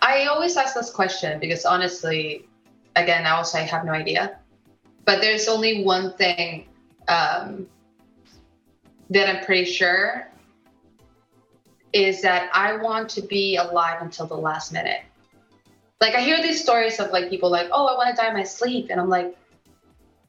I 0.00 0.26
always 0.26 0.56
ask 0.56 0.74
this 0.74 0.90
question 0.90 1.38
because 1.38 1.64
honestly, 1.64 2.48
again, 2.96 3.26
I 3.26 3.32
also 3.32 3.58
have 3.58 3.84
no 3.84 3.92
idea. 3.92 4.38
But 5.04 5.20
there's 5.20 5.48
only 5.48 5.84
one 5.84 6.16
thing 6.16 6.68
um, 7.08 7.66
that 9.10 9.28
I'm 9.28 9.44
pretty 9.44 9.70
sure 9.70 10.28
is 11.92 12.22
that 12.22 12.50
I 12.54 12.76
want 12.76 13.08
to 13.10 13.22
be 13.22 13.56
alive 13.56 14.00
until 14.00 14.26
the 14.26 14.36
last 14.36 14.72
minute 14.72 15.02
like 16.02 16.16
I 16.16 16.20
hear 16.20 16.42
these 16.42 16.60
stories 16.60 16.98
of 16.98 17.12
like 17.12 17.30
people 17.30 17.48
like, 17.48 17.68
oh, 17.70 17.86
I 17.86 17.96
want 17.96 18.14
to 18.14 18.20
die 18.20 18.28
in 18.28 18.34
my 18.34 18.42
sleep, 18.42 18.88
and 18.90 19.00
I'm 19.00 19.08
like, 19.08 19.36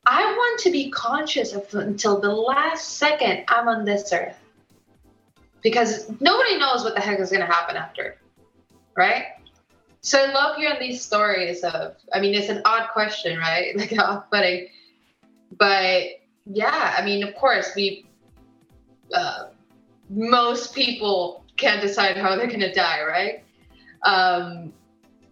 I 0.06 0.24
want 0.24 0.60
to 0.62 0.72
be 0.72 0.92
conscious 0.92 1.54
of 1.54 1.74
until 1.74 2.22
the 2.22 2.32
last 2.32 3.00
second 3.00 3.46
I'm 3.48 3.68
on 3.68 3.84
this 3.84 4.14
earth, 4.14 4.38
because 5.64 6.12
nobody 6.22 6.60
knows 6.60 6.84
what 6.84 6.94
the 6.94 7.02
heck 7.02 7.20
is 7.20 7.32
going 7.32 7.42
to 7.42 7.52
happen 7.52 7.76
after, 7.76 8.18
right? 8.96 9.26
So 10.02 10.24
I 10.24 10.32
love 10.32 10.58
hearing 10.58 10.80
these 10.80 11.02
stories 11.02 11.64
of. 11.64 11.96
I 12.14 12.20
mean, 12.20 12.36
it's 12.36 12.50
an 12.50 12.62
odd 12.66 12.90
question, 12.90 13.40
right? 13.40 13.76
Like 13.76 13.98
off-putting, 13.98 14.68
but 15.58 16.04
yeah, 16.46 16.96
I 17.00 17.04
mean, 17.04 17.24
of 17.28 17.34
course, 17.34 17.72
we. 17.76 18.06
Uh, 19.12 19.46
most 20.10 20.76
people 20.76 21.44
can't 21.58 21.82
decide 21.82 22.16
how 22.16 22.36
they're 22.36 22.46
going 22.46 22.60
to 22.60 22.74
die, 22.74 23.02
right? 23.04 23.44
Um, 24.04 24.74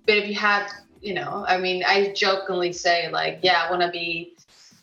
but 0.05 0.17
if 0.17 0.27
you 0.27 0.35
had, 0.35 0.67
you 1.01 1.13
know, 1.13 1.45
I 1.47 1.57
mean, 1.57 1.83
I 1.85 2.13
jokingly 2.13 2.73
say 2.73 3.09
like, 3.11 3.39
yeah, 3.43 3.63
I 3.65 3.69
want 3.69 3.81
to 3.81 3.89
be 3.89 4.35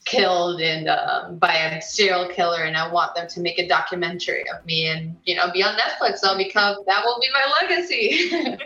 killed 0.09 0.61
and 0.61 0.89
um, 0.89 1.37
by 1.37 1.55
a 1.55 1.83
serial 1.83 2.29
killer, 2.29 2.63
and 2.63 2.77
I 2.77 2.91
want 2.91 3.15
them 3.15 3.29
to 3.29 3.41
make 3.41 3.59
a 3.59 3.69
documentary 3.69 4.49
of 4.49 4.65
me 4.65 4.87
and 4.87 5.17
you 5.25 5.37
know 5.37 5.51
be 5.53 5.63
on 5.63 5.77
Netflix. 5.77 6.21
I'll 6.25 6.37
become 6.37 6.77
that 6.87 7.05
will 7.05 7.21
be 7.21 7.29
my 7.33 7.67
legacy. 7.67 8.59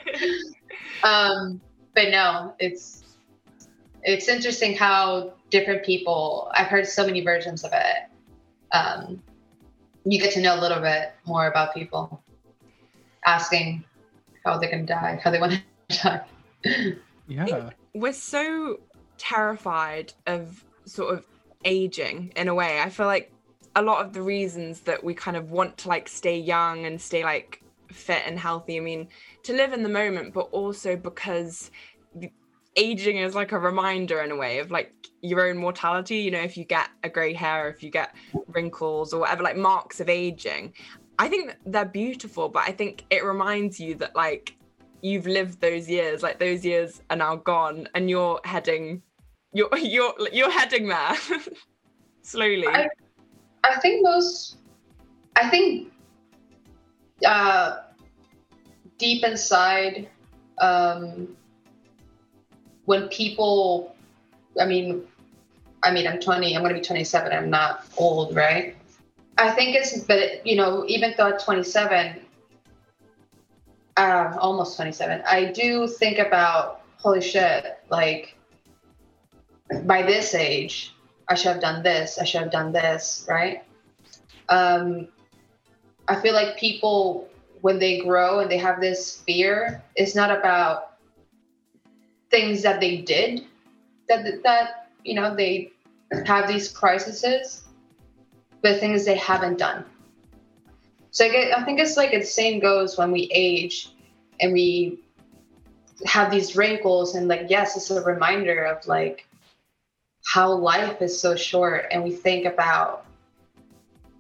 um, 1.03 1.61
but 1.95 2.11
no, 2.11 2.55
it's 2.59 3.03
it's 4.03 4.29
interesting 4.29 4.77
how 4.77 5.35
different 5.51 5.85
people. 5.85 6.51
I've 6.55 6.69
heard 6.69 6.87
so 6.87 7.05
many 7.05 7.23
versions 7.23 7.65
of 7.65 7.73
it. 7.75 8.09
Um, 8.73 9.23
you 10.05 10.19
get 10.21 10.33
to 10.35 10.41
know 10.41 10.59
a 10.59 10.61
little 10.61 10.81
bit 10.81 11.13
more 11.27 11.47
about 11.47 11.75
people, 11.75 12.23
asking 13.27 13.85
how 14.45 14.59
they're 14.59 14.71
gonna 14.71 14.85
die, 14.85 15.21
how 15.23 15.31
they 15.31 15.41
want 15.41 15.61
to 15.89 15.99
die. 16.03 16.21
Yeah. 17.29 17.71
We're 17.95 18.13
so 18.13 18.81
terrified 19.19 20.13
of 20.27 20.65
sort 20.85 21.15
of 21.15 21.27
aging 21.65 22.33
in 22.37 22.49
a 22.49 22.55
way. 22.55 22.81
I 22.81 22.91
feel 22.91 23.07
like 23.07 23.33
a 23.75 23.83
lot 23.83 24.05
of 24.05 24.13
the 24.13 24.23
reasons 24.23 24.81
that 24.81 25.03
we 25.03 25.15
kind 25.15 25.37
of 25.37 25.51
want 25.51 25.79
to 25.79 25.89
like 25.89 26.09
stay 26.09 26.39
young 26.39 26.85
and 26.85 27.01
stay 27.01 27.25
like 27.25 27.63
fit 27.91 28.23
and 28.27 28.39
healthy. 28.39 28.77
I 28.77 28.81
mean, 28.81 29.09
to 29.45 29.53
live 29.53 29.73
in 29.73 29.83
the 29.83 29.89
moment, 29.89 30.35
but 30.35 30.49
also 30.53 30.97
because 30.97 31.71
aging 32.77 33.19
is 33.19 33.35
like 33.35 33.53
a 33.53 33.59
reminder 33.59 34.21
in 34.23 34.31
a 34.31 34.37
way 34.37 34.59
of 34.59 34.71
like 34.71 34.93
your 35.21 35.49
own 35.49 35.59
mortality. 35.59 36.17
You 36.17 36.31
know, 36.31 36.41
if 36.41 36.57
you 36.57 36.65
get 36.65 36.89
a 37.03 37.09
grey 37.09 37.33
hair, 37.33 37.69
if 37.69 37.83
you 37.83 37.91
get 37.91 38.15
wrinkles 38.49 39.13
or 39.13 39.21
whatever, 39.21 39.43
like 39.43 39.57
marks 39.57 40.01
of 40.01 40.09
aging. 40.09 40.75
I 41.19 41.29
think 41.29 41.57
they're 41.67 41.85
beautiful, 41.85 42.49
but 42.49 42.65
I 42.67 42.73
think 42.73 43.05
it 43.11 43.25
reminds 43.25 43.79
you 43.79 43.95
that 43.97 44.17
like 44.17 44.57
you've 45.03 45.27
lived 45.27 45.61
those 45.61 45.89
years, 45.89 46.23
like 46.23 46.39
those 46.39 46.65
years 46.65 47.03
are 47.11 47.17
now 47.17 47.37
gone, 47.37 47.89
and 47.95 48.09
you're 48.09 48.41
heading, 48.45 49.03
you're 49.53 49.77
you're 49.77 50.15
you're 50.33 50.51
heading 50.51 50.89
there 50.89 51.17
slowly. 52.23 52.67
I, 52.69 52.89
I 53.65 53.79
think 53.81 54.03
most, 54.03 54.57
I 55.37 55.51
think, 55.51 55.93
uh, 57.27 57.81
deep 58.99 59.25
inside, 59.25 60.09
um, 60.61 61.37
when 62.85 63.09
people, 63.09 63.95
I 64.61 64.67
mean, 64.67 65.07
I 65.83 65.93
mean, 65.93 66.07
I'm 66.07 66.21
20, 66.21 66.57
I'm 66.57 66.63
to 66.65 66.75
be 66.75 66.81
27, 66.81 67.33
I'm 67.33 67.51
not 67.51 67.87
old, 67.97 68.35
right? 68.35 68.77
I 69.39 69.51
think 69.51 69.75
it's, 69.75 69.99
but 70.01 70.47
you 70.47 70.57
know, 70.57 70.85
even 70.87 71.15
though 71.17 71.29
at 71.29 71.43
27, 71.43 72.21
uh, 73.97 74.37
almost 74.39 74.77
27, 74.77 75.23
I 75.27 75.47
do 75.47 75.87
think 75.87 76.19
about, 76.19 76.83
holy 76.97 77.21
shit, 77.21 77.79
like 77.91 78.37
by 79.85 80.03
this 80.03 80.35
age, 80.35 80.95
I 81.29 81.35
should 81.35 81.53
have 81.53 81.61
done 81.61 81.83
this, 81.83 82.19
I 82.19 82.25
should 82.25 82.43
have 82.43 82.51
done 82.51 82.73
this, 82.73 83.27
right? 83.29 83.63
Um, 84.49 85.09
I 86.09 86.21
feel 86.21 86.35
like 86.35 86.59
people, 86.59 87.29
when 87.61 87.79
they 87.79 88.01
grow 88.01 88.41
and 88.41 88.51
they 88.51 88.59
have 88.59 88.81
this 88.81 89.23
fear, 89.23 89.83
it's 89.95 90.15
not 90.15 90.37
about 90.37 90.93
things 92.33 92.63
that 92.63 92.81
they 92.81 92.97
did 92.97 93.47
that 94.09 94.43
that 94.43 94.89
you 95.05 95.15
know 95.15 95.37
they 95.37 95.71
have 96.27 96.49
these 96.49 96.69
crises 96.69 97.63
but 98.63 98.81
things 98.81 99.05
they 99.05 99.17
haven't 99.17 99.59
done 99.59 99.85
so 101.13 101.27
I, 101.27 101.29
get, 101.29 101.59
I 101.59 101.63
think 101.63 101.79
it's 101.79 101.99
like 101.99 102.11
the 102.11 102.23
same 102.23 102.59
goes 102.59 102.97
when 102.97 103.13
we 103.13 103.31
age 103.33 103.91
and 104.41 104.53
we 104.53 104.99
have 106.07 106.31
these 106.31 106.57
wrinkles 106.57 107.15
and 107.15 107.29
like 107.29 107.47
yes 107.49 107.77
it's 107.77 107.91
a 107.91 108.03
reminder 108.03 108.65
of 108.65 108.85
like 108.87 109.29
how 110.25 110.51
life 110.51 111.03
is 111.03 111.19
so 111.19 111.37
short 111.37 111.87
and 111.91 112.03
we 112.03 112.11
think 112.11 112.47
about 112.47 113.05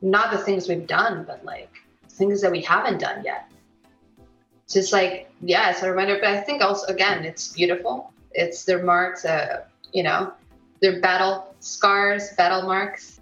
not 0.03 0.31
the 0.31 0.39
things 0.39 0.69
we've 0.69 0.87
done 0.87 1.25
but 1.25 1.43
like 1.45 1.71
things 2.11 2.43
that 2.43 2.53
we 2.53 2.61
haven't 2.61 3.01
done 3.01 3.25
yet. 3.25 3.51
So 4.67 4.79
it's 4.79 4.93
like 4.93 5.31
yeah 5.41 5.71
it's 5.71 5.83
a 5.83 5.91
reminder 5.91 6.19
but 6.21 6.29
i 6.29 6.41
think 6.43 6.63
also 6.63 6.93
again 6.93 7.25
it's 7.25 7.49
beautiful. 7.49 8.13
It's 8.33 8.65
their 8.65 8.83
marks 8.83 9.25
uh, 9.25 9.65
you 9.95 10.03
know 10.03 10.35
their 10.83 11.01
battle 11.01 11.55
scars 11.61 12.33
battle 12.37 12.63
marks. 12.63 13.21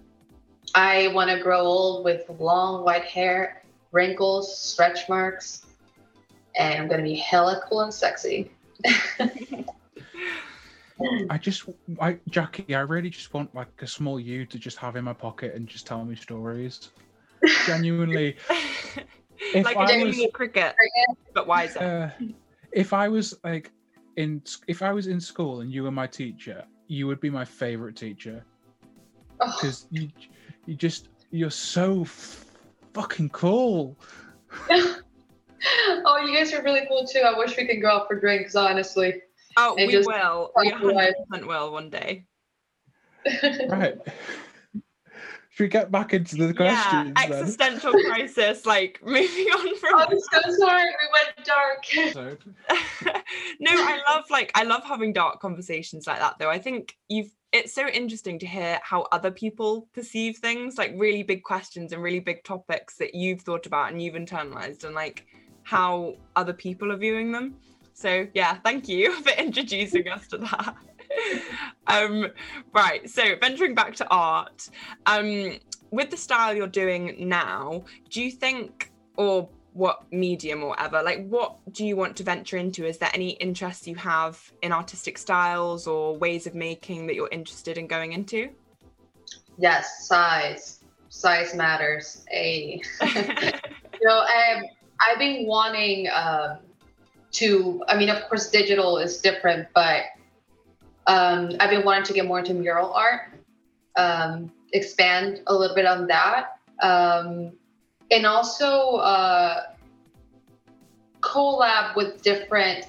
I 0.75 1.09
want 1.13 1.29
to 1.29 1.39
grow 1.39 1.61
old 1.61 2.03
with 2.03 2.29
long 2.37 2.83
white 2.83 3.05
hair 3.05 3.60
wrinkles 3.91 4.57
stretch 4.57 5.07
marks 5.09 5.65
and 6.57 6.79
i'm 6.81 6.87
going 6.87 6.99
to 6.99 7.03
be 7.03 7.15
hella 7.15 7.61
cool 7.67 7.81
and 7.81 7.93
sexy. 7.93 8.51
I 11.29 11.37
just, 11.39 11.63
I 11.99 12.19
Jackie, 12.29 12.75
I 12.75 12.81
really 12.81 13.09
just 13.09 13.33
want 13.33 13.53
like 13.55 13.69
a 13.81 13.87
small 13.87 14.19
you 14.19 14.45
to 14.45 14.59
just 14.59 14.77
have 14.77 14.95
in 14.95 15.03
my 15.03 15.13
pocket 15.13 15.55
and 15.55 15.67
just 15.67 15.87
tell 15.87 16.05
me 16.05 16.15
stories. 16.15 16.91
Genuinely, 17.65 18.35
if 19.53 19.65
like 19.65 19.77
I 19.77 19.93
a 19.93 20.03
was- 20.05 20.27
cricket, 20.33 20.75
but 21.33 21.47
wiser. 21.47 22.13
uh, 22.21 22.25
if 22.71 22.93
I 22.93 23.07
was 23.07 23.33
like 23.43 23.71
in, 24.17 24.43
if 24.67 24.83
I 24.83 24.91
was 24.91 25.07
in 25.07 25.19
school 25.19 25.61
and 25.61 25.71
you 25.71 25.83
were 25.83 25.91
my 25.91 26.05
teacher, 26.05 26.63
you 26.87 27.07
would 27.07 27.19
be 27.19 27.29
my 27.31 27.45
favorite 27.45 27.95
teacher. 27.95 28.45
Oh, 29.39 29.51
because 29.59 29.87
you, 29.89 30.09
you 30.67 30.75
just, 30.75 31.07
you're 31.31 31.49
so 31.49 32.01
f- 32.01 32.45
fucking 32.93 33.29
cool. 33.29 33.97
oh, 34.69 36.25
you 36.25 36.35
guys 36.35 36.53
are 36.53 36.63
really 36.63 36.85
cool 36.87 37.05
too. 37.05 37.19
I 37.19 37.37
wish 37.37 37.57
we 37.57 37.67
could 37.67 37.81
go 37.81 37.89
out 37.89 38.07
for 38.07 38.19
drinks, 38.19 38.55
honestly. 38.55 39.21
oh, 39.57 39.75
it 39.77 39.87
we 39.87 39.91
just 39.93 40.07
will. 40.07 40.51
We 40.57 40.71
comes 40.71 40.83
alive. 40.83 41.13
100% 41.31 41.47
will 41.47 41.71
one 41.71 41.89
day. 41.89 42.25
Right. 43.69 43.97
Should 45.51 45.65
we 45.65 45.67
get 45.67 45.91
back 45.91 46.13
into 46.13 46.37
the 46.37 46.53
questions? 46.53 47.11
yeah, 47.17 47.27
then? 47.27 47.39
existential 47.39 47.91
crisis. 47.91 48.65
Like 48.65 48.99
moving 49.05 49.47
on 49.47 49.77
from. 49.77 49.95
I'm 49.99 50.19
so 50.19 50.55
sorry, 50.57 50.83
we 50.83 51.07
went 51.13 51.45
dark. 51.45 51.85
No, 53.59 53.71
I 53.71 53.99
love 54.09 54.23
like 54.29 54.51
I 54.55 54.63
love 54.63 54.83
having 54.85 55.11
dark 55.11 55.41
conversations 55.41 56.07
like 56.07 56.19
that 56.19 56.39
though. 56.39 56.49
I 56.49 56.57
think 56.57 56.95
you've 57.09 57.31
it's 57.51 57.73
so 57.73 57.87
interesting 57.87 58.39
to 58.39 58.45
hear 58.45 58.79
how 58.81 59.07
other 59.11 59.31
people 59.31 59.87
perceive 59.93 60.37
things, 60.37 60.77
like 60.77 60.93
really 60.95 61.23
big 61.23 61.43
questions 61.43 61.91
and 61.91 62.01
really 62.01 62.19
big 62.19 62.43
topics 62.43 62.95
that 62.97 63.13
you've 63.13 63.41
thought 63.41 63.65
about 63.65 63.91
and 63.91 64.01
you've 64.01 64.15
internalized 64.15 64.85
and 64.85 64.95
like 64.95 65.25
how 65.63 66.15
other 66.35 66.53
people 66.53 66.91
are 66.91 66.97
viewing 66.97 67.31
them. 67.31 67.55
So 67.93 68.25
yeah, 68.33 68.55
thank 68.63 68.87
you 68.87 69.13
for 69.21 69.31
introducing 69.31 70.07
us 70.07 70.27
to 70.27 70.37
that. 70.37 70.75
um 71.87 72.27
right, 72.73 73.09
so 73.09 73.35
venturing 73.41 73.75
back 73.75 73.95
to 73.95 74.07
art, 74.09 74.69
um 75.05 75.57
with 75.91 76.09
the 76.09 76.17
style 76.17 76.55
you're 76.55 76.67
doing 76.67 77.15
now, 77.19 77.83
do 78.09 78.21
you 78.21 78.31
think 78.31 78.91
or 79.17 79.49
what 79.73 80.03
medium 80.11 80.63
or 80.63 80.69
whatever 80.69 81.01
like 81.01 81.25
what 81.27 81.55
do 81.71 81.85
you 81.85 81.95
want 81.95 82.17
to 82.17 82.23
venture 82.23 82.57
into 82.57 82.85
is 82.85 82.97
there 82.97 83.09
any 83.13 83.29
interests 83.31 83.87
you 83.87 83.95
have 83.95 84.51
in 84.61 84.73
artistic 84.73 85.17
styles 85.17 85.87
or 85.87 86.17
ways 86.17 86.45
of 86.45 86.53
making 86.53 87.07
that 87.07 87.15
you're 87.15 87.29
interested 87.31 87.77
in 87.77 87.87
going 87.87 88.11
into 88.11 88.49
Yes, 89.57 90.07
size. 90.07 90.79
Size 91.09 91.53
matters. 91.53 92.25
A. 92.31 92.81
you 93.03 93.61
know, 94.03 94.25
I've 94.27 94.63
I've 95.07 95.19
been 95.19 95.45
wanting 95.45 96.07
um, 96.13 96.59
to. 97.33 97.83
I 97.87 97.97
mean, 97.97 98.09
of 98.09 98.27
course, 98.27 98.49
digital 98.49 98.97
is 98.97 99.19
different, 99.19 99.67
but 99.75 100.05
um, 101.07 101.51
I've 101.59 101.69
been 101.69 101.85
wanting 101.85 102.05
to 102.05 102.13
get 102.13 102.25
more 102.25 102.39
into 102.39 102.53
mural 102.53 102.91
art, 102.93 103.33
um, 103.97 104.51
expand 104.73 105.41
a 105.47 105.53
little 105.53 105.75
bit 105.75 105.85
on 105.85 106.07
that, 106.07 106.57
um, 106.81 107.53
and 108.11 108.25
also 108.25 108.97
uh, 108.97 109.63
collab 111.21 111.95
with 111.95 112.21
different 112.21 112.87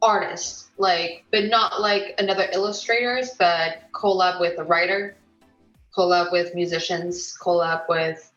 artists, 0.00 0.70
like, 0.78 1.24
but 1.32 1.46
not 1.46 1.80
like 1.80 2.14
another 2.18 2.48
illustrators, 2.52 3.30
but 3.38 3.82
collab 3.92 4.40
with 4.40 4.58
a 4.58 4.64
writer, 4.64 5.16
collab 5.96 6.30
with 6.30 6.54
musicians, 6.54 7.36
collab 7.40 7.88
with 7.88 8.32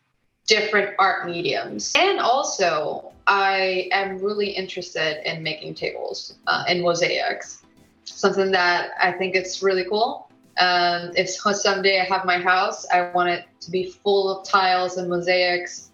different 0.48 0.94
art 0.98 1.26
mediums. 1.26 1.92
And 1.96 2.18
also, 2.18 3.12
I 3.28 3.88
am 3.92 4.18
really 4.18 4.50
interested 4.50 5.22
in 5.30 5.42
making 5.42 5.74
tables 5.74 6.34
uh, 6.48 6.64
and 6.68 6.82
mosaics, 6.82 7.62
something 8.04 8.50
that 8.50 8.90
I 9.00 9.12
think 9.12 9.36
it's 9.36 9.62
really 9.62 9.84
cool. 9.84 10.28
Um, 10.58 11.12
if 11.16 11.30
someday 11.30 12.00
I 12.00 12.04
have 12.04 12.24
my 12.24 12.38
house, 12.38 12.86
I 12.90 13.10
want 13.12 13.30
it 13.30 13.46
to 13.60 13.70
be 13.70 13.90
full 13.90 14.28
of 14.28 14.46
tiles 14.46 14.96
and 14.96 15.08
mosaics. 15.08 15.91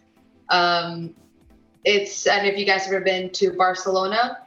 Um, 0.51 1.15
it's 1.85 2.27
and 2.27 2.47
if 2.47 2.59
you 2.59 2.65
guys 2.65 2.85
have 2.85 2.95
ever 2.95 3.05
been 3.05 3.31
to 3.31 3.53
Barcelona 3.53 4.39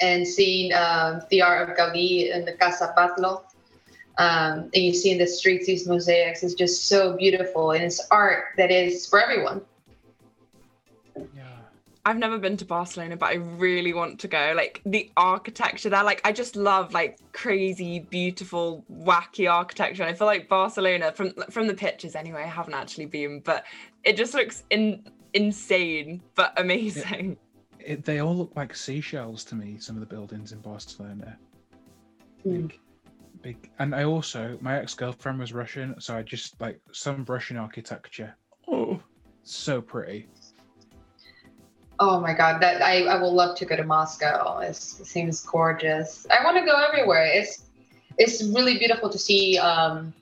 and 0.00 0.26
seen 0.26 0.72
um, 0.72 1.22
the 1.30 1.42
art 1.42 1.68
of 1.68 1.76
Gaudí 1.76 2.32
in 2.32 2.44
the 2.44 2.52
Casa 2.52 2.94
Batlló, 2.96 3.42
um, 4.18 4.70
and 4.74 4.76
you 4.76 4.92
see 4.94 5.10
in 5.10 5.18
the 5.18 5.26
streets 5.26 5.66
these 5.66 5.86
mosaics 5.86 6.42
is 6.42 6.54
just 6.54 6.86
so 6.88 7.16
beautiful 7.16 7.72
and 7.72 7.84
it's 7.84 8.00
art 8.10 8.46
that 8.56 8.70
is 8.70 9.06
for 9.06 9.20
everyone. 9.20 9.60
I've 12.08 12.18
never 12.18 12.38
been 12.38 12.56
to 12.56 12.64
barcelona 12.64 13.16
but 13.16 13.26
i 13.26 13.34
really 13.34 13.92
want 13.92 14.18
to 14.18 14.28
go 14.28 14.52
like 14.56 14.80
the 14.86 15.10
architecture 15.16 15.88
there 15.88 16.02
like 16.02 16.20
i 16.24 16.32
just 16.32 16.56
love 16.56 16.92
like 16.92 17.18
crazy 17.32 18.00
beautiful 18.00 18.84
wacky 18.90 19.50
architecture 19.50 20.02
and 20.02 20.10
i 20.10 20.14
feel 20.14 20.26
like 20.26 20.48
barcelona 20.48 21.12
from 21.12 21.32
from 21.50 21.66
the 21.66 21.74
pictures 21.74 22.14
anyway 22.14 22.42
i 22.42 22.46
haven't 22.46 22.74
actually 22.74 23.06
been 23.06 23.40
but 23.40 23.64
it 24.04 24.16
just 24.16 24.34
looks 24.34 24.64
in 24.70 25.04
insane 25.34 26.20
but 26.34 26.52
amazing 26.58 27.36
it, 27.88 28.04
they 28.04 28.20
all 28.20 28.36
look 28.36 28.52
like 28.54 28.74
seashells 28.74 29.44
to 29.44 29.54
me. 29.54 29.78
Some 29.78 29.96
of 29.96 30.00
the 30.00 30.06
buildings 30.06 30.52
in 30.52 30.60
Barcelona. 30.60 31.38
Mm. 32.46 32.68
Big, 32.68 32.80
big, 33.42 33.70
and 33.78 33.94
I 33.94 34.04
also 34.04 34.58
my 34.60 34.78
ex 34.78 34.94
girlfriend 34.94 35.38
was 35.38 35.52
Russian, 35.52 35.98
so 36.00 36.14
I 36.14 36.22
just 36.22 36.60
like 36.60 36.80
some 36.92 37.24
Russian 37.26 37.56
architecture. 37.56 38.34
Oh, 38.68 39.00
so 39.42 39.80
pretty. 39.80 40.28
Oh 42.00 42.20
my 42.20 42.32
god, 42.32 42.60
that 42.62 42.80
I, 42.80 43.04
I 43.04 43.20
will 43.20 43.34
love 43.34 43.56
to 43.58 43.64
go 43.64 43.76
to 43.76 43.84
Moscow. 43.84 44.58
It's, 44.58 45.00
it 45.00 45.06
seems 45.06 45.40
gorgeous. 45.42 46.26
I 46.30 46.44
want 46.44 46.56
to 46.56 46.64
go 46.64 46.76
everywhere. 46.80 47.24
It's 47.26 47.64
it's 48.18 48.42
really 48.42 48.78
beautiful 48.78 49.08
to 49.10 49.18
see 49.18 49.58
um, 49.58 50.12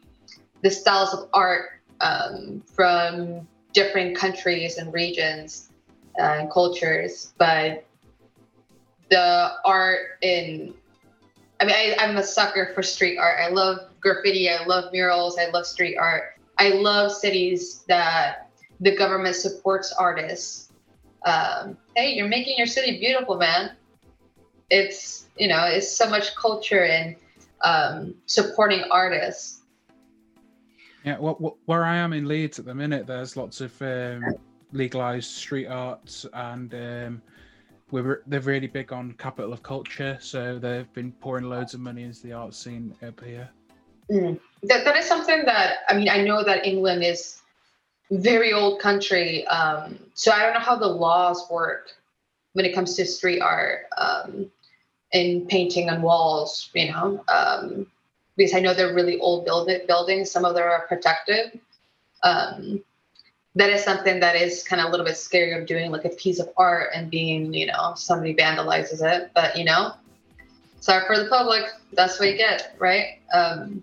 the 0.62 0.70
styles 0.70 1.14
of 1.14 1.29
art 1.33 1.81
um, 2.01 2.62
from 2.74 3.47
different 3.72 4.16
countries 4.16 4.77
and 4.79 4.93
regions 4.93 5.70
uh, 6.18 6.37
and 6.39 6.51
cultures. 6.51 7.33
But 7.39 7.85
the 9.11 9.53
art 9.64 10.18
in 10.22 10.74
I 11.61 11.64
mean, 11.64 11.74
I, 11.74 11.97
I'm 11.99 12.16
a 12.16 12.22
sucker 12.22 12.72
for 12.74 12.83
street 12.83 13.18
art. 13.18 13.39
I 13.41 13.49
love 13.49 13.79
graffiti. 14.01 14.51
I 14.51 14.64
love 14.66 14.93
murals. 14.93 15.39
I 15.39 15.49
love 15.51 15.66
street 15.66 15.97
art. 15.97 16.35
I 16.59 16.70
love 16.70 17.12
cities 17.12 17.85
that 17.89 18.51
the 18.81 18.95
government 18.95 19.37
supports 19.37 19.93
artists. 19.93 20.66
Um, 21.27 21.77
hey, 21.97 22.14
you're 22.14 22.29
making 22.29 22.57
your 22.57 22.68
city 22.68 22.99
beautiful, 22.99 23.37
man. 23.37 23.72
It's 24.70 25.27
you 25.37 25.49
know, 25.49 25.64
it's 25.64 25.95
so 25.95 26.09
much 26.09 26.35
culture 26.37 26.85
and 26.85 27.16
um, 27.62 28.14
supporting 28.27 28.85
artists. 28.91 29.62
Yeah, 31.05 31.18
well, 31.18 31.35
wh- 31.35 31.68
where 31.68 31.85
I 31.85 31.97
am 31.97 32.12
in 32.12 32.27
Leeds 32.27 32.59
at 32.59 32.64
the 32.64 32.74
minute, 32.74 33.07
there's 33.07 33.37
lots 33.37 33.61
of 33.61 33.81
um, 33.83 34.24
legalized 34.72 35.31
street 35.31 35.66
arts, 35.66 36.27
and 36.33 36.72
um, 36.74 37.22
we're 37.91 38.22
they're 38.27 38.41
really 38.41 38.68
big 38.68 38.93
on 38.93 39.12
capital 39.12 39.53
of 39.53 39.62
culture. 39.62 40.16
So 40.20 40.59
they've 40.59 40.93
been 40.93 41.12
pouring 41.12 41.47
loads 41.47 41.74
of 41.74 41.81
money 41.81 42.05
into 42.05 42.22
the 42.22 42.33
art 42.33 42.55
scene 42.55 42.95
up 43.07 43.22
here. 43.22 43.51
Mm. 44.11 44.39
That 44.62 44.85
that 44.85 44.97
is 44.97 45.07
something 45.07 45.45
that 45.45 45.79
I 45.89 45.95
mean. 45.95 46.09
I 46.09 46.22
know 46.22 46.45
that 46.45 46.64
England 46.64 47.03
is 47.03 47.43
very 48.11 48.52
old 48.52 48.80
country, 48.80 49.46
um, 49.46 49.98
so 50.14 50.32
I 50.32 50.42
don't 50.42 50.54
know 50.54 50.61
how 50.61 50.76
the 50.76 50.86
laws 50.86 51.46
work 51.50 51.90
when 52.52 52.64
it 52.64 52.74
comes 52.74 52.94
to 52.96 53.04
street 53.04 53.40
art 53.40 53.86
um, 53.96 54.50
and 55.12 55.48
painting 55.48 55.90
on 55.90 56.02
walls. 56.02 56.70
You 56.74 56.92
know, 56.92 57.24
um, 57.28 57.86
because 58.36 58.54
I 58.54 58.61
know 58.61 58.74
they're 58.74 58.94
really 58.94 59.18
old 59.18 59.44
build- 59.44 59.70
buildings. 59.86 60.30
Some 60.30 60.44
of 60.44 60.54
them 60.54 60.64
are 60.64 60.86
protected. 60.86 61.61
Um, 62.22 62.82
that 63.57 63.70
is 63.70 63.82
something 63.82 64.20
that 64.20 64.36
is 64.36 64.62
kind 64.62 64.80
of 64.82 64.88
a 64.88 64.90
little 64.90 65.07
bit 65.07 65.16
scary 65.16 65.52
of 65.52 65.66
doing 65.66 65.90
like 65.90 66.04
a 66.04 66.11
piece 66.11 66.38
of 66.38 66.50
art 66.59 66.90
and 66.94 67.11
being, 67.11 67.54
you 67.54 67.66
know, 67.66 67.94
somebody 67.96 68.34
vandalizes 68.34 69.02
it. 69.02 69.30
But 69.34 69.57
you 69.57 69.64
know, 69.64 69.94
sorry 70.80 71.07
for 71.07 71.18
the 71.18 71.28
public. 71.28 71.64
That's 71.92 72.20
what 72.20 72.30
you 72.30 72.36
get, 72.36 72.76
right? 72.78 73.20
Um, 73.32 73.82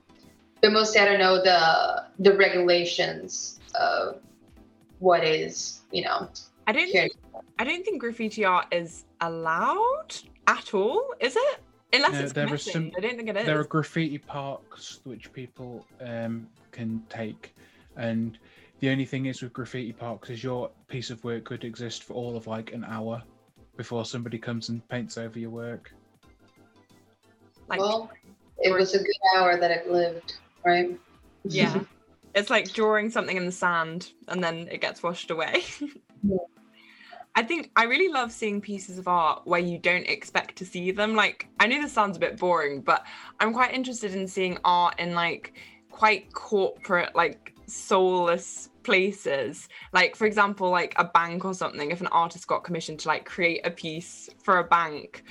but 0.61 0.71
mostly 0.71 1.01
I 1.01 1.05
don't 1.05 1.19
know 1.19 1.43
the 1.43 2.05
the 2.19 2.37
regulations 2.37 3.59
of 3.75 4.21
what 4.99 5.23
is, 5.23 5.81
you 5.91 6.03
know. 6.03 6.29
I 6.67 6.71
don't 6.71 6.87
Here. 6.87 7.09
think 7.09 7.13
I 7.59 7.63
don't 7.63 7.83
think 7.83 7.99
graffiti 7.99 8.45
art 8.45 8.67
is 8.71 9.05
allowed 9.21 10.15
at 10.47 10.73
all, 10.73 11.13
is 11.19 11.35
it? 11.35 11.59
Unless 11.91 12.13
No, 12.13 12.19
it's 12.19 12.33
there 12.33 12.51
are 12.51 12.57
some- 12.57 12.91
I 12.97 13.01
don't 13.01 13.15
think 13.17 13.29
it 13.29 13.37
is. 13.37 13.45
There 13.45 13.59
are 13.59 13.63
graffiti 13.65 14.17
parks 14.17 14.99
which 15.03 15.31
people 15.33 15.85
um, 16.01 16.47
can 16.71 17.03
take, 17.09 17.53
and 17.97 18.37
the 18.79 18.89
only 18.89 19.05
thing 19.05 19.27
is 19.27 19.41
with 19.41 19.53
graffiti 19.53 19.93
parks 19.93 20.29
is 20.29 20.43
your 20.43 20.71
piece 20.87 21.09
of 21.09 21.23
work 21.23 21.43
could 21.45 21.63
exist 21.63 22.03
for 22.03 22.13
all 22.13 22.35
of 22.35 22.47
like 22.47 22.73
an 22.73 22.83
hour 22.83 23.21
before 23.77 24.05
somebody 24.05 24.37
comes 24.39 24.69
and 24.69 24.87
paints 24.89 25.17
over 25.17 25.37
your 25.37 25.49
work. 25.51 25.93
like 27.67 27.79
well, 27.79 28.11
it 28.59 28.73
was 28.73 28.93
a 28.93 28.99
good 28.99 29.15
hour 29.35 29.57
that 29.57 29.71
it 29.71 29.91
lived, 29.91 30.35
right? 30.65 30.99
yeah. 31.43 31.79
It's 32.35 32.49
like 32.49 32.73
drawing 32.73 33.09
something 33.09 33.37
in 33.37 33.45
the 33.45 33.51
sand 33.51 34.11
and 34.27 34.43
then 34.43 34.67
it 34.71 34.81
gets 34.81 35.03
washed 35.03 35.31
away. 35.31 35.63
Yeah. 36.25 36.37
I 37.35 37.43
think 37.43 37.71
I 37.75 37.85
really 37.85 38.13
love 38.13 38.31
seeing 38.31 38.61
pieces 38.61 38.97
of 38.97 39.07
art 39.07 39.41
where 39.45 39.59
you 39.59 39.79
don't 39.79 40.07
expect 40.07 40.55
to 40.57 40.65
see 40.65 40.91
them. 40.91 41.15
Like, 41.15 41.47
I 41.59 41.67
know 41.67 41.81
this 41.81 41.91
sounds 41.91 42.15
a 42.15 42.19
bit 42.19 42.37
boring, 42.37 42.81
but 42.81 43.05
I'm 43.39 43.53
quite 43.53 43.73
interested 43.73 44.13
in 44.13 44.27
seeing 44.27 44.57
art 44.63 44.99
in 44.99 45.15
like 45.15 45.53
quite 45.89 46.31
corporate, 46.31 47.15
like 47.15 47.55
soulless 47.65 48.69
places. 48.83 49.67
Like, 49.93 50.15
for 50.15 50.27
example, 50.27 50.69
like 50.69 50.93
a 50.97 51.05
bank 51.05 51.43
or 51.43 51.55
something, 51.55 51.89
if 51.89 52.01
an 52.01 52.07
artist 52.07 52.47
got 52.47 52.63
commissioned 52.63 52.99
to 52.99 53.07
like 53.07 53.25
create 53.25 53.65
a 53.65 53.71
piece 53.71 54.29
for 54.43 54.59
a 54.59 54.63
bank. 54.63 55.23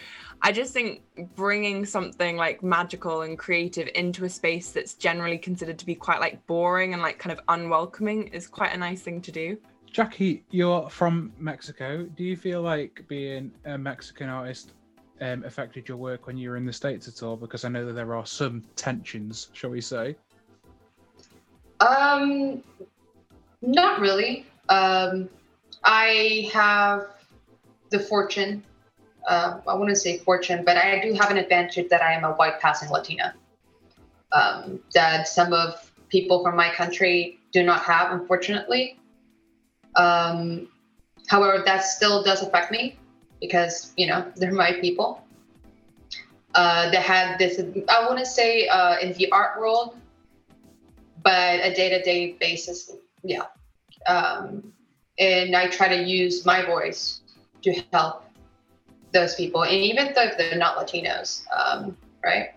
I 0.45 0.51
just 0.51 0.73
think 0.73 1.03
bringing 1.37 1.85
something 1.85 2.37
like 2.37 2.65
magical 2.65 3.23
and 3.23 3.39
creative 3.39 3.89
into 3.95 4.25
a 4.25 4.29
space 4.29 4.73
that's 4.73 4.95
generally 4.95 5.39
considered 5.39 5.79
to 5.79 5.87
be 5.87 5.95
quite 5.95 6.19
like 6.19 6.45
boring 6.47 6.95
and 6.95 7.03
like 7.03 7.21
kind 7.21 7.33
of 7.33 7.41
unwelcoming 7.49 8.27
is 8.29 8.49
quite 8.49 8.75
a 8.75 8.77
nice 8.77 9.03
thing 9.03 9.21
to 9.23 9.31
do. 9.31 9.57
Jackie, 9.87 10.43
you're 10.51 10.89
from 10.91 11.33
Mexico. 11.39 12.05
Do 12.17 12.25
you 12.25 12.37
feel 12.37 12.61
like 12.61 13.05
being 13.07 13.53
a 13.67 13.79
Mexican 13.79 14.29
artist 14.29 14.73
um, 15.21 15.45
affected 15.45 15.87
your 15.87 15.97
work 15.97 16.27
when 16.27 16.37
you 16.37 16.51
were 16.51 16.57
in 16.57 16.65
the 16.65 16.73
States 16.73 17.07
at 17.07 17.23
all? 17.23 17.37
Because 17.37 17.65
I 17.65 17.69
know 17.69 17.87
that 17.87 17.93
there 17.93 18.15
are 18.15 18.27
some 18.27 18.65
tensions, 18.75 19.49
shall 19.53 19.71
we 19.71 19.81
say? 19.81 20.17
Um, 21.79 22.65
not 23.61 24.01
really. 24.01 24.47
Um, 24.69 25.29
I 25.85 26.51
have 26.53 27.11
the 27.91 28.01
fortune. 28.01 28.65
Uh, 29.29 29.61
I 29.67 29.75
wouldn't 29.75 29.99
say 29.99 30.19
fortune, 30.19 30.65
but 30.65 30.77
I 30.77 31.01
do 31.01 31.13
have 31.15 31.31
an 31.31 31.39
advantage 31.39 31.89
that 31.89 32.03
I 32.03 32.13
am 32.13 32.25
a 32.25 32.33
white 32.33 32.61
passing 32.61 32.91
Latina. 32.91 33.35
Um, 34.33 34.81
that 34.95 35.29
some 35.29 35.53
of 35.53 35.91
people 36.09 36.43
from 36.43 36.57
my 36.57 36.71
country 36.71 37.39
do 37.53 37.63
not 37.63 37.83
have, 37.83 38.13
unfortunately. 38.13 38.99
Um, 39.97 40.69
however, 41.29 41.63
that 41.65 41.85
still 41.85 42.23
does 42.23 42.43
affect 42.43 42.73
me 42.73 42.97
because 43.41 43.93
you 43.97 44.07
know 44.07 44.31
they're 44.37 44.53
my 44.53 44.73
people. 44.73 45.25
Uh, 46.55 46.91
that 46.91 47.03
had 47.03 47.39
this. 47.39 47.59
I 47.89 48.07
wouldn't 48.07 48.27
say 48.27 48.69
uh, 48.69 48.99
in 48.99 49.15
the 49.15 49.31
art 49.33 49.59
world, 49.59 49.97
but 51.23 51.61
a 51.61 51.73
day-to-day 51.75 52.37
basis 52.41 52.93
yeah 53.23 53.45
um, 54.07 54.73
and 55.19 55.55
i 55.55 55.67
try 55.69 55.89
to 55.89 56.03
use 56.03 56.45
my 56.45 56.65
voice 56.65 57.21
to 57.63 57.73
help 57.93 58.25
those 59.13 59.35
people 59.35 59.63
and 59.65 59.75
even 59.75 60.13
though 60.15 60.31
they're 60.37 60.59
not 60.59 60.77
latinos 60.77 61.45
um, 61.57 61.97
right 62.25 62.51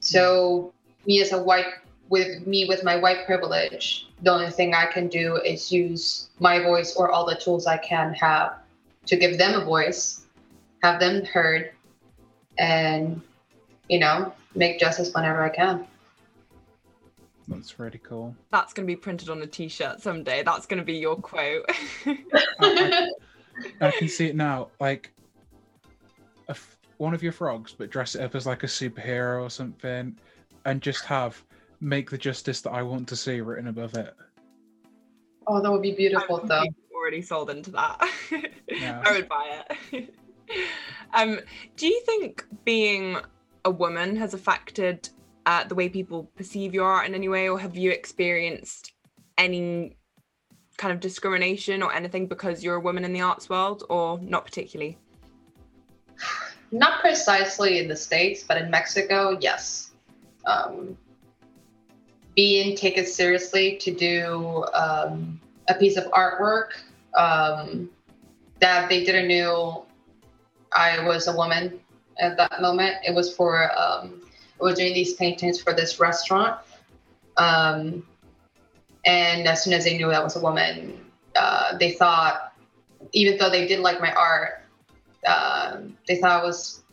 so 0.00 0.72
me 1.06 1.20
as 1.20 1.32
a 1.32 1.42
white 1.42 1.66
with 2.08 2.46
me 2.46 2.66
with 2.68 2.84
my 2.84 2.96
white 2.96 3.24
privilege 3.26 4.08
the 4.22 4.30
only 4.30 4.50
thing 4.50 4.74
i 4.74 4.86
can 4.86 5.08
do 5.08 5.36
is 5.36 5.72
use 5.72 6.28
my 6.40 6.60
voice 6.60 6.94
or 6.96 7.10
all 7.10 7.24
the 7.26 7.36
tools 7.36 7.66
i 7.66 7.76
can 7.78 8.12
have 8.14 8.58
to 9.06 9.16
give 9.16 9.38
them 9.38 9.60
a 9.60 9.64
voice 9.64 10.26
have 10.82 11.00
them 11.00 11.24
heard 11.24 11.72
and 12.58 13.20
you 13.88 13.98
know 13.98 14.32
make 14.54 14.78
justice 14.78 15.12
whenever 15.14 15.42
i 15.42 15.48
can 15.48 15.86
That's 17.48 17.78
really 17.78 17.98
cool. 17.98 18.34
That's 18.50 18.72
going 18.72 18.86
to 18.86 18.90
be 18.90 18.96
printed 18.96 19.28
on 19.28 19.42
a 19.42 19.46
t 19.46 19.68
shirt 19.68 20.00
someday. 20.00 20.42
That's 20.42 20.66
going 20.66 20.78
to 20.78 20.84
be 20.84 20.94
your 20.94 21.16
quote. 21.16 21.66
I, 22.06 23.10
I 23.80 23.90
can 23.90 24.08
see 24.08 24.28
it 24.28 24.36
now. 24.36 24.68
Like 24.80 25.10
a 25.13 25.13
f- 26.52 26.78
one 26.98 27.14
of 27.14 27.22
your 27.22 27.32
frogs, 27.32 27.74
but 27.76 27.90
dress 27.90 28.14
it 28.14 28.22
up 28.22 28.34
as 28.34 28.46
like 28.46 28.62
a 28.62 28.66
superhero 28.66 29.42
or 29.42 29.50
something, 29.50 30.16
and 30.64 30.80
just 30.82 31.04
have 31.04 31.42
"Make 31.80 32.10
the 32.10 32.18
justice 32.18 32.60
that 32.62 32.70
I 32.70 32.82
want 32.82 33.08
to 33.08 33.16
see" 33.16 33.40
written 33.40 33.68
above 33.68 33.94
it. 33.94 34.14
oh 35.46 35.60
that 35.60 35.70
would 35.70 35.82
be 35.82 35.92
beautiful 35.92 36.40
I'm 36.40 36.48
though 36.48 36.64
already 37.04 37.22
sold 37.22 37.50
into 37.50 37.70
that. 37.72 38.08
Yeah. 38.66 39.02
I 39.06 39.12
would 39.12 39.28
buy 39.28 39.62
it. 39.92 40.14
um, 41.14 41.38
do 41.76 41.86
you 41.86 42.00
think 42.00 42.44
being 42.64 43.18
a 43.64 43.70
woman 43.70 44.16
has 44.16 44.34
affected 44.34 45.08
uh, 45.46 45.62
the 45.62 45.76
way 45.76 45.88
people 45.88 46.24
perceive 46.34 46.74
your 46.74 46.86
art 46.86 47.06
in 47.06 47.14
any 47.14 47.28
way, 47.28 47.48
or 47.48 47.60
have 47.60 47.76
you 47.76 47.92
experienced 47.92 48.92
any 49.38 49.96
kind 50.76 50.92
of 50.92 50.98
discrimination 50.98 51.84
or 51.84 51.92
anything 51.92 52.26
because 52.26 52.64
you're 52.64 52.74
a 52.74 52.80
woman 52.80 53.04
in 53.04 53.12
the 53.12 53.20
arts 53.20 53.48
world, 53.48 53.84
or 53.88 54.18
not 54.18 54.44
particularly? 54.44 54.98
Not 56.74 57.00
precisely 57.00 57.78
in 57.78 57.88
the 57.88 57.96
states 57.96 58.42
but 58.42 58.56
in 58.56 58.70
mexico 58.70 59.36
yes. 59.40 59.92
Um, 60.46 60.98
being 62.36 62.76
taken 62.76 63.06
seriously 63.06 63.76
to 63.76 63.94
do 63.94 64.64
um, 64.74 65.40
a 65.68 65.74
piece 65.74 65.96
of 65.96 66.04
artwork 66.10 66.72
um, 67.16 67.88
that 68.60 68.88
they 68.90 69.04
didn't 69.04 69.28
know 69.28 69.86
i 70.72 71.02
was 71.06 71.28
a 71.28 71.34
woman 71.34 71.80
at 72.18 72.36
that 72.36 72.60
moment. 72.60 72.96
It 73.06 73.14
was 73.14 73.34
for 73.34 73.70
um, 73.78 74.20
i 74.60 74.64
was 74.64 74.76
doing 74.76 74.94
these 74.94 75.14
paintings 75.14 75.60
for 75.60 75.72
this 75.72 76.00
restaurant. 76.00 76.58
Um, 77.36 78.06
and 79.04 79.46
as 79.46 79.62
soon 79.62 79.72
as 79.72 79.84
they 79.84 79.98
knew 79.98 80.10
i 80.10 80.22
was 80.22 80.36
a 80.36 80.40
woman 80.40 81.04
uh, 81.36 81.76
they 81.78 81.92
thought 81.92 82.52
even 83.12 83.36
though 83.38 83.50
they 83.50 83.66
didn't 83.66 83.82
like 83.82 84.00
my 84.00 84.12
art 84.12 84.63
Um, 85.26 85.96
they 86.06 86.16
thought 86.16 86.42
it 86.42 86.46
was 86.46 86.84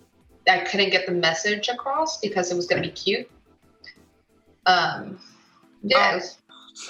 I 0.47 0.59
couldn't 0.59 0.89
get 0.89 1.05
the 1.05 1.11
message 1.11 1.69
across 1.69 2.19
because 2.19 2.51
it 2.51 2.55
was 2.55 2.65
going 2.65 2.81
to 2.81 2.89
be 2.89 2.93
cute. 2.93 3.29
Um, 4.65 5.19
yeah, 5.83 6.13
it 6.13 6.15
was, 6.15 6.37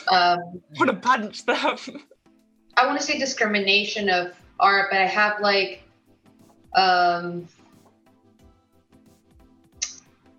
um, 0.10 0.62
What 0.78 0.90
a 0.90 0.94
bunch 0.94 1.46
them. 1.46 1.58
I 2.78 2.86
want 2.86 3.00
to 3.00 3.06
say 3.06 3.20
discrimination 3.20 4.10
of 4.10 4.34
art, 4.60 4.90
but 4.92 5.02
I 5.02 5.06
have 5.06 5.42
like, 5.42 5.84
um, 6.76 7.48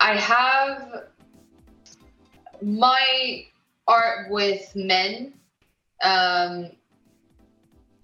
I 0.00 0.14
have 0.14 1.04
my 2.62 3.44
art 3.86 4.30
with 4.30 4.72
men 4.74 5.34
um, 6.02 6.70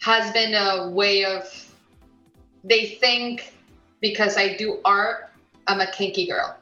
has 0.03 0.33
been 0.33 0.55
a 0.55 0.91
way 0.91 1.25
of 1.25 1.68
they 2.65 2.87
think 3.01 3.55
because 4.01 4.37
I 4.37 4.57
do 4.57 4.81
art, 4.85 5.31
I'm 5.67 5.81
a 5.81 5.91
kinky 5.91 6.27
girl. 6.27 6.57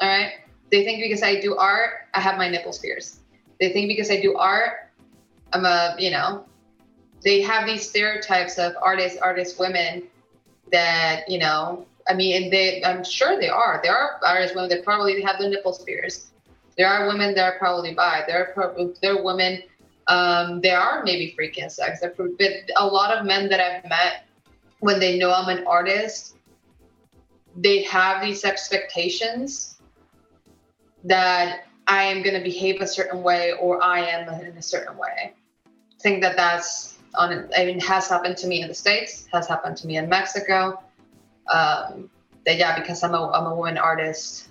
All 0.00 0.08
right. 0.08 0.32
They 0.70 0.84
think 0.84 1.00
because 1.00 1.22
I 1.22 1.40
do 1.40 1.56
art, 1.56 2.08
I 2.14 2.20
have 2.20 2.36
my 2.36 2.48
nipples 2.48 2.78
pierced. 2.78 3.20
They 3.60 3.72
think 3.72 3.88
because 3.88 4.10
I 4.10 4.20
do 4.20 4.36
art, 4.36 4.90
I'm 5.52 5.64
a, 5.64 5.94
you 5.98 6.10
know, 6.10 6.44
they 7.22 7.40
have 7.40 7.66
these 7.66 7.88
stereotypes 7.88 8.58
of 8.58 8.74
artists, 8.82 9.18
artists, 9.18 9.58
women 9.58 10.04
that, 10.72 11.28
you 11.28 11.38
know, 11.38 11.86
I 12.08 12.14
mean, 12.14 12.42
and 12.42 12.52
they, 12.52 12.84
I'm 12.84 13.02
sure 13.02 13.40
they 13.40 13.48
are. 13.48 13.80
There 13.82 13.96
are 13.96 14.20
artists, 14.24 14.54
women 14.54 14.70
that 14.70 14.84
probably 14.84 15.20
have 15.22 15.38
their 15.38 15.48
nipples 15.48 15.82
pierced. 15.82 16.28
There 16.76 16.86
are 16.86 17.06
women 17.06 17.34
that 17.34 17.54
are 17.54 17.58
probably 17.58 17.94
bi. 17.94 18.22
There 18.26 18.38
are, 18.38 18.52
pro- 18.52 18.94
there 19.00 19.16
are 19.16 19.22
women, 19.24 19.62
um, 20.08 20.60
they 20.60 20.70
are 20.70 21.02
maybe 21.04 21.34
freaking 21.38 21.70
sex. 21.70 22.00
But 22.00 22.14
a 22.76 22.86
lot 22.86 23.16
of 23.16 23.24
men 23.24 23.48
that 23.48 23.60
I've 23.60 23.88
met, 23.88 24.25
when 24.80 25.00
they 25.00 25.18
know 25.18 25.32
I'm 25.32 25.48
an 25.48 25.66
artist, 25.66 26.36
they 27.56 27.82
have 27.82 28.22
these 28.22 28.44
expectations 28.44 29.78
that 31.04 31.64
I 31.86 32.04
am 32.04 32.22
going 32.22 32.34
to 32.34 32.42
behave 32.42 32.80
a 32.80 32.86
certain 32.86 33.22
way 33.22 33.52
or 33.52 33.82
I 33.82 34.00
am 34.00 34.28
in 34.40 34.56
a 34.56 34.62
certain 34.62 34.96
way. 34.96 35.32
I 35.66 36.02
think 36.02 36.22
that 36.22 36.36
that's 36.36 36.98
on. 37.14 37.48
I 37.56 37.64
mean, 37.64 37.80
has 37.80 38.08
happened 38.08 38.36
to 38.38 38.46
me 38.46 38.62
in 38.62 38.68
the 38.68 38.74
states, 38.74 39.26
has 39.32 39.46
happened 39.46 39.76
to 39.78 39.86
me 39.86 39.96
in 39.96 40.08
Mexico. 40.08 40.82
Um, 41.52 42.10
that 42.44 42.58
yeah, 42.58 42.78
because 42.78 43.02
I'm 43.02 43.14
a 43.14 43.30
I'm 43.30 43.46
a 43.46 43.54
woman 43.54 43.78
artist. 43.78 44.48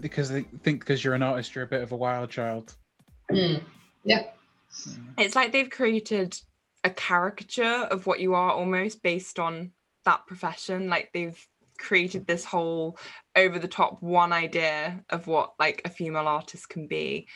Because 0.00 0.30
they 0.30 0.42
think 0.62 0.80
because 0.80 1.04
you're 1.04 1.14
an 1.14 1.22
artist, 1.22 1.54
you're 1.54 1.64
a 1.64 1.68
bit 1.68 1.82
of 1.82 1.92
a 1.92 1.96
wild 1.96 2.30
child. 2.30 2.74
Mm, 3.30 3.62
yeah. 4.04 4.24
It's 5.16 5.34
like 5.34 5.52
they've 5.52 5.70
created 5.70 6.38
a 6.84 6.90
caricature 6.90 7.86
of 7.90 8.06
what 8.06 8.20
you 8.20 8.34
are 8.34 8.52
almost 8.52 9.02
based 9.02 9.38
on 9.38 9.72
that 10.04 10.26
profession. 10.26 10.88
Like 10.88 11.10
they've 11.12 11.38
created 11.78 12.26
this 12.26 12.44
whole 12.44 12.98
over 13.36 13.58
the 13.58 13.68
top 13.68 14.02
one 14.02 14.32
idea 14.32 15.02
of 15.10 15.26
what 15.26 15.54
like 15.58 15.82
a 15.84 15.90
female 15.90 16.28
artist 16.28 16.68
can 16.68 16.86
be. 16.86 17.28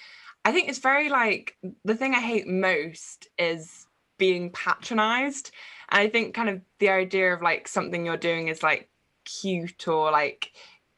I 0.44 0.52
think 0.52 0.68
it's 0.68 0.80
very 0.80 1.08
like 1.08 1.56
the 1.84 1.94
thing 1.94 2.14
I 2.14 2.20
hate 2.20 2.48
most 2.48 3.28
is 3.38 3.86
being 4.18 4.50
patronized. 4.50 5.52
And 5.90 6.00
I 6.00 6.08
think 6.08 6.34
kind 6.34 6.48
of 6.48 6.60
the 6.78 6.90
idea 6.90 7.32
of 7.32 7.42
like 7.42 7.68
something 7.68 8.04
you're 8.04 8.16
doing 8.16 8.48
is 8.48 8.62
like 8.62 8.88
cute 9.24 9.86
or 9.86 10.10
like 10.10 10.52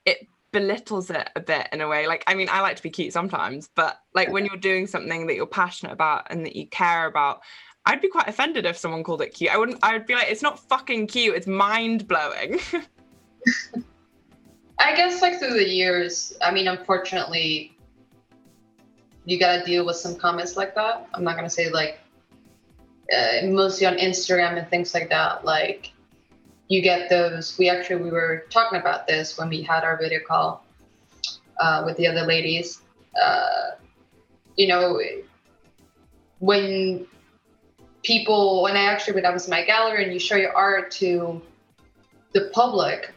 it 0.06 0.26
belittles 0.52 1.10
it 1.10 1.28
a 1.36 1.40
bit 1.40 1.68
in 1.72 1.80
a 1.80 1.88
way. 1.88 2.06
Like, 2.06 2.24
I 2.26 2.34
mean, 2.34 2.48
I 2.50 2.60
like 2.60 2.76
to 2.76 2.82
be 2.82 2.90
cute 2.90 3.12
sometimes, 3.12 3.68
but 3.74 3.98
like 4.14 4.30
when 4.30 4.46
you're 4.46 4.56
doing 4.56 4.86
something 4.86 5.26
that 5.26 5.34
you're 5.34 5.46
passionate 5.46 5.92
about 5.92 6.28
and 6.30 6.46
that 6.46 6.56
you 6.56 6.66
care 6.68 7.06
about, 7.06 7.40
I'd 7.86 8.00
be 8.00 8.08
quite 8.08 8.28
offended 8.28 8.64
if 8.64 8.76
someone 8.76 9.04
called 9.04 9.20
it 9.20 9.34
cute. 9.34 9.50
I 9.50 9.58
wouldn't, 9.58 9.78
I 9.82 9.92
would 9.92 10.06
be 10.06 10.14
like, 10.14 10.28
it's 10.28 10.42
not 10.42 10.58
fucking 10.58 11.06
cute, 11.06 11.36
it's 11.36 11.46
mind 11.46 12.08
blowing. 12.08 12.58
I 14.78 14.96
guess 14.96 15.22
like 15.22 15.38
through 15.38 15.54
the 15.54 15.68
years, 15.68 16.36
I 16.42 16.50
mean, 16.50 16.66
unfortunately, 16.68 17.76
you 19.24 19.38
gotta 19.38 19.64
deal 19.64 19.86
with 19.86 19.96
some 19.96 20.16
comments 20.16 20.56
like 20.56 20.74
that. 20.74 21.08
I'm 21.14 21.24
not 21.24 21.36
gonna 21.36 21.50
say 21.50 21.70
like 21.70 22.00
uh, 23.12 23.46
mostly 23.46 23.86
on 23.86 23.94
Instagram 23.96 24.58
and 24.58 24.68
things 24.68 24.94
like 24.94 25.08
that. 25.10 25.44
Like 25.44 25.92
you 26.68 26.82
get 26.82 27.08
those. 27.08 27.56
We 27.58 27.68
actually 27.68 28.02
we 28.02 28.10
were 28.10 28.46
talking 28.50 28.78
about 28.78 29.06
this 29.06 29.38
when 29.38 29.48
we 29.48 29.62
had 29.62 29.84
our 29.84 29.96
video 29.96 30.20
call 30.26 30.64
uh, 31.60 31.82
with 31.86 31.96
the 31.96 32.06
other 32.06 32.26
ladies. 32.26 32.82
Uh, 33.20 33.72
you 34.56 34.68
know, 34.68 35.00
when 36.40 37.06
people 38.04 38.62
when 38.62 38.76
I 38.76 38.84
actually 38.84 39.14
when 39.14 39.26
I 39.26 39.30
was 39.30 39.46
in 39.46 39.50
my 39.50 39.64
gallery 39.64 40.04
and 40.04 40.12
you 40.12 40.20
show 40.20 40.36
your 40.36 40.56
art 40.56 40.90
to 40.92 41.42
the 42.32 42.50
public, 42.52 43.12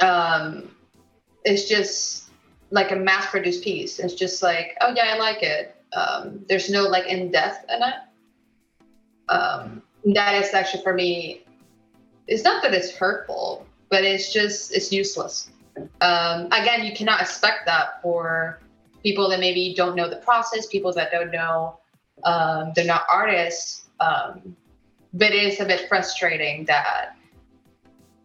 um, 0.00 0.74
it's 1.44 1.68
just 1.68 2.28
like 2.70 2.90
a 2.90 2.96
mass 2.96 3.26
produced 3.30 3.62
piece. 3.62 3.98
It's 3.98 4.14
just 4.14 4.42
like, 4.42 4.76
oh 4.80 4.92
yeah, 4.94 5.14
I 5.14 5.18
like 5.18 5.42
it. 5.42 5.74
Um, 5.94 6.44
there's 6.48 6.68
no 6.68 6.82
like 6.82 7.06
in 7.06 7.30
depth 7.30 7.64
in 7.70 7.82
it. 7.82 7.94
Um, 9.28 9.82
that 10.14 10.34
is 10.42 10.52
actually 10.52 10.82
for 10.82 10.92
me. 10.92 11.44
It's 12.26 12.42
not 12.42 12.62
that 12.64 12.74
it's 12.74 12.94
hurtful, 12.94 13.66
but 13.88 14.04
it's 14.04 14.32
just 14.32 14.74
it's 14.74 14.92
useless. 14.92 15.50
Um, 16.00 16.46
again, 16.46 16.84
you 16.84 16.94
cannot 16.94 17.20
expect 17.20 17.66
that 17.66 18.02
for 18.02 18.60
people 19.02 19.28
that 19.28 19.38
maybe 19.38 19.74
don't 19.74 19.94
know 19.94 20.10
the 20.10 20.16
process, 20.16 20.66
people 20.66 20.92
that 20.94 21.12
don't 21.12 21.30
know 21.30 21.78
um, 22.24 22.72
they're 22.74 22.84
not 22.84 23.04
artists. 23.10 23.88
Um, 24.00 24.56
but 25.16 25.32
it 25.32 25.42
is 25.44 25.60
a 25.60 25.64
bit 25.64 25.88
frustrating 25.88 26.64
that 26.66 27.16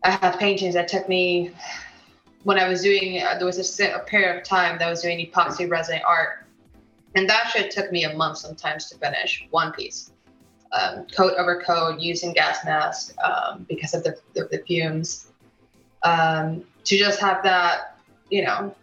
I 0.04 0.12
have 0.12 0.38
paintings 0.38 0.74
that 0.74 0.88
took 0.88 1.08
me 1.08 1.52
when 2.44 2.60
I 2.60 2.68
was 2.68 2.82
doing. 2.82 3.22
Uh, 3.22 3.36
there 3.38 3.46
was 3.46 3.80
a, 3.80 3.92
a, 3.94 4.00
period 4.00 4.38
of 4.38 4.44
time 4.44 4.78
that 4.80 4.88
I 4.88 4.89
was 4.89 5.02
doing 5.02 5.26
epoxy 5.26 5.70
resin 5.70 6.02
art, 6.08 6.46
and 7.16 7.30
that 7.30 7.50
shit 7.54 7.72
took 7.72 7.92
me 7.92 8.04
a 8.04 8.16
month 8.16 8.39
sometimes 8.39 8.89
to 8.89 8.98
finish 8.98 9.48
one 9.52 9.72
piece, 9.72 10.12
um, 10.74 11.06
coat 11.16 11.34
over 11.38 11.62
coat 11.62 12.00
using 12.00 12.34
gas 12.34 12.66
mask 12.66 13.16
um, 13.24 13.66
because 13.70 13.94
of 13.94 14.04
the, 14.04 14.18
the, 14.34 14.48
the 14.52 14.64
fumes. 14.68 15.28
Um, 16.04 16.66
to 16.86 16.98
just 16.98 17.20
have 17.22 17.44
that, 17.44 18.00
you 18.32 18.44
know, 18.44 18.76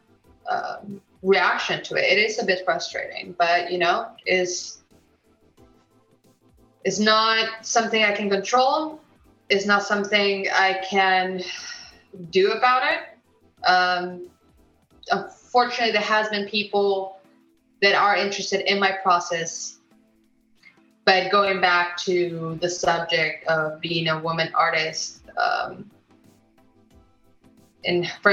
um, 0.48 1.00
reaction 1.22 1.82
to 1.82 1.96
it, 1.96 2.04
it 2.04 2.18
is 2.18 2.40
a 2.40 2.46
bit 2.46 2.64
frustrating. 2.64 3.34
But 3.36 3.72
you 3.72 3.78
know, 3.78 4.06
is 4.24 4.77
is 6.88 6.98
not 6.98 7.66
something 7.66 8.02
I 8.02 8.12
can 8.12 8.30
control 8.30 8.98
is 9.50 9.66
not 9.66 9.82
something 9.82 10.46
I 10.50 10.80
can 10.90 11.42
do 12.30 12.52
about 12.52 12.82
it. 12.92 13.68
Um, 13.68 14.30
unfortunately, 15.10 15.92
there 15.92 16.00
has 16.00 16.30
been 16.30 16.48
people 16.48 17.18
that 17.82 17.94
are 17.94 18.16
interested 18.16 18.60
in 18.70 18.80
my 18.80 18.92
process. 19.02 19.78
But 21.04 21.30
going 21.30 21.60
back 21.60 21.98
to 22.08 22.58
the 22.62 22.70
subject 22.70 23.46
of 23.48 23.82
being 23.82 24.08
a 24.08 24.18
woman 24.18 24.50
artist, 24.54 25.20
um, 25.36 25.90
and 27.84 28.10
for 28.22 28.32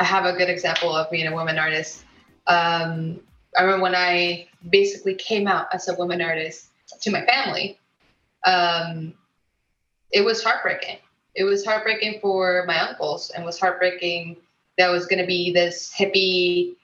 I 0.00 0.04
have 0.04 0.24
a 0.24 0.32
good 0.32 0.48
example 0.48 0.96
of 0.96 1.10
being 1.10 1.26
a 1.26 1.34
woman 1.34 1.58
artist. 1.58 2.04
Um, 2.46 3.20
I 3.58 3.62
remember 3.62 3.82
when 3.82 3.94
I 3.94 4.48
basically 4.70 5.14
came 5.14 5.46
out 5.46 5.66
as 5.74 5.88
a 5.88 5.94
woman 5.94 6.22
artist 6.22 6.68
to 7.02 7.10
my 7.10 7.24
family. 7.26 7.78
Um, 8.44 9.14
it 10.12 10.24
was 10.24 10.42
heartbreaking. 10.42 10.98
It 11.34 11.44
was 11.44 11.64
heartbreaking 11.64 12.20
for 12.20 12.64
my 12.66 12.78
uncles 12.78 13.30
and 13.30 13.44
was 13.44 13.58
heartbreaking 13.58 14.36
that 14.78 14.90
was 14.90 15.06
going 15.06 15.20
to 15.20 15.26
be 15.26 15.52
this 15.52 15.94
hippie 15.96 16.76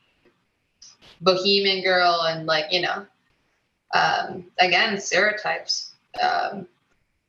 bohemian 1.20 1.82
girl 1.82 2.22
and 2.28 2.46
like, 2.46 2.66
you 2.70 2.82
know, 2.82 3.06
um, 3.94 4.46
again, 4.58 4.98
stereotypes. 5.00 5.92
Um, 6.22 6.66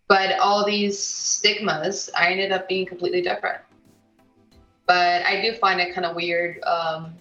but 0.08 0.40
all 0.40 0.66
these 0.66 1.02
stigmas, 1.02 2.10
I 2.18 2.32
ended 2.32 2.52
up 2.52 2.68
being 2.68 2.86
completely 2.86 3.22
different. 3.22 3.62
But 4.88 5.24
I 5.26 5.42
do 5.42 5.54
find 5.54 5.80
it 5.80 5.94
kind 5.94 6.06
of 6.06 6.16
weird 6.16 6.64
um, 6.64 7.14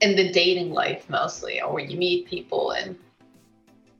in 0.00 0.14
the 0.14 0.30
dating 0.30 0.72
life 0.72 1.08
mostly, 1.08 1.60
or 1.60 1.74
when 1.74 1.90
you 1.90 1.96
meet 1.96 2.26
people 2.28 2.72
and 2.72 2.96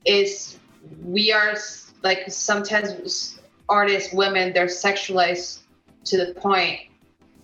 it's 0.05 0.57
we 1.03 1.31
are 1.31 1.55
like 2.03 2.31
sometimes 2.31 3.39
artists, 3.67 4.13
women, 4.13 4.53
they're 4.53 4.65
sexualized 4.65 5.59
to 6.05 6.17
the 6.17 6.33
point 6.35 6.79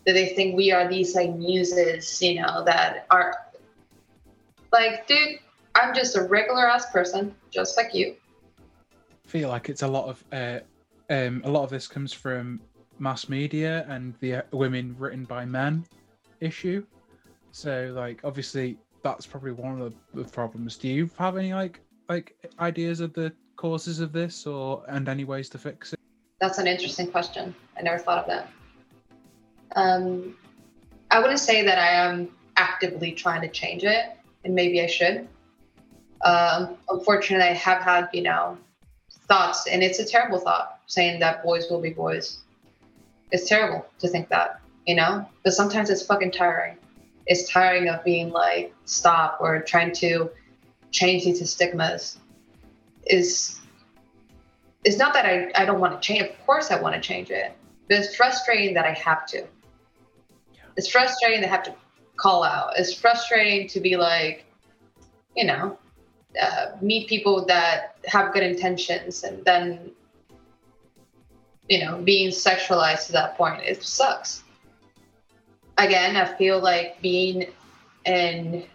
that 0.05 0.13
they 0.13 0.29
think 0.29 0.55
we 0.55 0.71
are 0.71 0.87
these 0.87 1.15
like 1.15 1.33
muses, 1.35 2.21
you 2.21 2.41
know, 2.41 2.63
that 2.63 3.05
are 3.11 3.35
like, 4.71 5.07
dude, 5.07 5.39
I'm 5.75 5.93
just 5.93 6.15
a 6.15 6.23
regular 6.23 6.67
ass 6.67 6.89
person, 6.91 7.35
just 7.51 7.77
like 7.77 7.93
you. 7.93 8.15
I 8.91 9.27
feel 9.27 9.49
like 9.49 9.69
it's 9.69 9.81
a 9.81 9.87
lot 9.87 10.07
of 10.07 10.23
uh, 10.31 10.59
um, 11.09 11.41
a 11.45 11.49
lot 11.49 11.63
of 11.63 11.69
this 11.69 11.87
comes 11.87 12.13
from 12.13 12.61
mass 12.99 13.27
media 13.29 13.85
and 13.89 14.13
the 14.19 14.35
uh, 14.35 14.41
women 14.51 14.95
written 14.97 15.25
by 15.25 15.45
men 15.45 15.85
issue. 16.39 16.85
So, 17.51 17.93
like, 17.95 18.21
obviously, 18.23 18.77
that's 19.01 19.25
probably 19.25 19.51
one 19.51 19.81
of 19.81 19.93
the, 20.13 20.23
the 20.23 20.29
problems. 20.29 20.77
Do 20.77 20.87
you 20.87 21.09
have 21.17 21.37
any 21.37 21.53
like 21.53 21.79
like 22.09 22.35
ideas 22.59 22.99
of 22.99 23.13
the 23.13 23.33
causes 23.55 23.99
of 23.99 24.11
this, 24.11 24.45
or 24.45 24.83
and 24.87 25.07
any 25.07 25.23
ways 25.23 25.49
to 25.49 25.57
fix 25.57 25.93
it? 25.93 25.99
That's 26.39 26.57
an 26.57 26.67
interesting 26.67 27.07
question. 27.07 27.55
I 27.77 27.81
never 27.81 27.97
thought 27.97 28.19
of 28.19 28.27
that. 28.27 28.49
Um, 29.75 30.35
I 31.11 31.19
wouldn't 31.19 31.39
say 31.39 31.63
that 31.65 31.77
I 31.77 31.89
am 31.89 32.29
actively 32.57 33.11
trying 33.11 33.41
to 33.41 33.47
change 33.47 33.83
it, 33.83 34.17
and 34.43 34.53
maybe 34.53 34.81
I 34.81 34.87
should. 34.87 35.27
Um, 36.23 36.77
unfortunately, 36.89 37.47
I 37.47 37.53
have 37.53 37.81
had, 37.81 38.09
you 38.13 38.23
know, 38.23 38.57
thoughts, 39.27 39.67
and 39.67 39.83
it's 39.83 39.99
a 39.99 40.05
terrible 40.05 40.39
thought 40.39 40.79
saying 40.87 41.19
that 41.19 41.43
boys 41.43 41.69
will 41.69 41.81
be 41.81 41.91
boys. 41.91 42.39
It's 43.31 43.47
terrible 43.49 43.85
to 43.99 44.07
think 44.07 44.29
that, 44.29 44.61
you 44.85 44.95
know, 44.95 45.27
but 45.43 45.53
sometimes 45.53 45.89
it's 45.89 46.05
fucking 46.05 46.31
tiring. 46.31 46.77
It's 47.25 47.49
tiring 47.49 47.89
of 47.89 48.03
being 48.03 48.29
like, 48.29 48.73
stop, 48.85 49.37
or 49.39 49.61
trying 49.61 49.93
to 49.93 50.29
change 50.95 51.25
these 51.25 51.51
stigmas. 51.51 52.17
Is 53.05 53.59
it's 54.83 54.97
not 54.97 55.13
that 55.13 55.25
I, 55.25 55.51
I 55.55 55.65
don't 55.65 55.79
want 55.79 55.93
to 55.99 56.07
change. 56.07 56.21
Of 56.21 56.45
course, 56.45 56.71
I 56.71 56.79
want 56.79 56.95
to 56.95 57.01
change 57.01 57.29
it, 57.29 57.51
but 57.87 57.99
it's 57.99 58.15
frustrating 58.15 58.73
that 58.75 58.85
I 58.85 58.93
have 58.93 59.25
to. 59.27 59.45
It's 60.77 60.89
frustrating 60.89 61.41
to 61.41 61.47
have 61.47 61.63
to 61.63 61.75
call 62.17 62.43
out. 62.43 62.73
It's 62.77 62.93
frustrating 62.93 63.67
to 63.69 63.79
be 63.79 63.95
like, 63.97 64.45
you 65.35 65.45
know, 65.45 65.77
uh, 66.41 66.65
meet 66.81 67.07
people 67.07 67.45
that 67.45 67.97
have 68.05 68.33
good 68.33 68.43
intentions 68.43 69.23
and 69.23 69.43
then, 69.45 69.91
you 71.69 71.83
know, 71.83 72.01
being 72.01 72.29
sexualized 72.29 73.07
to 73.07 73.11
that 73.13 73.37
point. 73.37 73.61
It 73.63 73.83
sucks. 73.83 74.43
Again, 75.77 76.15
I 76.15 76.25
feel 76.37 76.59
like 76.59 77.01
being 77.01 77.47
in 78.05 78.65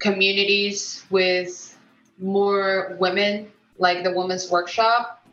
communities 0.00 1.04
with 1.10 1.78
more 2.18 2.96
women, 2.98 3.50
like 3.78 4.04
the 4.04 4.12
Women's 4.12 4.50
Workshop, 4.50 5.26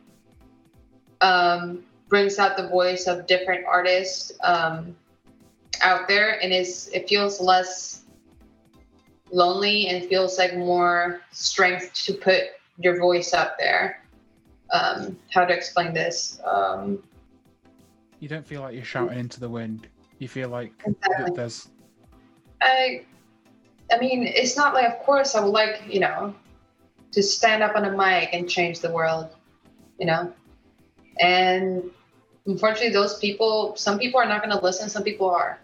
um, 1.20 1.84
brings 2.08 2.38
out 2.38 2.56
the 2.56 2.68
voice 2.68 3.06
of 3.06 3.26
different 3.26 3.64
artists 3.66 4.32
um, 4.42 4.96
out 5.82 6.08
there, 6.08 6.40
and 6.42 6.52
is 6.52 6.88
it 6.92 7.08
feels 7.08 7.40
less 7.40 8.02
lonely 9.32 9.88
and 9.88 10.08
feels 10.08 10.38
like 10.38 10.56
more 10.56 11.20
strength 11.32 11.92
to 11.94 12.14
put 12.14 12.44
your 12.78 12.98
voice 12.98 13.34
out 13.34 13.58
there. 13.58 14.02
Um, 14.72 15.18
how 15.32 15.44
to 15.44 15.54
explain 15.54 15.92
this? 15.92 16.40
Um, 16.44 17.02
you 18.20 18.28
don't 18.28 18.46
feel 18.46 18.62
like 18.62 18.74
you're 18.74 18.84
shouting 18.84 19.18
into 19.18 19.40
the 19.40 19.48
wind. 19.48 19.88
You 20.18 20.28
feel 20.28 20.48
like 20.48 20.72
Exactly. 20.84 21.34
there's 21.34 21.68
I, 22.62 23.04
I 23.90 23.98
mean, 23.98 24.24
it's 24.24 24.56
not 24.56 24.74
like, 24.74 24.86
of 24.86 24.98
course, 25.00 25.34
I 25.34 25.40
would 25.40 25.52
like, 25.52 25.82
you 25.88 26.00
know, 26.00 26.34
to 27.12 27.22
stand 27.22 27.62
up 27.62 27.76
on 27.76 27.84
a 27.84 27.96
mic 27.96 28.30
and 28.32 28.48
change 28.48 28.80
the 28.80 28.90
world, 28.90 29.28
you 29.98 30.06
know? 30.06 30.32
And 31.20 31.90
unfortunately, 32.46 32.92
those 32.92 33.18
people, 33.18 33.74
some 33.76 33.98
people 33.98 34.20
are 34.20 34.26
not 34.26 34.42
going 34.42 34.56
to 34.56 34.62
listen, 34.62 34.88
some 34.88 35.04
people 35.04 35.30
are. 35.30 35.60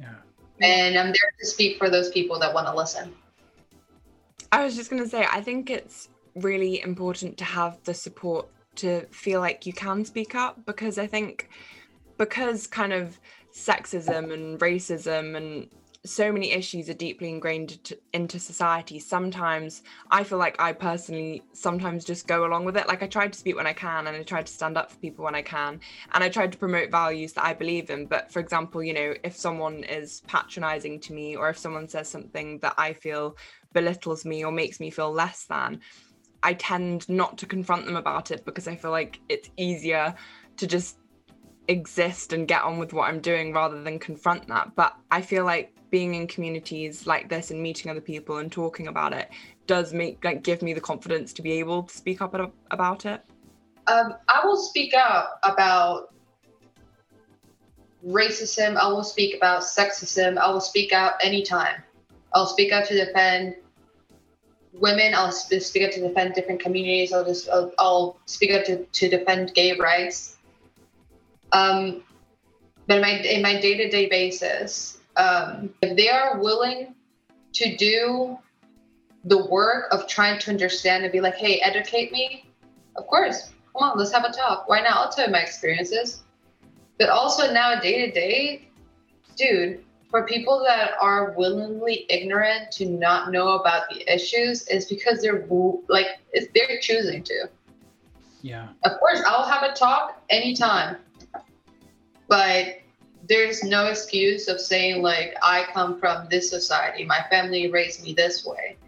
yeah. 0.00 0.14
And 0.60 0.96
I'm 0.98 1.06
there 1.06 1.32
to 1.40 1.46
speak 1.46 1.78
for 1.78 1.90
those 1.90 2.10
people 2.10 2.38
that 2.38 2.52
want 2.54 2.66
to 2.66 2.74
listen. 2.74 3.14
I 4.50 4.64
was 4.64 4.74
just 4.74 4.90
going 4.90 5.02
to 5.02 5.08
say, 5.08 5.26
I 5.30 5.40
think 5.40 5.70
it's 5.70 6.08
really 6.34 6.80
important 6.80 7.36
to 7.38 7.44
have 7.44 7.78
the 7.84 7.94
support 7.94 8.48
to 8.76 9.06
feel 9.06 9.40
like 9.40 9.66
you 9.66 9.72
can 9.72 10.04
speak 10.04 10.34
up 10.34 10.64
because 10.64 10.98
I 10.98 11.06
think, 11.06 11.50
because 12.16 12.66
kind 12.66 12.92
of 12.92 13.18
sexism 13.54 14.32
and 14.32 14.58
racism 14.60 15.36
and 15.36 15.68
so 16.04 16.32
many 16.32 16.50
issues 16.50 16.88
are 16.88 16.94
deeply 16.94 17.28
ingrained 17.28 17.82
to, 17.84 17.96
into 18.12 18.40
society, 18.40 18.98
sometimes 18.98 19.82
I 20.10 20.24
feel 20.24 20.38
like 20.38 20.60
I 20.60 20.72
personally 20.72 21.44
sometimes 21.52 22.04
just 22.04 22.26
go 22.26 22.44
along 22.44 22.64
with 22.64 22.76
it. 22.76 22.88
Like 22.88 23.04
I 23.04 23.06
try 23.06 23.28
to 23.28 23.38
speak 23.38 23.54
when 23.54 23.68
I 23.68 23.72
can 23.72 24.08
and 24.08 24.16
I 24.16 24.22
try 24.24 24.42
to 24.42 24.52
stand 24.52 24.76
up 24.76 24.90
for 24.90 24.98
people 24.98 25.24
when 25.24 25.36
I 25.36 25.42
can. 25.42 25.78
And 26.12 26.24
I 26.24 26.28
try 26.28 26.48
to 26.48 26.58
promote 26.58 26.90
values 26.90 27.34
that 27.34 27.44
I 27.44 27.54
believe 27.54 27.88
in. 27.88 28.06
But 28.06 28.32
for 28.32 28.40
example, 28.40 28.82
you 28.82 28.94
know, 28.94 29.14
if 29.22 29.36
someone 29.36 29.84
is 29.84 30.22
patronizing 30.26 30.98
to 31.00 31.12
me 31.12 31.36
or 31.36 31.48
if 31.50 31.58
someone 31.58 31.88
says 31.88 32.08
something 32.08 32.58
that 32.60 32.74
I 32.76 32.94
feel 32.94 33.36
belittles 33.72 34.24
me 34.24 34.44
or 34.44 34.50
makes 34.50 34.80
me 34.80 34.90
feel 34.90 35.12
less 35.12 35.44
than, 35.44 35.80
I 36.42 36.54
tend 36.54 37.08
not 37.08 37.38
to 37.38 37.46
confront 37.46 37.86
them 37.86 37.94
about 37.96 38.32
it 38.32 38.44
because 38.44 38.66
I 38.66 38.74
feel 38.74 38.90
like 38.90 39.20
it's 39.28 39.50
easier 39.56 40.16
to 40.56 40.66
just 40.66 40.98
exist 41.68 42.32
and 42.32 42.48
get 42.48 42.62
on 42.62 42.78
with 42.78 42.92
what 42.92 43.08
I'm 43.08 43.20
doing 43.20 43.52
rather 43.52 43.82
than 43.82 43.98
confront 43.98 44.46
that. 44.48 44.74
But 44.74 44.94
I 45.10 45.22
feel 45.22 45.44
like 45.44 45.74
being 45.90 46.14
in 46.14 46.26
communities 46.26 47.06
like 47.06 47.28
this 47.28 47.50
and 47.50 47.62
meeting 47.62 47.90
other 47.90 48.00
people 48.00 48.38
and 48.38 48.50
talking 48.50 48.88
about 48.88 49.12
it 49.12 49.30
does 49.66 49.92
make 49.92 50.24
like 50.24 50.42
give 50.42 50.62
me 50.62 50.72
the 50.72 50.80
confidence 50.80 51.32
to 51.34 51.42
be 51.42 51.52
able 51.52 51.84
to 51.84 51.96
speak 51.96 52.20
up 52.20 52.34
about 52.70 53.06
it. 53.06 53.22
Um, 53.86 54.14
I 54.28 54.44
will 54.44 54.56
speak 54.56 54.94
out 54.94 55.26
about 55.42 56.14
racism. 58.06 58.76
I 58.76 58.88
will 58.88 59.04
speak 59.04 59.36
about 59.36 59.62
sexism. 59.62 60.38
I 60.38 60.50
will 60.50 60.60
speak 60.60 60.92
out 60.92 61.14
anytime. 61.22 61.82
I'll 62.34 62.46
speak 62.46 62.72
out 62.72 62.86
to 62.86 62.94
defend 62.94 63.56
women. 64.72 65.14
I'll 65.14 65.32
speak 65.32 65.84
out 65.84 65.92
to 65.92 66.00
defend 66.00 66.34
different 66.34 66.60
communities. 66.60 67.12
I'll 67.12 67.24
just 67.24 67.48
I'll, 67.48 67.72
I'll 67.78 68.18
speak 68.26 68.50
out 68.52 68.64
to, 68.66 68.84
to 68.84 69.08
defend 69.08 69.54
gay 69.54 69.76
rights. 69.76 70.38
Um, 71.52 72.02
but 72.86 72.96
in 72.96 73.02
my 73.02 73.10
in 73.10 73.42
my 73.42 73.60
day 73.60 73.76
to 73.76 73.88
day 73.88 74.08
basis, 74.08 74.98
um, 75.16 75.72
if 75.82 75.96
they 75.96 76.08
are 76.08 76.38
willing 76.38 76.94
to 77.54 77.76
do 77.76 78.38
the 79.24 79.46
work 79.46 79.92
of 79.92 80.08
trying 80.08 80.38
to 80.40 80.50
understand 80.50 81.04
and 81.04 81.12
be 81.12 81.20
like, 81.20 81.36
hey, 81.36 81.60
educate 81.60 82.10
me, 82.10 82.44
of 82.96 83.06
course, 83.06 83.52
come 83.72 83.90
on, 83.90 83.98
let's 83.98 84.12
have 84.12 84.24
a 84.24 84.32
talk. 84.32 84.68
Why 84.68 84.80
not? 84.80 84.96
I'll 84.96 85.10
tell 85.10 85.26
you 85.26 85.32
my 85.32 85.40
experiences. 85.40 86.22
But 86.98 87.08
also 87.08 87.52
now, 87.52 87.80
day 87.80 88.06
to 88.06 88.12
day, 88.12 88.68
dude, 89.36 89.84
for 90.10 90.26
people 90.26 90.62
that 90.66 90.92
are 91.00 91.34
willingly 91.36 92.04
ignorant 92.08 92.70
to 92.72 92.86
not 92.86 93.32
know 93.32 93.58
about 93.58 93.88
the 93.90 94.12
issues, 94.12 94.66
is 94.68 94.86
because 94.86 95.22
they're 95.22 95.46
like 95.88 96.06
it's, 96.32 96.48
they're 96.54 96.78
choosing 96.80 97.22
to. 97.24 97.48
Yeah. 98.42 98.68
Of 98.84 98.98
course, 98.98 99.22
I'll 99.26 99.48
have 99.48 99.62
a 99.62 99.72
talk 99.72 100.22
anytime, 100.28 100.96
but 102.32 102.80
there's 103.28 103.62
no 103.62 103.88
excuse 103.88 104.48
of 104.48 104.58
saying 104.58 105.02
like 105.02 105.36
I 105.42 105.66
come 105.74 106.00
from 106.00 106.28
this 106.30 106.48
society, 106.48 107.04
my 107.04 107.22
family 107.28 107.70
raised 107.70 108.02
me 108.02 108.14
this 108.14 108.46
way. 108.46 108.78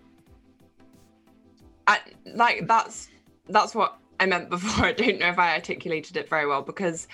I, 1.87 1.99
like 2.25 2.67
that's 2.67 3.09
that's 3.51 3.75
what 3.75 3.99
I 4.19 4.25
meant 4.25 4.49
before. 4.57 4.87
I 4.87 4.93
don't 4.93 5.19
know 5.19 5.29
if 5.29 5.39
I 5.39 5.53
articulated 5.57 6.17
it 6.17 6.27
very 6.27 6.47
well 6.47 6.63
because 6.63 7.07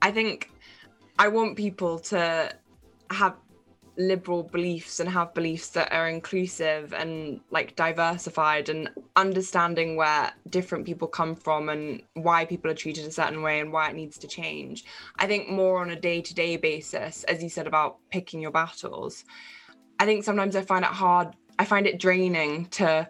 I 0.00 0.12
think 0.12 0.52
I 1.18 1.26
want 1.26 1.56
people 1.56 1.98
to 2.14 2.54
have 3.10 3.34
liberal 3.98 4.42
beliefs 4.42 5.00
and 5.00 5.08
have 5.08 5.32
beliefs 5.32 5.68
that 5.70 5.90
are 5.92 6.08
inclusive 6.08 6.92
and 6.92 7.40
like 7.50 7.74
diversified 7.76 8.68
and 8.68 8.90
understanding 9.16 9.96
where 9.96 10.32
different 10.50 10.84
people 10.84 11.08
come 11.08 11.34
from 11.34 11.68
and 11.68 12.02
why 12.14 12.44
people 12.44 12.70
are 12.70 12.74
treated 12.74 13.06
a 13.06 13.10
certain 13.10 13.42
way 13.42 13.60
and 13.60 13.72
why 13.72 13.88
it 13.88 13.96
needs 13.96 14.18
to 14.18 14.28
change. 14.28 14.84
I 15.18 15.26
think 15.26 15.48
more 15.48 15.80
on 15.80 15.90
a 15.90 16.00
day-to-day 16.00 16.58
basis, 16.58 17.24
as 17.24 17.42
you 17.42 17.48
said 17.48 17.66
about 17.66 17.96
picking 18.10 18.40
your 18.40 18.50
battles. 18.50 19.24
I 19.98 20.04
think 20.04 20.24
sometimes 20.24 20.56
I 20.56 20.62
find 20.62 20.84
it 20.84 20.90
hard, 20.90 21.34
I 21.58 21.64
find 21.64 21.86
it 21.86 21.98
draining 21.98 22.66
to 22.66 23.08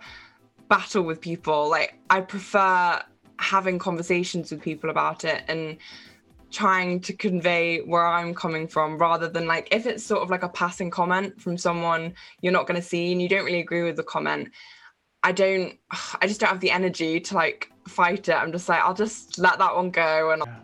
battle 0.68 1.03
with 1.03 1.20
people. 1.20 1.68
Like 1.68 1.99
I 2.11 2.20
prefer 2.20 3.03
having 3.39 3.78
conversations 3.78 4.51
with 4.51 4.62
people 4.62 4.91
about 4.91 5.24
it 5.24 5.43
and 5.49 5.78
trying 6.51 7.01
to 7.01 7.13
convey 7.13 7.81
where 7.81 8.07
I'm 8.07 8.35
coming 8.35 8.69
from 8.69 8.99
rather 8.99 9.29
than 9.29 9.47
like 9.47 9.69
if 9.73 9.87
it's 9.87 10.05
sort 10.05 10.23
of 10.23 10.31
like 10.31 10.43
a 10.43 10.49
passing 10.49 10.91
comment 10.91 11.41
from 11.41 11.59
someone 11.59 12.15
you're 12.41 12.53
not 12.53 12.67
going 12.67 12.81
to 12.81 12.87
see 12.87 13.13
and 13.13 13.21
you 13.21 13.29
don't 13.29 13.45
really 13.45 13.61
agree 13.61 13.83
with 13.83 13.97
the 13.97 14.05
comment. 14.05 14.51
I 15.23 15.33
don't 15.33 15.79
I 16.21 16.27
just 16.27 16.41
don't 16.41 16.51
have 16.51 16.61
the 16.61 16.71
energy 16.71 17.21
to 17.21 17.35
like 17.35 17.71
fight 17.89 18.29
it. 18.29 18.35
I'm 18.35 18.53
just 18.53 18.69
like 18.69 18.81
I'll 18.81 18.95
just 18.95 19.39
let 19.39 19.59
that 19.59 19.75
one 19.75 19.91
go 19.91 20.31
and 20.31 20.43
yeah. 20.47 20.61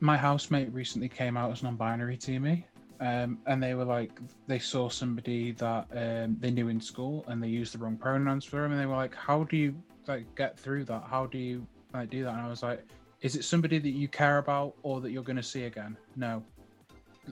My 0.00 0.16
housemate 0.16 0.72
recently 0.72 1.08
came 1.08 1.36
out 1.36 1.52
as 1.52 1.62
non-binary 1.62 2.16
to 2.16 2.40
me, 2.40 2.66
um, 2.98 3.38
and 3.46 3.62
they 3.62 3.74
were 3.74 3.84
like, 3.84 4.10
they 4.48 4.58
saw 4.58 4.88
somebody 4.88 5.52
that 5.52 5.86
um, 5.92 6.36
they 6.40 6.50
knew 6.50 6.66
in 6.68 6.80
school, 6.80 7.24
and 7.28 7.40
they 7.40 7.46
used 7.46 7.72
the 7.72 7.78
wrong 7.78 7.96
pronouns 7.96 8.44
for 8.44 8.62
them. 8.62 8.72
and 8.72 8.80
they 8.80 8.86
were 8.86 8.96
like, 8.96 9.14
"How 9.14 9.44
do 9.44 9.56
you 9.56 9.76
like 10.08 10.24
get 10.34 10.58
through 10.58 10.86
that? 10.86 11.04
How 11.08 11.26
do 11.26 11.38
you 11.38 11.64
like 11.94 12.10
do 12.10 12.24
that?" 12.24 12.34
And 12.34 12.40
I 12.40 12.48
was 12.48 12.64
like, 12.64 12.84
"Is 13.22 13.36
it 13.36 13.44
somebody 13.44 13.78
that 13.78 13.90
you 13.90 14.08
care 14.08 14.38
about, 14.38 14.74
or 14.82 15.00
that 15.00 15.10
you're 15.10 15.22
going 15.22 15.36
to 15.36 15.42
see 15.42 15.64
again? 15.64 15.96
No, 16.16 16.44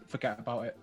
forget 0.06 0.38
about 0.38 0.64
it. 0.66 0.78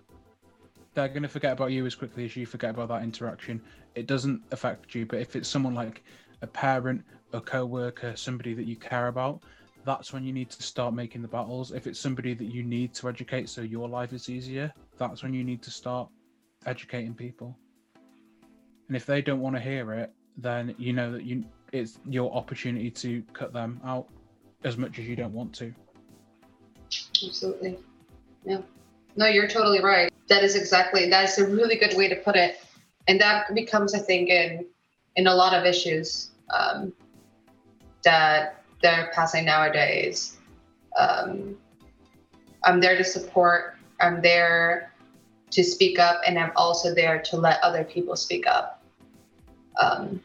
They're 0.94 1.08
going 1.08 1.22
to 1.22 1.28
forget 1.28 1.52
about 1.52 1.72
you 1.72 1.84
as 1.86 1.94
quickly 1.94 2.24
as 2.24 2.36
you 2.36 2.46
forget 2.46 2.70
about 2.70 2.88
that 2.88 3.02
interaction. 3.02 3.60
It 3.94 4.06
doesn't 4.06 4.42
affect 4.52 4.94
you, 4.94 5.06
but 5.06 5.18
if 5.20 5.34
it's 5.34 5.48
someone 5.48 5.74
like 5.74 6.04
a 6.42 6.46
parent, 6.46 7.04
a 7.32 7.40
co-worker, 7.40 8.14
somebody 8.16 8.54
that 8.54 8.66
you 8.66 8.76
care 8.76 9.08
about." 9.08 9.42
that's 9.88 10.12
when 10.12 10.22
you 10.22 10.34
need 10.34 10.50
to 10.50 10.62
start 10.62 10.92
making 10.92 11.22
the 11.22 11.28
battles. 11.28 11.72
If 11.72 11.86
it's 11.86 11.98
somebody 11.98 12.34
that 12.34 12.44
you 12.44 12.62
need 12.62 12.92
to 12.94 13.08
educate 13.08 13.48
so 13.48 13.62
your 13.62 13.88
life 13.88 14.12
is 14.12 14.28
easier, 14.28 14.70
that's 14.98 15.22
when 15.22 15.32
you 15.32 15.44
need 15.44 15.62
to 15.62 15.70
start 15.70 16.10
educating 16.66 17.14
people. 17.14 17.56
And 18.88 18.96
if 18.96 19.06
they 19.06 19.22
don't 19.22 19.40
want 19.40 19.56
to 19.56 19.62
hear 19.62 19.94
it, 19.94 20.12
then 20.36 20.74
you 20.78 20.92
know 20.92 21.10
that 21.12 21.24
you 21.24 21.44
it's 21.72 21.98
your 22.06 22.32
opportunity 22.34 22.90
to 22.90 23.22
cut 23.32 23.52
them 23.52 23.80
out 23.84 24.08
as 24.64 24.76
much 24.76 24.98
as 24.98 25.06
you 25.06 25.16
don't 25.16 25.32
want 25.32 25.54
to. 25.54 25.72
Absolutely. 27.24 27.78
Yeah. 28.44 28.60
No, 29.16 29.26
you're 29.26 29.48
totally 29.48 29.82
right. 29.82 30.12
That 30.28 30.44
is 30.44 30.54
exactly 30.54 31.08
that 31.08 31.24
is 31.24 31.38
a 31.38 31.46
really 31.46 31.76
good 31.76 31.96
way 31.96 32.08
to 32.08 32.16
put 32.16 32.36
it, 32.36 32.60
and 33.08 33.20
that 33.20 33.54
becomes, 33.54 33.94
I 33.94 33.98
think, 33.98 34.28
in 34.28 34.66
in 35.16 35.26
a 35.26 35.34
lot 35.34 35.54
of 35.54 35.64
issues 35.64 36.30
um, 36.56 36.92
that 38.04 38.62
they're 38.82 39.10
passing 39.14 39.44
nowadays. 39.44 40.36
Um, 40.98 41.56
I'm 42.64 42.80
there 42.80 42.96
to 42.96 43.04
support. 43.04 43.76
I'm 44.00 44.22
there 44.22 44.92
to 45.50 45.64
speak 45.64 45.98
up, 45.98 46.20
and 46.26 46.38
I'm 46.38 46.52
also 46.56 46.94
there 46.94 47.20
to 47.22 47.36
let 47.36 47.62
other 47.62 47.84
people 47.84 48.14
speak 48.16 48.46
up. 48.46 48.84
Um, 49.80 50.20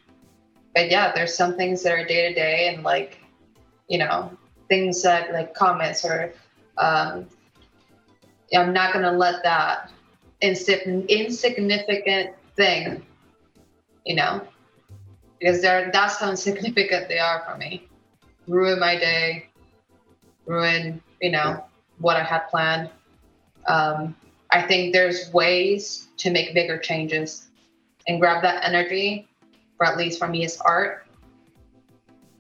but 0.76 0.92
yeah, 0.92 1.12
there's 1.14 1.34
some 1.36 1.56
things 1.56 1.84
that 1.84 1.94
are 1.94 2.06
day 2.06 2.28
to 2.28 2.34
day, 2.34 2.74
and 2.74 2.84
like, 2.84 3.23
you 3.88 3.98
know, 3.98 4.32
things 4.70 5.02
that 5.04 5.34
like 5.34 5.54
comments 5.54 6.06
or 6.06 6.34
um, 6.78 7.28
I'm 8.56 8.74
not 8.74 8.94
to 8.94 9.12
let 9.12 9.44
that 9.44 9.92
insignificant 10.42 12.36
thing, 12.56 13.06
you 14.06 14.16
know, 14.16 14.48
because 15.40 15.62
they're 15.62 15.90
that's 15.92 16.18
how 16.18 16.30
insignificant 16.30 17.08
they 17.08 17.20
are 17.20 17.44
for 17.48 17.58
me. 17.58 17.88
Ruin 18.48 18.80
my 18.80 18.96
day, 18.96 19.48
ruin, 20.46 21.02
you 21.22 21.32
know, 21.32 21.64
what 22.00 22.18
I 22.18 22.24
had 22.24 22.48
planned. 22.50 22.90
Um, 23.68 24.16
I 24.52 24.62
think 24.62 24.94
there's 24.94 25.32
ways 25.34 26.10
to 26.18 26.30
make 26.30 26.54
bigger 26.54 26.78
changes 26.78 27.48
and 28.08 28.20
grab 28.20 28.44
that 28.44 28.64
energy, 28.64 29.28
for 29.78 29.86
at 29.86 29.98
least 29.98 30.20
for 30.20 30.28
me, 30.28 30.44
is 30.44 30.58
art, 30.58 31.08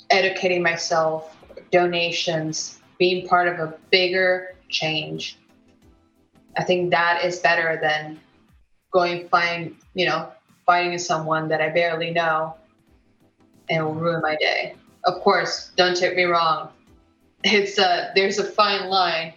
educating 0.09 0.61
myself, 0.61 1.32
donations, 1.73 2.79
being 2.99 3.27
part 3.27 3.47
of 3.47 3.59
a 3.59 3.75
bigger 3.89 4.55
change. 4.69 5.39
I 6.55 6.63
think 6.63 6.91
that 6.91 7.25
is 7.25 7.39
better 7.39 7.79
than 7.81 8.19
going 8.91 9.27
find, 9.27 9.75
you 9.95 10.05
know, 10.05 10.31
fighting 10.67 10.97
someone 10.99 11.49
that 11.49 11.61
I 11.61 11.69
barely 11.69 12.11
know 12.11 12.55
and 13.69 13.83
will 13.83 13.95
ruin 13.95 14.21
my 14.21 14.35
day. 14.39 14.75
Of 15.05 15.21
course, 15.21 15.71
don't 15.75 15.97
take 15.97 16.15
me 16.15 16.23
wrong. 16.23 16.69
It's 17.43 17.77
a 17.79 18.11
there's 18.15 18.37
a 18.37 18.45
fine 18.45 18.87
line 18.87 19.33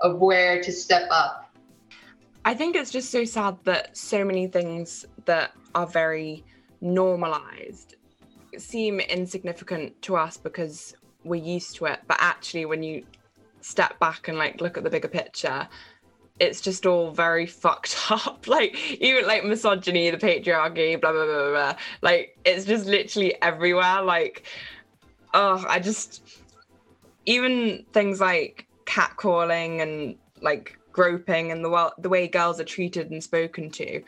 of 0.00 0.18
where 0.18 0.62
to 0.62 0.70
step 0.70 1.08
up. 1.10 1.50
I 2.44 2.54
think 2.54 2.76
it's 2.76 2.90
just 2.90 3.10
so 3.10 3.24
sad 3.24 3.56
that 3.64 3.96
so 3.96 4.24
many 4.24 4.46
things 4.46 5.06
that 5.24 5.52
are 5.74 5.86
very 5.86 6.44
normalized 6.80 7.96
seem 8.58 9.00
insignificant 9.00 10.00
to 10.02 10.16
us 10.16 10.36
because 10.36 10.94
we're 11.24 11.42
used 11.42 11.76
to 11.76 11.86
it. 11.86 12.00
But 12.06 12.18
actually, 12.20 12.64
when 12.64 12.82
you 12.82 13.04
step 13.60 13.98
back 13.98 14.28
and 14.28 14.38
like 14.38 14.60
look 14.60 14.76
at 14.76 14.84
the 14.84 14.90
bigger 14.90 15.08
picture, 15.08 15.68
it's 16.40 16.60
just 16.60 16.86
all 16.86 17.10
very 17.10 17.46
fucked 17.62 17.96
up. 18.10 18.46
Like 18.46 18.76
even 19.00 19.26
like 19.26 19.44
misogyny, 19.44 20.10
the 20.10 20.16
patriarchy, 20.16 21.00
blah 21.00 21.12
blah 21.12 21.26
blah 21.26 21.50
blah. 21.50 21.76
Like 22.02 22.38
it's 22.44 22.64
just 22.64 22.86
literally 22.86 23.40
everywhere. 23.42 24.02
Like, 24.02 24.44
oh, 25.34 25.64
I 25.68 25.80
just 25.80 26.40
even 27.26 27.84
things 27.92 28.20
like 28.20 28.66
catcalling 28.86 29.82
and 29.82 30.16
like 30.40 30.78
groping 30.92 31.52
and 31.52 31.64
the 31.64 31.92
the 31.98 32.08
way 32.08 32.26
girls 32.26 32.58
are 32.60 32.64
treated 32.64 33.10
and 33.10 33.22
spoken 33.22 33.70
to. 33.70 34.02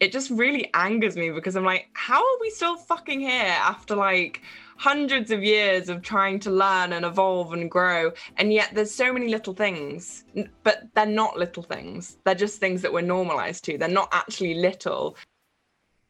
It 0.00 0.12
just 0.12 0.30
really 0.30 0.70
angers 0.74 1.16
me 1.16 1.30
because 1.30 1.56
I'm 1.56 1.64
like, 1.64 1.88
how 1.94 2.20
are 2.20 2.40
we 2.40 2.50
still 2.50 2.76
fucking 2.76 3.20
here 3.20 3.56
after 3.58 3.96
like 3.96 4.42
hundreds 4.78 5.30
of 5.32 5.42
years 5.42 5.88
of 5.88 6.02
trying 6.02 6.38
to 6.38 6.50
learn 6.50 6.92
and 6.92 7.04
evolve 7.04 7.52
and 7.52 7.70
grow 7.70 8.12
and 8.36 8.52
yet 8.52 8.70
there's 8.72 8.94
so 8.94 9.12
many 9.12 9.28
little 9.28 9.52
things 9.52 10.24
but 10.62 10.84
they're 10.94 11.04
not 11.06 11.36
little 11.36 11.62
things. 11.62 12.16
They're 12.24 12.34
just 12.34 12.60
things 12.60 12.80
that 12.82 12.92
we're 12.92 13.00
normalized 13.00 13.64
to. 13.64 13.76
They're 13.76 13.88
not 13.88 14.08
actually 14.12 14.54
little. 14.54 15.16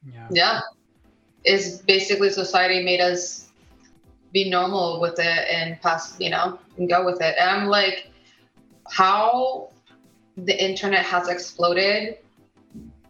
Yeah. 0.04 0.28
Yeah. 0.30 0.60
It's 1.44 1.78
basically 1.78 2.30
society 2.30 2.84
made 2.84 3.00
us 3.00 3.48
be 4.32 4.50
normal 4.50 5.00
with 5.00 5.18
it 5.18 5.48
and 5.50 5.80
pass 5.80 6.14
you 6.20 6.30
know 6.30 6.58
and 6.76 6.88
go 6.88 7.04
with 7.04 7.20
it. 7.22 7.34
And 7.38 7.50
i'm 7.50 7.66
like 7.66 8.10
how 8.90 9.70
the 10.36 10.64
internet 10.64 11.04
has 11.04 11.28
exploded 11.28 12.18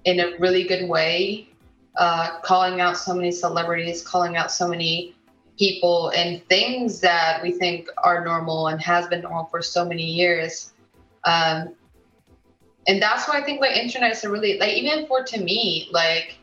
in 0.05 0.21
a 0.21 0.37
really 0.39 0.65
good 0.65 0.89
way 0.89 1.49
uh, 1.97 2.39
calling 2.43 2.81
out 2.81 2.97
so 2.97 3.13
many 3.13 3.33
celebrities 3.33 4.03
calling 4.03 4.37
out 4.37 4.53
so 4.53 4.69
many 4.69 5.15
people 5.59 6.11
and 6.11 6.43
things 6.49 7.01
that 7.01 7.41
we 7.43 7.53
think 7.53 7.89
are 8.05 8.25
normal 8.25 8.69
and 8.69 8.81
has 8.81 9.07
been 9.09 9.23
normal 9.23 9.47
for 9.47 9.61
so 9.61 9.85
many 9.85 10.05
years. 10.05 10.73
Um, 11.25 11.75
and 12.87 13.03
that's 13.03 13.29
why 13.29 13.39
I 13.39 13.43
think 13.43 13.61
like 13.61 13.77
internet 13.77 14.13
is 14.13 14.25
a 14.25 14.31
really 14.31 14.59
like 14.59 14.73
even 14.75 15.07
for 15.07 15.23
to 15.23 15.41
me 15.41 15.89
like 15.93 16.39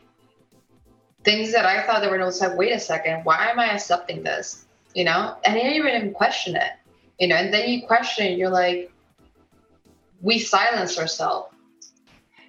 things 1.24 1.52
that 1.52 1.66
I 1.66 1.84
thought 1.84 2.02
that 2.02 2.10
were 2.10 2.18
no 2.18 2.28
like 2.28 2.56
wait 2.56 2.72
a 2.72 2.78
second 2.78 3.24
why 3.24 3.48
am 3.48 3.58
I 3.58 3.72
accepting 3.72 4.22
this 4.22 4.64
you 4.94 5.02
know 5.02 5.36
and 5.44 5.56
I 5.56 5.58
didn't 5.58 5.72
even 5.72 6.12
question 6.12 6.54
it 6.54 6.70
you 7.18 7.26
know 7.26 7.34
and 7.34 7.52
then 7.52 7.68
you 7.68 7.84
question 7.84 8.26
it, 8.26 8.38
you're 8.38 8.50
like 8.50 8.92
we 10.20 10.38
silence 10.38 10.98
ourselves. 10.98 11.52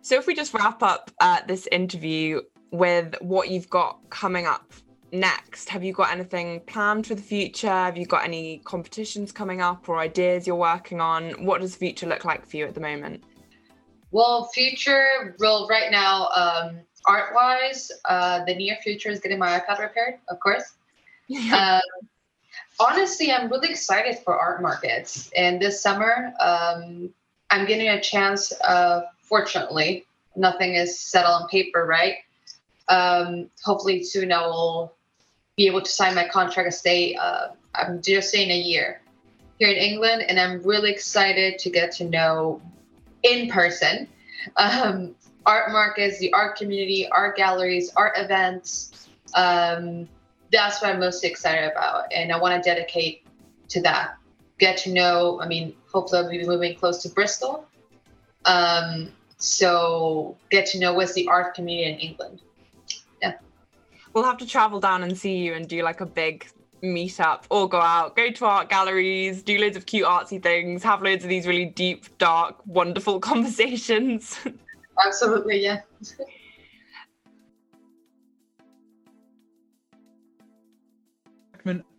So 0.02 0.16
if 0.16 0.26
we 0.26 0.36
just 0.36 0.54
wrap 0.54 0.82
up 0.82 1.12
uh, 1.20 1.42
this 1.48 1.68
interview 1.72 2.42
with 2.72 3.16
what 3.20 3.50
you've 3.50 3.70
got 3.70 4.00
coming 4.10 4.46
up 4.46 4.74
next? 5.12 5.70
Have 5.70 5.84
you 5.84 5.94
got 5.94 6.12
anything 6.12 6.62
planned 6.62 7.08
for 7.08 7.16
the 7.16 7.22
future? 7.22 7.68
Have 7.68 7.98
you 7.98 8.06
got 8.06 8.24
any 8.24 8.60
competitions 8.66 9.32
coming 9.32 9.62
up 9.62 9.88
or 9.88 10.00
ideas 10.00 10.48
you're 10.48 10.56
working 10.56 11.02
on? 11.02 11.46
What 11.46 11.62
does 11.62 11.74
the 11.74 11.80
future 11.80 12.08
look 12.08 12.26
like 12.26 12.46
for 12.46 12.58
you 12.58 12.66
at 12.66 12.74
the 12.74 12.82
moment? 12.82 13.24
Well, 14.12 14.46
future, 14.54 15.36
well, 15.40 15.68
right 15.68 15.92
now, 15.92 16.28
um, 16.30 16.80
art 17.06 17.34
wise, 17.34 17.92
uh, 18.06 18.44
the 18.46 18.56
near 18.56 18.78
future 18.82 19.10
is 19.10 19.20
getting 19.20 19.40
my 19.40 19.60
iPad 19.60 19.80
repaired, 19.80 20.16
of 20.30 20.40
course. 20.40 20.76
um, 21.54 21.82
honestly, 22.80 23.32
I'm 23.32 23.50
really 23.50 23.70
excited 23.70 24.20
for 24.20 24.38
art 24.38 24.62
markets. 24.62 25.30
And 25.36 25.62
this 25.62 25.82
summer, 25.82 26.34
um, 26.40 27.10
I'm 27.50 27.66
getting 27.66 27.90
a 27.90 28.02
chance, 28.02 28.54
uh, 28.62 29.02
fortunately, 29.22 30.06
nothing 30.36 30.76
is 30.76 31.00
set 31.00 31.26
on 31.26 31.48
paper, 31.50 31.86
right? 31.86 32.16
Um, 32.90 33.50
hopefully 33.64 34.04
soon 34.04 34.32
I 34.32 34.46
will 34.46 34.97
be 35.58 35.66
able 35.66 35.82
to 35.82 35.90
sign 35.90 36.16
my 36.16 36.28
contract 36.28 36.68
and 36.68 36.74
stay. 36.74 37.16
Uh, 37.16 37.48
I'm 37.76 38.02
just 38.02 38.32
saying 38.32 38.52
a 38.52 38.58
year 38.58 39.02
here 39.60 39.70
in 39.70 39.76
England, 39.76 40.24
and 40.30 40.40
I'm 40.40 40.62
really 40.62 40.92
excited 40.92 41.60
to 41.60 41.70
get 41.70 41.92
to 41.94 42.06
know 42.06 42.62
in 43.24 43.50
person 43.50 44.08
um, 44.56 45.16
art 45.46 45.72
markets, 45.72 46.20
the 46.20 46.32
art 46.32 46.58
community, 46.58 47.10
art 47.10 47.36
galleries, 47.36 47.92
art 47.96 48.14
events. 48.18 49.10
Um, 49.34 50.08
that's 50.52 50.82
what 50.82 50.92
I'm 50.92 51.00
most 51.00 51.26
excited 51.26 51.72
about, 51.72 52.06
and 52.14 52.32
I 52.32 52.40
want 52.40 52.64
to 52.64 52.70
dedicate 52.70 53.26
to 53.70 53.82
that. 53.82 54.16
Get 54.60 54.78
to 54.80 54.94
know. 54.94 55.42
I 55.42 55.48
mean, 55.48 55.76
hopefully, 55.92 56.22
I'll 56.22 56.30
be 56.30 56.46
moving 56.46 56.76
close 56.76 57.02
to 57.04 57.10
Bristol. 57.10 57.66
Um, 58.46 59.12
so 59.40 60.38
get 60.50 60.68
to 60.68 60.80
know 60.80 60.94
what's 60.94 61.14
the 61.14 61.28
art 61.28 61.54
community 61.54 61.92
in 61.92 62.00
England 62.00 62.42
we'll 64.14 64.24
have 64.24 64.38
to 64.38 64.46
travel 64.46 64.80
down 64.80 65.04
and 65.04 65.18
see 65.18 65.38
you 65.38 65.54
and 65.54 65.68
do 65.68 65.84
like 65.84 66.02
a 66.02 66.06
big 66.06 66.48
meetup 66.84 67.44
or 67.50 67.68
go 67.68 67.80
out, 67.80 68.16
go 68.16 68.30
to 68.32 68.46
art 68.46 68.70
galleries, 68.70 69.42
do 69.44 69.58
loads 69.58 69.78
of 69.78 69.86
cute 69.86 70.06
artsy 70.06 70.42
things, 70.42 70.84
have 70.84 71.02
loads 71.02 71.24
of 71.24 71.30
these 71.30 71.48
really 71.48 71.66
deep, 71.66 72.06
dark, 72.18 72.56
wonderful 72.66 73.20
conversations. 73.32 74.40
Absolutely, 75.06 75.64
yeah. 75.64 75.82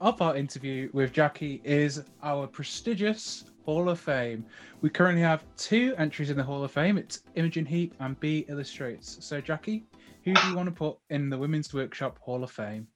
of 0.01 0.23
our 0.23 0.35
interview 0.35 0.89
with 0.95 1.13
Jackie 1.13 1.61
is 1.63 2.03
our 2.23 2.47
prestigious 2.47 3.45
Hall 3.67 3.91
of 3.91 4.01
Fame. 4.01 4.47
We 4.81 4.89
currently 4.89 5.21
have 5.21 5.45
two 5.59 5.95
entries 5.99 6.31
in 6.31 6.39
the 6.39 6.43
Hall 6.43 6.65
of 6.65 6.73
Fame. 6.73 6.97
It's 6.97 7.23
Imogen 7.35 7.67
Heap 7.67 7.95
and 8.01 8.19
B 8.19 8.47
Illustrates. 8.49 9.19
So, 9.21 9.43
Jackie, 9.43 9.85
who 10.29 10.35
do 10.35 10.49
you 10.49 10.55
want 10.55 10.68
to 10.68 10.74
put 10.74 10.99
in 11.09 11.31
the 11.31 11.39
Women's 11.39 11.72
Workshop 11.72 12.18
Hall 12.18 12.45
of 12.45 12.51
Fame? 12.51 12.87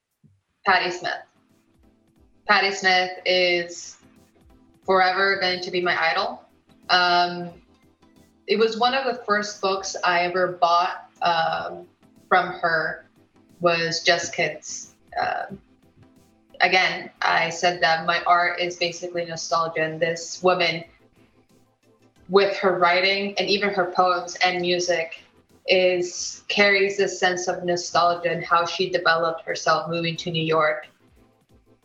Patti 0.66 0.91
Smith. 0.91 1.12
Patti 2.47 2.72
Smith 2.72 3.11
is 3.24 3.97
forever 4.85 5.39
going 5.41 5.62
to 5.62 5.70
be 5.70 5.80
my 5.80 5.99
idol. 6.11 6.43
Um, 6.91 7.51
it 8.47 8.59
was 8.59 8.76
one 8.76 8.93
of 8.93 9.07
the 9.07 9.22
first 9.24 9.62
books 9.62 9.97
I 10.05 10.24
ever 10.24 10.59
bought 10.61 11.11
um, 11.22 11.87
from 12.28 12.49
her 12.49 13.07
was 13.61 14.03
Just 14.03 14.35
Kids. 14.35 14.95
Um, 15.18 15.59
again, 16.61 17.11
I 17.22 17.49
said 17.49 17.80
that 17.80 18.05
my 18.05 18.22
art 18.24 18.61
is 18.61 18.76
basically 18.76 19.24
nostalgia, 19.24 19.83
and 19.83 19.99
this 19.99 20.43
woman, 20.43 20.85
with 22.28 22.57
her 22.59 22.78
writing 22.78 23.35
and 23.39 23.49
even 23.49 23.70
her 23.70 23.87
poems 23.87 24.37
and 24.45 24.61
music, 24.61 25.22
is 25.69 26.43
carries 26.49 26.97
this 26.97 27.19
sense 27.19 27.47
of 27.49 27.65
nostalgia 27.65 28.31
and 28.31 28.45
how 28.45 28.67
she 28.67 28.91
developed 28.91 29.45
herself 29.45 29.89
moving 29.89 30.17
to 30.17 30.31
New 30.31 30.43
York 30.43 30.89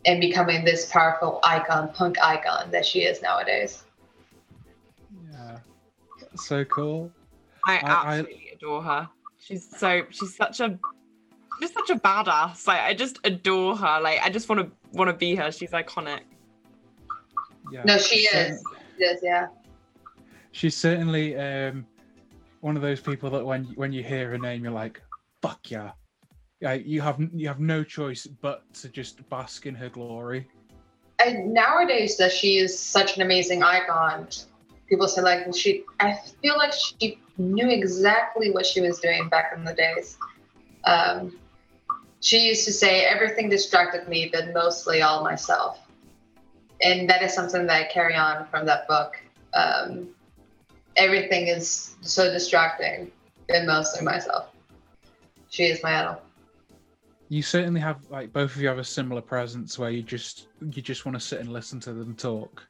and 0.05 0.19
becoming 0.19 0.65
this 0.65 0.89
powerful 0.91 1.39
icon, 1.43 1.91
punk 1.93 2.17
icon 2.21 2.71
that 2.71 2.85
she 2.85 3.01
is 3.03 3.21
nowadays. 3.21 3.83
Yeah, 5.31 5.59
so 6.35 6.65
cool. 6.65 7.11
I, 7.65 7.77
I- 7.77 7.81
absolutely 7.83 8.49
adore 8.53 8.81
her. 8.83 9.09
She's 9.39 9.67
so 9.77 10.03
she's 10.09 10.35
such 10.35 10.59
a 10.59 10.77
just 11.61 11.73
such 11.73 11.89
a 11.89 11.95
badass. 11.95 12.67
Like 12.67 12.81
I 12.81 12.93
just 12.93 13.19
adore 13.23 13.77
her. 13.77 13.99
Like 14.01 14.19
I 14.21 14.29
just 14.29 14.49
want 14.49 14.61
to 14.61 14.71
want 14.91 15.09
to 15.09 15.13
be 15.13 15.35
her. 15.35 15.51
She's 15.51 15.71
iconic. 15.71 16.21
Yeah. 17.71 17.83
No, 17.85 17.97
she 17.97 18.25
cer- 18.27 18.51
is. 18.53 18.63
Yes, 18.97 19.19
yeah. 19.21 19.47
She's 20.51 20.75
certainly 20.75 21.37
um, 21.37 21.85
one 22.67 22.75
of 22.75 22.81
those 22.81 22.99
people 22.99 23.29
that 23.29 23.45
when 23.45 23.63
when 23.75 23.93
you 23.93 24.03
hear 24.03 24.29
her 24.29 24.37
name, 24.37 24.61
you're 24.61 24.73
like, 24.73 25.01
"Fuck 25.41 25.71
yeah!" 25.71 25.91
Yeah, 26.59 26.73
you 26.73 26.99
have 26.99 27.17
you 27.33 27.47
have 27.47 27.61
no 27.61 27.81
choice 27.81 28.27
but 28.27 28.61
to 28.81 28.89
just 28.89 29.27
bask 29.29 29.65
in 29.65 29.73
her 29.73 29.87
glory. 29.87 30.47
And 31.25 31.53
nowadays 31.53 32.17
that 32.17 32.31
she 32.31 32.57
is 32.57 32.77
such 32.77 33.15
an 33.15 33.21
amazing 33.21 33.63
icon, 33.63 34.27
people 34.89 35.07
say 35.07 35.21
like 35.21 35.55
she. 35.55 35.85
I 36.01 36.19
feel 36.41 36.57
like 36.57 36.73
she 36.73 37.19
knew 37.37 37.69
exactly 37.69 38.51
what 38.51 38.65
she 38.65 38.81
was 38.81 38.99
doing 38.99 39.29
back 39.29 39.53
in 39.55 39.63
the 39.63 39.73
days. 39.73 40.17
Um, 40.83 41.39
she 42.19 42.39
used 42.49 42.65
to 42.65 42.73
say 42.73 43.05
everything 43.05 43.47
distracted 43.47 44.09
me, 44.09 44.29
but 44.31 44.53
mostly 44.53 45.01
all 45.01 45.23
myself, 45.23 45.79
and 46.81 47.09
that 47.09 47.23
is 47.23 47.33
something 47.33 47.65
that 47.65 47.81
I 47.81 47.85
carry 47.85 48.15
on 48.15 48.45
from 48.47 48.65
that 48.65 48.89
book. 48.89 49.15
Um, 49.53 50.09
everything 50.97 51.47
is 51.47 51.95
so 52.01 52.31
distracting, 52.31 53.11
but 53.47 53.65
mostly 53.65 54.03
myself. 54.03 54.49
She 55.49 55.63
is 55.65 55.81
my 55.83 55.99
idol. 56.01 56.21
You 57.29 57.41
certainly 57.41 57.81
have 57.81 58.09
like 58.09 58.31
both 58.31 58.55
of 58.55 58.61
you 58.61 58.67
have 58.67 58.77
a 58.77 58.83
similar 58.83 59.21
presence 59.21 59.77
where 59.77 59.89
you 59.89 60.01
just 60.01 60.47
you 60.61 60.81
just 60.81 61.05
want 61.05 61.15
to 61.15 61.19
sit 61.19 61.39
and 61.39 61.51
listen 61.51 61.79
to 61.81 61.93
them 61.93 62.15
talk. 62.15 62.65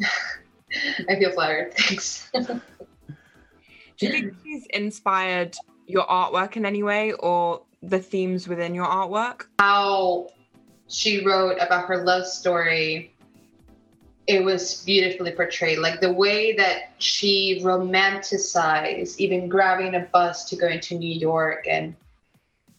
I 1.08 1.16
feel 1.16 1.32
flattered. 1.32 1.74
Thanks. 1.74 2.30
Do 2.34 4.06
you 4.06 4.10
think 4.10 4.34
she's 4.42 4.66
inspired 4.70 5.56
your 5.86 6.06
artwork 6.06 6.56
in 6.56 6.64
any 6.64 6.82
way 6.82 7.12
or 7.12 7.62
the 7.82 7.98
themes 7.98 8.48
within 8.48 8.74
your 8.74 8.86
artwork? 8.86 9.46
how 9.58 10.28
she 10.88 11.24
wrote 11.24 11.56
about 11.60 11.86
her 11.86 12.04
love 12.04 12.26
story 12.26 13.11
it 14.26 14.44
was 14.44 14.82
beautifully 14.84 15.32
portrayed. 15.32 15.78
Like 15.78 16.00
the 16.00 16.12
way 16.12 16.54
that 16.56 16.92
she 16.98 17.60
romanticized 17.62 19.18
even 19.18 19.48
grabbing 19.48 19.94
a 19.94 20.00
bus 20.00 20.48
to 20.50 20.56
go 20.56 20.68
into 20.68 20.96
new 20.96 21.12
york 21.12 21.66
and 21.68 21.94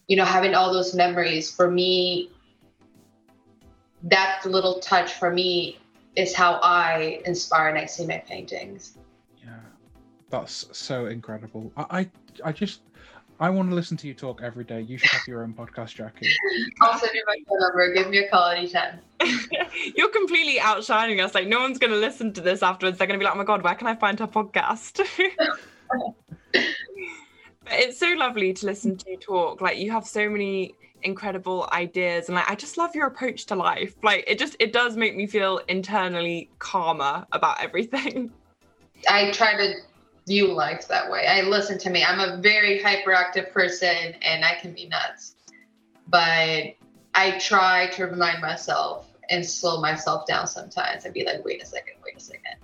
you 0.08 0.16
know 0.16 0.24
having 0.24 0.54
all 0.54 0.72
those 0.72 0.94
memories 0.94 1.54
for 1.54 1.70
me 1.70 2.30
that 4.02 4.40
little 4.44 4.80
touch 4.80 5.14
for 5.14 5.30
me 5.30 5.78
is 6.16 6.34
how 6.34 6.60
i 6.62 7.20
inspire 7.24 7.68
and 7.68 7.78
i 7.78 7.84
see 7.84 8.06
my 8.06 8.18
paintings. 8.18 8.96
Yeah, 9.42 9.56
that's 10.30 10.66
so 10.76 11.06
incredible. 11.06 11.72
I 11.76 11.84
I, 12.00 12.08
I 12.48 12.52
just 12.52 12.80
I 13.44 13.50
want 13.50 13.68
to 13.68 13.74
listen 13.74 13.98
to 13.98 14.06
you 14.06 14.14
talk 14.14 14.40
every 14.42 14.64
day. 14.64 14.80
You 14.80 14.96
should 14.96 15.10
have 15.10 15.28
your 15.28 15.42
own 15.42 15.52
podcast, 15.52 15.96
Jackie. 15.96 16.26
i'll 16.80 16.98
send 16.98 17.12
you 17.12 17.22
my 17.26 17.36
phone 17.46 17.60
number 17.60 17.92
give 17.92 18.08
me 18.08 18.16
a 18.20 18.28
call 18.30 18.48
anytime 18.48 19.00
You're 19.94 20.08
completely 20.08 20.58
outshining 20.58 21.20
us. 21.20 21.34
Like 21.34 21.46
no 21.46 21.60
one's 21.60 21.78
gonna 21.78 21.96
listen 21.96 22.32
to 22.32 22.40
this 22.40 22.62
afterwards. 22.62 22.96
They're 22.96 23.06
gonna 23.06 23.18
be 23.18 23.26
like, 23.26 23.34
"Oh 23.34 23.38
my 23.38 23.44
god, 23.44 23.62
where 23.62 23.74
can 23.74 23.86
I 23.86 23.96
find 23.96 24.18
her 24.18 24.26
podcast?" 24.26 25.06
But 26.52 27.72
it's 27.72 27.98
so 27.98 28.14
lovely 28.16 28.54
to 28.54 28.66
listen 28.66 28.96
to 28.96 29.10
you 29.10 29.18
talk. 29.18 29.60
Like 29.60 29.76
you 29.76 29.90
have 29.90 30.06
so 30.06 30.28
many 30.30 30.74
incredible 31.02 31.68
ideas, 31.70 32.28
and 32.28 32.36
like 32.36 32.50
I 32.50 32.54
just 32.54 32.78
love 32.78 32.94
your 32.94 33.06
approach 33.08 33.44
to 33.46 33.56
life. 33.56 33.94
Like 34.02 34.24
it 34.26 34.38
just 34.38 34.56
it 34.58 34.72
does 34.72 34.96
make 34.96 35.16
me 35.16 35.26
feel 35.26 35.60
internally 35.68 36.48
calmer 36.60 37.26
about 37.32 37.62
everything. 37.62 38.30
I 39.08 39.30
try 39.32 39.54
to 39.56 39.74
view 40.26 40.52
life 40.52 40.88
that 40.88 41.10
way. 41.10 41.26
I 41.26 41.42
listen 41.42 41.78
to 41.78 41.90
me. 41.90 42.04
I'm 42.04 42.20
a 42.20 42.38
very 42.38 42.80
hyperactive 42.80 43.52
person 43.52 44.14
and 44.22 44.44
I 44.44 44.54
can 44.54 44.72
be 44.72 44.86
nuts. 44.86 45.36
But 46.08 46.74
I 47.14 47.38
try 47.38 47.88
to 47.94 48.04
remind 48.06 48.40
myself 48.40 49.08
and 49.30 49.44
slow 49.44 49.80
myself 49.80 50.26
down 50.26 50.46
sometimes 50.46 51.04
and 51.04 51.14
be 51.14 51.24
like, 51.24 51.44
wait 51.44 51.62
a 51.62 51.66
second, 51.66 51.94
wait 52.04 52.16
a 52.16 52.20
second. 52.20 52.56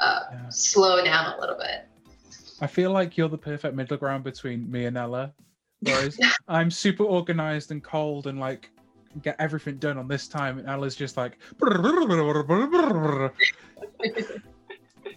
Uh, 0.00 0.20
Yeah. 0.32 0.48
Slow 0.50 1.04
down 1.04 1.34
a 1.36 1.40
little 1.40 1.56
bit. 1.56 1.86
I 2.60 2.66
feel 2.66 2.90
like 2.90 3.16
you're 3.16 3.28
the 3.28 3.38
perfect 3.38 3.74
middle 3.74 3.96
ground 3.96 4.24
between 4.24 4.70
me 4.70 4.86
and 4.86 4.96
Ella. 4.96 5.32
Whereas 5.80 6.18
I'm 6.48 6.70
super 6.70 7.04
organized 7.04 7.70
and 7.70 7.82
cold 7.82 8.26
and 8.26 8.38
like 8.40 8.70
get 9.22 9.36
everything 9.38 9.78
done 9.78 9.98
on 9.98 10.08
this 10.08 10.28
time, 10.28 10.58
and 10.58 10.68
Ella's 10.68 10.96
just 10.96 11.16
like. 11.16 11.38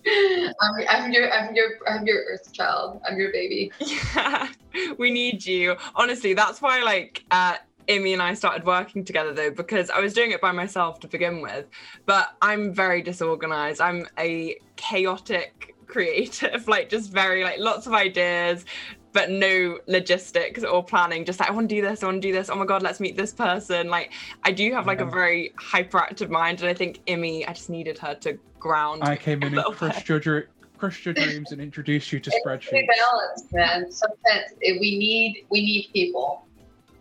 I'm, 0.06 0.74
I'm 0.90 1.12
your 1.12 1.32
I'm 1.32 1.56
your 1.56 1.70
I'm 1.88 2.06
your 2.06 2.24
earth 2.24 2.52
child. 2.54 3.02
I'm 3.08 3.18
your 3.18 3.32
baby. 3.32 3.72
Yeah, 3.80 4.48
we 4.98 5.12
need 5.12 5.46
you. 5.46 5.76
Honestly, 5.96 6.34
that's 6.34 6.62
why 6.62 6.82
like 6.84 7.24
uh 7.32 7.58
Immi 7.88 8.14
and 8.14 8.22
I 8.22 8.34
started 8.34 8.66
working 8.66 9.04
together 9.04 9.34
though, 9.34 9.52
because 9.52 9.90
I 9.90 10.00
was 10.00 10.14
doing 10.14 10.32
it 10.32 10.42
by 10.42 10.52
myself 10.52 11.00
to 11.02 11.08
begin 11.08 11.42
with. 11.42 11.66
But 12.06 12.30
I'm 12.42 12.74
very 12.74 13.02
disorganized. 13.02 13.82
I'm 13.82 14.08
a 14.18 14.58
chaotic 14.76 15.76
creative, 15.88 16.68
like 16.68 16.90
just 16.90 17.12
very 17.12 17.44
like 17.44 17.60
lots 17.60 17.88
of 17.88 17.94
ideas, 17.94 18.66
but 19.14 19.30
no 19.30 19.80
logistics 19.88 20.64
or 20.64 20.84
planning. 20.84 21.26
Just 21.26 21.40
like 21.40 21.50
I 21.50 21.52
want 21.52 21.70
to 21.70 21.76
do 21.76 21.82
this, 21.82 22.04
I 22.04 22.06
want 22.06 22.22
to 22.22 22.28
do 22.28 22.32
this. 22.32 22.50
Oh 22.50 22.56
my 22.56 22.66
god, 22.66 22.82
let's 22.82 23.00
meet 23.00 23.18
this 23.18 23.34
person. 23.34 23.90
Like 23.90 24.12
I 24.44 24.52
do 24.52 24.72
have 24.74 24.88
like 24.88 25.02
a 25.02 25.06
very 25.06 25.54
hyperactive 25.60 26.30
mind, 26.30 26.62
and 26.62 26.70
I 26.70 26.74
think 26.74 27.02
Immi, 27.08 27.48
I 27.48 27.54
just 27.54 27.70
needed 27.70 27.98
her 28.00 28.16
to 28.16 28.40
ground. 28.60 29.04
I 29.04 29.16
came 29.16 29.42
in 29.42 29.48
and 29.48 29.56
Little 29.58 29.74
crushed 29.74 30.08
your, 30.08 30.20
dr- 30.20 30.48
crushed 30.78 31.06
your 31.06 31.14
dreams 31.14 31.52
and 31.52 31.62
introduced 31.62 32.12
you 32.12 32.20
to 32.20 32.30
It's 32.34 32.46
spreadsheets. 32.46 32.72
really 32.72 32.88
balanced, 32.98 33.54
man. 33.54 33.92
Sometimes 33.92 34.52
it, 34.62 34.80
we 34.80 34.98
need 34.98 35.46
we 35.50 35.62
need 35.62 35.90
people, 35.94 36.46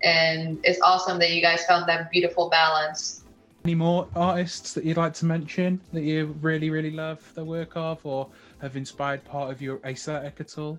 and 0.03 0.59
it's 0.65 0.81
awesome 0.83 1.19
that 1.21 1.31
you 1.31 1.43
guys 1.43 1.65
found 1.67 1.89
that 1.89 2.11
beautiful 2.11 2.51
balance. 2.51 3.25
Any 3.65 3.75
more 3.75 4.09
artists 4.17 4.73
that 4.73 4.85
you'd 4.85 4.97
like 4.97 5.13
to 5.15 5.27
mention 5.27 5.83
that 5.93 6.01
you 6.03 6.35
really, 6.41 6.71
really 6.71 6.91
love 6.91 7.31
the 7.35 7.45
work 7.45 7.73
of, 7.77 8.05
or 8.05 8.27
have 8.63 8.75
inspired 8.75 9.23
part 9.23 9.51
of 9.51 9.61
your 9.61 9.81
aesthetic 9.85 10.41
at 10.41 10.57
all? 10.57 10.79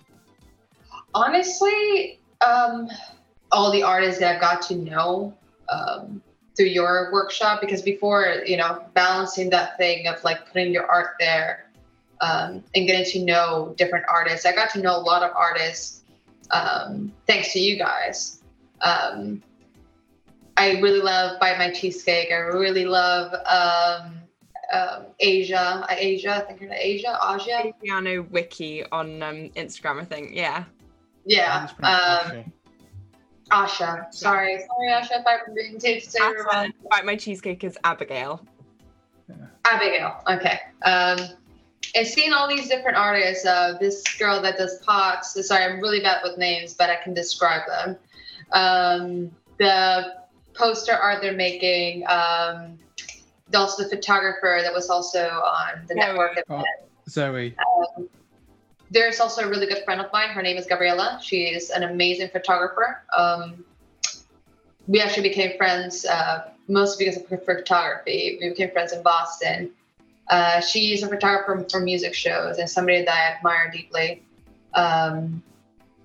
Honestly, 1.13 2.19
um, 2.41 2.89
all 3.51 3.71
the 3.71 3.83
artists 3.83 4.19
that 4.19 4.35
I've 4.35 4.41
got 4.41 4.61
to 4.63 4.75
know 4.75 5.33
um, 5.69 6.21
through 6.55 6.67
your 6.67 7.09
workshop, 7.11 7.61
because 7.61 7.81
before, 7.81 8.43
you 8.45 8.57
know, 8.57 8.83
balancing 8.93 9.49
that 9.49 9.77
thing 9.77 10.07
of 10.07 10.23
like 10.23 10.47
putting 10.47 10.73
your 10.73 10.85
art 10.85 11.15
there 11.19 11.69
um, 12.21 12.63
and 12.75 12.87
getting 12.87 13.05
to 13.11 13.25
know 13.25 13.73
different 13.77 14.05
artists, 14.07 14.45
I 14.45 14.53
got 14.53 14.69
to 14.71 14.81
know 14.81 14.95
a 14.95 15.01
lot 15.01 15.23
of 15.23 15.31
artists 15.35 16.03
um, 16.51 17.11
thanks 17.27 17.53
to 17.53 17.59
you 17.59 17.77
guys. 17.77 18.41
Um, 18.81 19.41
I 20.57 20.79
really 20.79 21.01
love 21.01 21.39
Bite 21.39 21.57
My 21.57 21.71
Cheesecake. 21.71 22.31
I 22.31 22.35
really 22.35 22.85
love 22.85 23.33
um, 23.45 24.19
um, 24.73 25.05
Asia. 25.19 25.85
Asia, 25.89 26.35
I 26.35 26.39
think 26.41 26.59
her 26.59 26.67
name 26.67 26.77
Asia, 26.79 27.17
Asia. 27.33 27.73
Piano 27.81 28.23
Wiki 28.29 28.83
on 28.91 29.23
um, 29.23 29.49
Instagram, 29.55 30.01
I 30.01 30.05
think. 30.05 30.31
Yeah. 30.33 30.65
Yeah. 31.25 31.69
Um, 31.81 31.85
Asha. 31.85 32.45
Asha. 33.51 34.13
Sorry, 34.13 34.59
sorry, 34.59 34.91
Asha, 34.91 35.19
if 35.19 35.25
I'm 35.27 35.53
being 35.53 35.77
taped 35.77 36.05
to 36.05 36.11
say 36.11 36.19
her 36.19 36.45
wrong. 36.51 36.71
Bite 36.89 37.05
My 37.05 37.15
Cheesecake 37.15 37.63
is 37.63 37.77
Abigail. 37.83 38.45
Abigail. 39.65 40.21
Okay. 40.27 40.59
Um, 40.83 41.19
and 41.95 42.07
seeing 42.07 42.31
all 42.31 42.47
these 42.47 42.69
different 42.69 42.97
artists, 42.97 43.45
uh, 43.45 43.77
this 43.79 44.03
girl 44.17 44.41
that 44.41 44.57
does 44.57 44.79
pots. 44.85 45.45
Sorry, 45.45 45.65
I'm 45.65 45.79
really 45.81 45.99
bad 45.99 46.21
with 46.23 46.37
names, 46.37 46.73
but 46.73 46.89
I 46.89 46.95
can 46.95 47.13
describe 47.13 47.63
them. 47.67 47.97
Um, 48.53 49.31
the 49.57 50.13
poster 50.53 50.93
art 50.93 51.21
they're 51.21 51.33
making. 51.33 52.05
Um, 52.07 52.77
also 53.53 53.83
the 53.83 53.89
photographer 53.89 54.59
that 54.61 54.73
was 54.73 54.89
also 54.89 55.27
on 55.27 55.85
the 55.87 55.95
Yeah, 55.95 56.07
network. 56.07 56.41
Oh, 56.49 56.63
Zoe. 57.09 57.55
There's 58.91 59.21
also 59.21 59.43
a 59.43 59.49
really 59.49 59.65
good 59.65 59.83
friend 59.85 60.01
of 60.01 60.11
mine. 60.11 60.29
Her 60.29 60.41
name 60.41 60.57
is 60.57 60.65
Gabriela. 60.67 61.19
She 61.23 61.45
is 61.45 61.69
an 61.69 61.83
amazing 61.83 62.29
photographer. 62.29 63.01
Um, 63.17 63.63
we 64.85 64.99
actually 64.99 65.29
became 65.29 65.57
friends 65.57 66.05
uh, 66.05 66.51
mostly 66.67 67.05
because 67.05 67.21
of 67.21 67.29
her 67.29 67.37
photography. 67.37 68.37
We 68.41 68.49
became 68.49 68.71
friends 68.71 68.91
in 68.91 69.01
Boston. 69.01 69.71
Uh, 70.29 70.59
she's 70.59 71.03
a 71.03 71.07
photographer 71.07 71.65
for 71.69 71.79
music 71.79 72.13
shows 72.13 72.57
and 72.57 72.69
somebody 72.69 73.05
that 73.05 73.09
I 73.09 73.37
admire 73.37 73.71
deeply. 73.71 74.23
Um, 74.73 75.41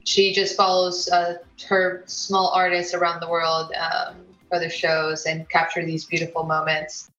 she 0.04 0.32
just 0.32 0.56
follows 0.56 1.08
uh, 1.08 1.38
her 1.68 2.04
small 2.06 2.52
artists 2.54 2.94
around 2.94 3.20
the 3.20 3.28
world 3.28 3.72
um, 3.74 4.16
for 4.48 4.60
their 4.60 4.70
shows 4.70 5.26
and 5.26 5.48
capture 5.50 5.84
these 5.84 6.04
beautiful 6.04 6.44
moments. 6.44 7.10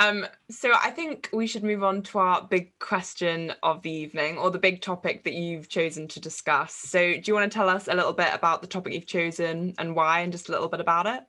Um, 0.00 0.26
so 0.48 0.72
I 0.82 0.90
think 0.90 1.28
we 1.30 1.46
should 1.46 1.62
move 1.62 1.84
on 1.84 2.00
to 2.04 2.18
our 2.18 2.42
big 2.42 2.76
question 2.78 3.52
of 3.62 3.82
the 3.82 3.90
evening, 3.90 4.38
or 4.38 4.50
the 4.50 4.58
big 4.58 4.80
topic 4.80 5.24
that 5.24 5.34
you've 5.34 5.68
chosen 5.68 6.08
to 6.08 6.18
discuss. 6.18 6.74
So, 6.74 6.98
do 6.98 7.22
you 7.26 7.34
want 7.34 7.52
to 7.52 7.54
tell 7.54 7.68
us 7.68 7.86
a 7.86 7.94
little 7.94 8.14
bit 8.14 8.30
about 8.32 8.62
the 8.62 8.66
topic 8.66 8.94
you've 8.94 9.04
chosen 9.04 9.74
and 9.78 9.94
why, 9.94 10.20
and 10.20 10.32
just 10.32 10.48
a 10.48 10.52
little 10.52 10.68
bit 10.68 10.80
about 10.80 11.04
it? 11.04 11.20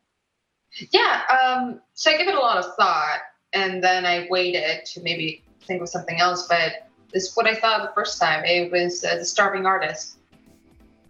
Yeah. 0.92 1.22
Um, 1.30 1.82
so 1.96 2.12
I 2.12 2.18
give 2.18 2.30
it 2.30 2.34
a 2.34 2.40
lot 2.40 2.60
of 2.60 2.74
thought, 2.76 3.20
and 3.52 3.84
then 3.84 4.06
I 4.06 4.28
waited 4.30 4.86
to 4.86 5.02
maybe 5.02 5.44
think 5.68 5.82
of 5.82 5.90
something 5.90 6.22
else. 6.22 6.48
But 6.48 6.88
this 7.12 7.28
is 7.28 7.36
what 7.36 7.48
I 7.48 7.56
thought 7.56 7.82
the 7.82 7.94
first 7.94 8.22
time. 8.22 8.46
It 8.46 8.72
was 8.72 9.04
uh, 9.04 9.18
the 9.18 9.26
starving 9.26 9.66
artist. 9.66 10.18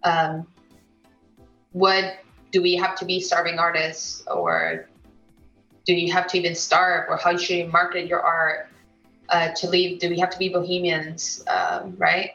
Um, 0.02 0.48
what 1.70 2.16
do 2.50 2.60
we 2.60 2.74
have 2.74 2.96
to 2.96 3.04
be 3.04 3.20
starving 3.20 3.60
artists, 3.60 4.24
or 4.26 4.88
do 5.84 5.94
you 5.94 6.12
have 6.12 6.26
to 6.28 6.38
even 6.38 6.54
starve 6.54 7.08
or 7.08 7.16
how 7.16 7.36
should 7.36 7.56
you 7.56 7.66
market 7.68 8.06
your 8.06 8.20
art 8.20 8.68
uh, 9.28 9.48
to 9.52 9.68
leave 9.68 9.98
do 9.98 10.08
we 10.08 10.18
have 10.18 10.30
to 10.30 10.38
be 10.38 10.48
bohemians 10.48 11.44
um, 11.48 11.94
right? 11.96 12.32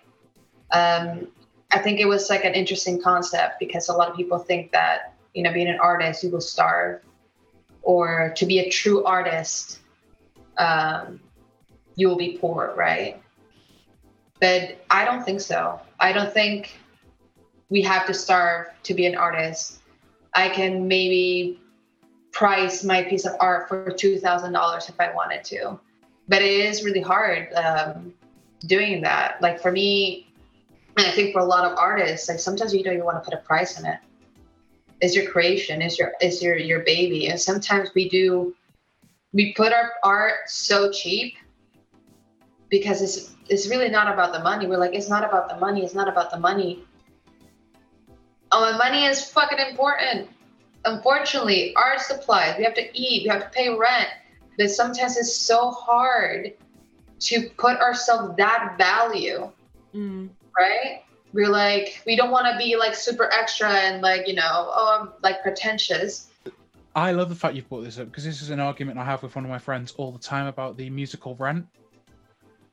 Um, 0.71 1.27
i 1.71 1.79
think 1.79 1.99
it 1.99 2.07
was 2.07 2.29
like 2.29 2.43
an 2.45 2.53
interesting 2.53 3.01
concept 3.01 3.59
because 3.59 3.89
a 3.89 3.93
lot 3.93 4.09
of 4.09 4.15
people 4.15 4.37
think 4.37 4.71
that 4.71 5.13
you 5.33 5.43
know 5.43 5.51
being 5.53 5.67
an 5.67 5.79
artist 5.79 6.23
you 6.23 6.29
will 6.29 6.41
starve 6.41 7.01
or 7.81 8.33
to 8.35 8.45
be 8.45 8.59
a 8.59 8.69
true 8.69 9.03
artist 9.05 9.79
um, 10.57 11.19
you 11.95 12.07
will 12.07 12.17
be 12.17 12.37
poor 12.37 12.73
right? 12.75 13.21
But 14.39 14.77
i 14.89 15.03
don't 15.05 15.23
think 15.23 15.41
so. 15.41 15.79
I 15.99 16.11
don't 16.13 16.33
think 16.33 16.77
we 17.69 17.81
have 17.81 18.05
to 18.07 18.13
starve 18.13 18.67
to 18.83 18.93
be 18.93 19.05
an 19.05 19.15
artist. 19.15 19.79
I 20.33 20.49
can 20.49 20.87
maybe 20.87 21.59
price 22.37 22.83
my 22.83 23.01
piece 23.01 23.25
of 23.25 23.35
art 23.39 23.67
for 23.67 23.89
$2,000 23.89 24.89
if 24.89 24.99
I 24.99 25.11
wanted 25.11 25.43
to. 25.45 25.79
But 26.27 26.43
it 26.43 26.51
is 26.51 26.83
really 26.83 27.01
hard 27.01 27.51
um, 27.53 28.13
doing 28.67 29.01
that. 29.01 29.41
Like 29.41 29.59
for 29.59 29.71
me, 29.71 30.27
and 30.97 31.07
I 31.07 31.11
think 31.11 31.33
for 31.33 31.39
a 31.39 31.45
lot 31.45 31.65
of 31.65 31.75
artists, 31.79 32.29
like 32.29 32.39
sometimes 32.39 32.75
you 32.75 32.83
don't 32.83 32.93
even 32.93 33.05
want 33.05 33.23
to 33.23 33.27
put 33.27 33.33
a 33.33 33.41
price 33.41 33.79
on 33.79 33.87
it. 33.87 33.99
It's 35.01 35.15
your 35.15 35.29
creation, 35.31 35.81
it's 35.81 35.97
your 35.97 36.13
it's 36.21 36.41
your 36.41 36.57
your 36.57 36.79
baby. 36.79 37.27
And 37.27 37.39
sometimes 37.39 37.89
we 37.95 38.09
do 38.09 38.55
we 39.31 39.53
put 39.53 39.73
our 39.73 39.93
art 40.03 40.47
so 40.47 40.91
cheap 40.91 41.37
because 42.69 43.01
it's 43.01 43.35
it's 43.47 43.67
really 43.67 43.89
not 43.89 44.11
about 44.11 44.33
the 44.33 44.39
money. 44.39 44.67
We're 44.67 44.77
like, 44.77 44.93
it's 44.95 45.09
not 45.09 45.23
about 45.23 45.49
the 45.49 45.57
money, 45.57 45.83
it's 45.83 45.93
not 45.93 46.07
about 46.07 46.31
the 46.31 46.39
money. 46.39 46.83
Oh, 48.51 48.69
and 48.69 48.77
money 48.77 49.05
is 49.05 49.23
fucking 49.29 49.59
important 49.69 50.29
unfortunately, 50.85 51.75
our 51.75 51.99
supplies, 51.99 52.55
we 52.57 52.63
have 52.63 52.73
to 52.75 52.89
eat, 52.93 53.23
we 53.23 53.29
have 53.29 53.43
to 53.43 53.49
pay 53.49 53.69
rent. 53.69 54.09
But 54.57 54.71
sometimes 54.71 55.17
it's 55.17 55.35
so 55.35 55.71
hard 55.71 56.53
to 57.19 57.49
put 57.57 57.77
ourselves 57.77 58.35
that 58.37 58.75
value, 58.77 59.51
mm. 59.93 60.29
right? 60.57 61.03
We're 61.33 61.49
like, 61.49 62.01
we 62.05 62.15
don't 62.15 62.31
want 62.31 62.47
to 62.47 62.57
be 62.57 62.75
like 62.75 62.95
super 62.95 63.31
extra 63.31 63.69
and 63.69 64.01
like, 64.01 64.27
you 64.27 64.35
know, 64.35 64.43
oh, 64.43 64.99
I'm 65.01 65.09
like 65.21 65.41
pretentious. 65.43 66.29
I 66.95 67.11
love 67.11 67.29
the 67.29 67.35
fact 67.35 67.53
you've 67.53 67.69
brought 67.69 67.83
this 67.83 67.99
up 67.99 68.07
because 68.07 68.23
this 68.23 68.41
is 68.41 68.49
an 68.49 68.59
argument 68.59 68.97
I 68.97 69.05
have 69.05 69.21
with 69.21 69.35
one 69.35 69.45
of 69.45 69.51
my 69.51 69.59
friends 69.59 69.93
all 69.97 70.11
the 70.11 70.19
time 70.19 70.47
about 70.47 70.77
the 70.77 70.89
musical 70.89 71.35
Rent 71.35 71.67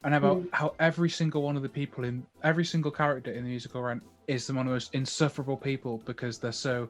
and 0.02 0.14
about 0.14 0.38
mm. 0.38 0.48
how 0.52 0.74
every 0.78 1.10
single 1.10 1.42
one 1.42 1.56
of 1.56 1.62
the 1.62 1.68
people 1.68 2.04
in 2.04 2.24
every 2.42 2.64
single 2.64 2.90
character 2.90 3.32
in 3.32 3.44
the 3.44 3.50
musical 3.50 3.82
Rent 3.82 4.02
is 4.26 4.46
the 4.46 4.54
one 4.54 4.66
of 4.66 4.70
the 4.70 4.74
most 4.74 4.94
insufferable 4.94 5.56
people 5.56 6.00
because 6.06 6.38
they're 6.38 6.52
so 6.52 6.88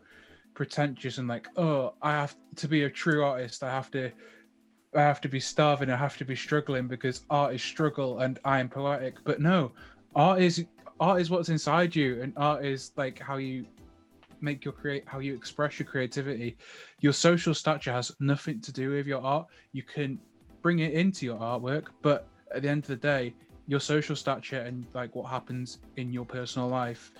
pretentious 0.55 1.19
and 1.19 1.29
like, 1.29 1.49
oh, 1.57 1.95
I 2.01 2.13
have 2.13 2.37
to 2.57 2.69
be 2.69 2.85
a 2.85 2.91
true 2.91 3.25
artist. 3.25 3.63
I 3.63 3.71
have 3.71 3.91
to, 3.93 4.11
I 4.95 5.01
have 5.01 5.21
to 5.23 5.29
be 5.29 5.41
starving. 5.41 5.91
I 5.91 5.97
have 5.97 6.17
to 6.19 6.25
be 6.25 6.37
struggling 6.37 6.89
because 6.89 7.25
art 7.31 7.55
is 7.55 7.63
struggle 7.63 8.21
and 8.21 8.39
I 8.45 8.61
am 8.61 8.69
poetic. 8.69 9.17
But 9.25 9.41
no, 9.41 9.73
art 10.15 10.41
is 10.41 10.65
art 11.01 11.21
is 11.21 11.31
what's 11.31 11.49
inside 11.49 11.95
you, 11.95 12.23
and 12.23 12.33
art 12.37 12.65
is 12.65 12.93
like 12.97 13.19
how 13.19 13.37
you 13.37 13.67
make 14.41 14.65
your 14.65 14.73
create 14.73 15.05
how 15.07 15.19
you 15.19 15.35
express 15.35 15.79
your 15.79 15.87
creativity. 15.87 16.57
Your 17.01 17.13
social 17.13 17.55
stature 17.55 17.93
has 17.93 18.13
nothing 18.21 18.61
to 18.61 18.73
do 18.73 18.91
with 18.91 19.07
your 19.07 19.23
art. 19.23 19.47
You 19.73 19.83
can 19.83 20.19
bring 20.63 20.79
it 20.79 20.93
into 20.93 21.27
your 21.27 21.39
artwork, 21.39 21.87
but 22.03 22.29
at 22.55 22.63
the 22.63 22.69
end 22.69 22.85
of 22.85 22.89
the 22.89 22.97
day, 22.97 23.35
your 23.67 23.81
social 23.81 24.15
stature 24.15 24.61
and 24.61 24.87
like 24.95 25.15
what 25.15 25.29
happens 25.29 25.79
in 25.97 26.13
your 26.13 26.25
personal 26.25 26.69
life 26.69 27.13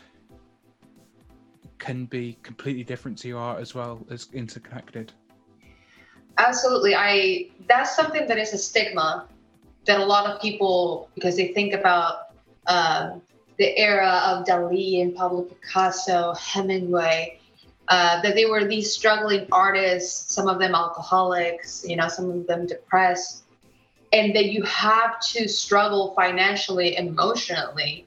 can 1.79 2.07
be 2.07 2.39
completely 2.43 2.85
different 2.85 3.19
to 3.19 3.29
your 3.29 3.39
art 3.39 3.61
as 3.61 3.75
well 3.75 4.07
as 4.11 4.29
interconnected. 4.33 5.13
Absolutely. 6.39 6.95
I 6.95 7.51
that's 7.69 7.95
something 7.95 8.27
that 8.27 8.39
is 8.39 8.53
a 8.53 8.59
stigma 8.59 9.29
that 9.85 10.01
a 10.01 10.05
lot 10.05 10.27
of 10.31 10.41
people 10.41 11.11
because 11.15 11.37
they 11.37 11.49
think 11.49 11.75
about 11.75 12.35
um, 12.67 13.23
the 13.59 13.77
era 13.79 14.21
of 14.27 14.47
Dali 14.47 15.03
and 15.03 15.15
Pablo 15.15 15.43
Picasso, 15.43 16.35
Hemingway, 16.35 17.39
uh, 17.89 18.21
that 18.23 18.35
they 18.35 18.47
were 18.47 18.65
these 18.65 18.93
struggling 18.93 19.47
artists, 19.53 20.35
some 20.35 20.49
of 20.49 20.59
them 20.59 20.75
alcoholics, 20.75 21.85
you 21.87 21.97
know, 21.97 22.09
some 22.09 22.31
of 22.31 22.47
them 22.47 22.67
depressed, 22.67 23.45
and 24.13 24.35
that 24.35 24.47
you 24.47 24.63
have 24.63 25.21
to 25.21 25.49
struggle 25.49 26.15
financially, 26.15 26.97
emotionally, 26.97 28.07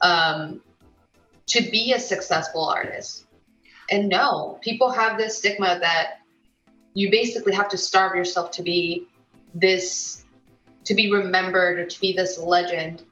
um, 0.00 0.62
to 1.46 1.70
be 1.70 1.92
a 1.92 2.00
successful 2.00 2.64
artist. 2.64 3.26
And 3.90 4.08
no, 4.08 4.58
people 4.62 4.90
have 4.90 5.18
this 5.18 5.38
stigma 5.38 5.78
that 5.80 6.20
you 6.94 7.10
basically 7.10 7.52
have 7.52 7.68
to 7.70 7.78
starve 7.78 8.14
yourself 8.14 8.50
to 8.52 8.62
be 8.62 9.06
this, 9.54 10.24
to 10.84 10.94
be 10.94 11.12
remembered 11.12 11.78
or 11.78 11.86
to 11.86 12.00
be 12.00 12.12
this 12.12 12.38
legend. 12.38 13.02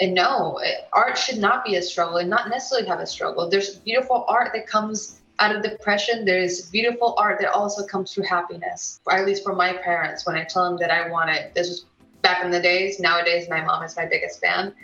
And 0.00 0.14
no, 0.14 0.60
art 0.92 1.18
should 1.18 1.38
not 1.38 1.64
be 1.64 1.76
a 1.76 1.82
struggle 1.82 2.16
and 2.18 2.28
not 2.28 2.48
necessarily 2.48 2.88
have 2.88 3.00
a 3.00 3.06
struggle. 3.06 3.48
There's 3.48 3.76
beautiful 3.76 4.24
art 4.28 4.52
that 4.54 4.66
comes 4.66 5.20
out 5.38 5.54
of 5.54 5.62
depression. 5.62 6.24
There's 6.24 6.70
beautiful 6.70 7.14
art 7.18 7.40
that 7.40 7.52
also 7.52 7.86
comes 7.86 8.12
through 8.12 8.24
happiness. 8.24 9.00
Or 9.06 9.14
at 9.14 9.26
least 9.26 9.42
for 9.42 9.54
my 9.54 9.72
parents, 9.74 10.26
when 10.26 10.36
I 10.36 10.44
tell 10.44 10.64
them 10.64 10.78
that 10.80 10.90
I 10.90 11.10
want 11.10 11.30
it, 11.30 11.54
this 11.54 11.68
was 11.68 11.86
back 12.22 12.44
in 12.44 12.50
the 12.50 12.60
days. 12.60 13.00
Nowadays, 13.00 13.48
my 13.48 13.62
mom 13.62 13.82
is 13.82 13.96
my 13.96 14.06
biggest 14.06 14.40
fan. 14.40 14.74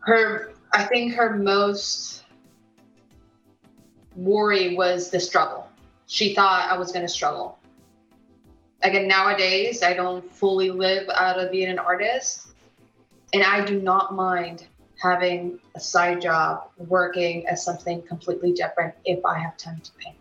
Her 0.00 0.53
I 0.74 0.82
think 0.82 1.14
her 1.14 1.36
most 1.36 2.24
worry 4.16 4.74
was 4.74 5.08
the 5.08 5.20
struggle. 5.20 5.68
She 6.06 6.34
thought 6.34 6.68
I 6.68 6.76
was 6.76 6.90
going 6.90 7.06
to 7.06 7.12
struggle. 7.12 7.60
Again, 8.82 9.06
nowadays, 9.06 9.84
I 9.84 9.94
don't 9.94 10.30
fully 10.32 10.72
live 10.72 11.08
out 11.10 11.38
of 11.38 11.52
being 11.52 11.68
an 11.68 11.78
artist. 11.78 12.48
And 13.32 13.44
I 13.44 13.64
do 13.64 13.80
not 13.80 14.14
mind 14.14 14.66
having 15.00 15.60
a 15.76 15.80
side 15.80 16.20
job, 16.20 16.70
working 16.76 17.46
as 17.46 17.64
something 17.64 18.02
completely 18.02 18.52
different 18.52 18.94
if 19.04 19.24
I 19.24 19.38
have 19.38 19.56
time 19.56 19.80
to 19.80 19.92
paint. 19.92 20.16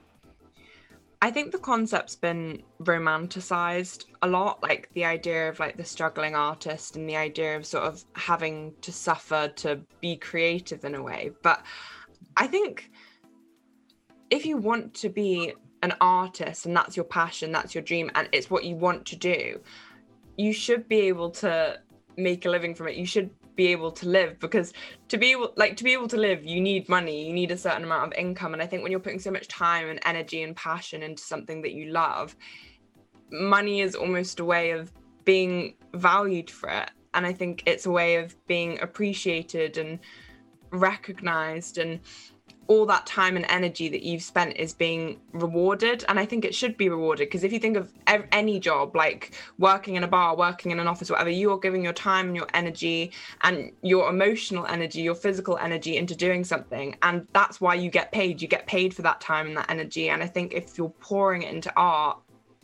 I 1.24 1.32
think 1.32 1.53
the 1.53 1.57
concept's 1.57 2.17
been 2.17 2.63
romanticized 2.82 4.07
a 4.24 4.28
lot, 4.28 4.61
like 4.61 4.89
the 4.93 5.05
idea 5.05 5.47
of 5.47 5.57
like 5.57 5.78
the 5.78 5.86
struggling 5.86 6.36
artist 6.36 6.97
and 6.97 7.07
the 7.07 7.15
idea 7.15 7.55
of 7.55 7.65
sort 7.65 7.86
of 7.86 8.03
having 8.11 8.74
to 8.82 8.91
suffer 8.91 9.47
to 9.55 9.80
be 10.01 10.17
creative 10.17 10.84
in 10.84 10.95
a 10.95 11.02
way. 11.02 11.31
But 11.41 11.64
I 12.35 12.48
think 12.48 12.91
if 14.31 14.45
you 14.45 14.57
want 14.57 14.93
to 14.95 15.07
be 15.07 15.53
an 15.81 15.93
artist 16.02 16.65
and 16.65 16.76
that's 16.76 16.98
your 16.98 17.06
passion, 17.06 17.53
that's 17.53 17.73
your 17.73 17.85
dream, 17.85 18.11
and 18.15 18.27
it's 18.34 18.49
what 18.49 18.65
you 18.65 18.76
want 18.76 19.06
to 19.06 19.15
do, 19.15 19.61
you 20.38 20.52
should 20.52 20.89
be 20.89 21.07
able 21.07 21.30
to 21.30 21.80
make 22.18 22.45
a 22.45 22.49
living 22.49 22.76
from 22.76 22.89
it. 22.89 22.98
You 22.98 23.06
should 23.06 23.30
be 23.55 23.67
able 23.67 23.91
to 23.91 24.07
live 24.07 24.39
because 24.39 24.73
to 25.07 25.17
be 25.17 25.31
able 25.31 25.53
like 25.55 25.77
to 25.77 25.84
be 25.84 25.93
able 25.93 26.07
to 26.07 26.17
live 26.17 26.43
you 26.43 26.59
need 26.59 26.88
money 26.89 27.25
you 27.25 27.34
need 27.34 27.51
a 27.51 27.57
certain 27.57 27.84
amount 27.84 28.11
of 28.11 28.17
income 28.17 28.53
and 28.53 28.61
i 28.61 28.65
think 28.65 28.81
when 28.81 28.91
you're 28.91 28.99
putting 28.99 29.19
so 29.19 29.31
much 29.31 29.47
time 29.47 29.89
and 29.89 29.99
energy 30.05 30.43
and 30.43 30.55
passion 30.55 31.03
into 31.03 31.21
something 31.21 31.61
that 31.61 31.73
you 31.73 31.91
love 31.91 32.35
money 33.31 33.81
is 33.81 33.95
almost 33.95 34.39
a 34.39 34.45
way 34.45 34.71
of 34.71 34.91
being 35.25 35.75
valued 35.93 36.49
for 36.49 36.69
it 36.69 36.89
and 37.13 37.25
i 37.25 37.34
think 37.34 37.63
it's 37.65 37.85
a 37.85 37.91
way 37.91 38.15
of 38.15 38.35
being 38.47 38.80
appreciated 38.81 39.77
and 39.77 39.99
recognized 40.71 41.77
and 41.77 41.99
all 42.68 42.85
that 42.85 43.06
time 43.06 43.35
and 43.35 43.45
energy 43.49 43.90
that 43.90 44.03
you've 44.03 44.23
spent 44.23 44.56
is 44.57 44.73
being 44.73 45.19
rewarded. 45.34 46.06
And 46.07 46.19
i 46.19 46.26
think 46.26 46.45
it 46.45 46.56
should 46.56 46.77
be 46.77 46.90
rewarded 46.90 47.27
because 47.27 47.44
if 47.44 47.52
you 47.52 47.60
think 47.60 47.77
of 47.77 47.91
any 48.31 48.60
job 48.60 48.95
like 48.95 49.34
working 49.57 49.95
in 49.95 50.03
a 50.03 50.07
bar 50.07 50.35
working 50.35 50.72
in 50.72 50.80
an 50.80 50.88
office 50.88 51.10
whatever 51.10 51.30
you 51.30 51.52
are 51.52 51.57
giving 51.57 51.84
your 51.84 51.94
time 51.94 52.27
and 52.27 52.35
your 52.35 52.48
energy 52.53 53.11
and 53.41 53.72
your 53.81 54.10
emotional 54.10 54.65
energy 54.68 55.02
your 55.02 55.15
physical 55.15 55.57
energy 55.57 55.98
into 55.98 56.15
doing 56.15 56.44
something. 56.44 56.95
And 57.02 57.27
that's 57.34 57.60
why 57.60 57.76
you 57.76 57.90
get 57.90 58.11
paid. 58.11 58.41
You 58.41 58.48
get 58.48 58.65
paid 58.68 58.94
for 58.94 59.02
that 59.02 59.22
time 59.22 59.48
and 59.48 59.57
that 59.57 59.69
energy. 59.69 60.10
And 60.10 60.23
i 60.23 60.27
think 60.27 60.53
if 60.53 60.77
you're 60.77 60.90
pouring 60.99 61.44
it 61.44 61.53
into 61.53 61.72
art 61.76 62.18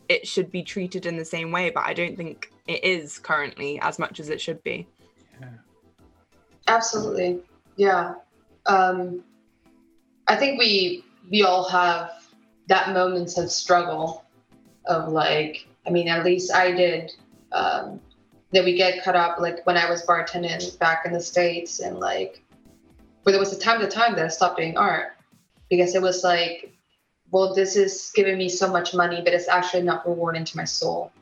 it 0.08 0.26
should 0.26 0.50
be 0.50 0.62
treated 0.62 1.06
in 1.06 1.16
the 1.16 1.24
same 1.24 1.52
way. 1.52 1.70
But 1.70 1.84
i 1.86 1.94
don't 1.94 2.16
think 2.16 2.52
it 2.66 2.84
is 2.84 3.18
currently 3.18 3.80
as 3.80 3.98
much 3.98 4.20
as 4.20 4.28
it 4.28 4.40
should 4.40 4.62
be. 4.62 4.86
Yeah. 5.40 5.48
absolutely. 6.68 7.40
Yeah. 7.76 8.14
Um 8.66 9.24
I 10.30 10.36
think 10.36 10.60
we 10.60 11.04
we 11.28 11.42
all 11.42 11.68
have 11.68 12.12
that 12.68 12.92
moments 12.94 13.36
of 13.36 13.50
struggle 13.50 14.24
of 14.86 15.12
like 15.12 15.66
I 15.86 15.90
mean, 15.90 16.08
at 16.08 16.24
least 16.24 16.54
I 16.54 16.70
did. 16.70 17.12
Um, 17.52 18.00
that 18.52 18.64
we 18.64 18.76
get 18.76 19.04
cut 19.04 19.14
up 19.14 19.38
like 19.38 19.64
when 19.64 19.76
I 19.76 19.88
was 19.88 20.04
bartending 20.04 20.76
back 20.78 21.02
in 21.04 21.12
the 21.12 21.20
states, 21.20 21.80
and 21.80 21.98
like, 21.98 22.42
but 23.24 23.30
there 23.32 23.40
was 23.40 23.52
a 23.52 23.58
time 23.58 23.80
to 23.80 23.88
time 23.88 24.16
that 24.16 24.24
I 24.24 24.28
stopped 24.28 24.58
doing 24.58 24.76
art 24.76 25.12
because 25.68 25.94
it 25.94 26.02
was 26.02 26.24
like, 26.24 26.72
well, 27.30 27.54
this 27.54 27.76
is 27.76 28.10
giving 28.14 28.38
me 28.38 28.48
so 28.48 28.68
much 28.70 28.92
money, 28.92 29.22
but 29.22 29.32
it's 29.32 29.48
actually 29.48 29.82
not 29.82 30.06
rewarding 30.06 30.44
to 30.44 30.56
my 30.56 30.64
soul. 30.64 31.12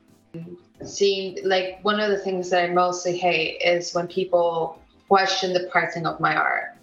Seeing 0.82 1.38
like 1.44 1.80
one 1.82 2.00
of 2.00 2.10
the 2.10 2.18
things 2.18 2.48
that 2.50 2.64
I 2.64 2.72
mostly 2.72 3.16
hate 3.18 3.60
is 3.62 3.94
when 3.94 4.06
people 4.06 4.80
question 5.08 5.52
the 5.52 5.68
pricing 5.70 6.06
of 6.06 6.20
my 6.20 6.34
art. 6.34 6.77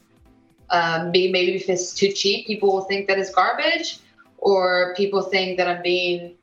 Um, 0.70 1.12
maybe, 1.12 1.56
if 1.56 1.70
it's 1.70 1.94
too 1.94 2.12
cheap, 2.12 2.48
people 2.48 2.72
will 2.74 2.86
think 2.86 3.08
that 3.08 3.20
it's 3.20 3.32
garbage, 3.32 4.00
or 4.38 4.94
people 4.96 5.22
think 5.22 5.58
that 5.58 5.68
I'm 5.68 5.82
being 5.84 6.36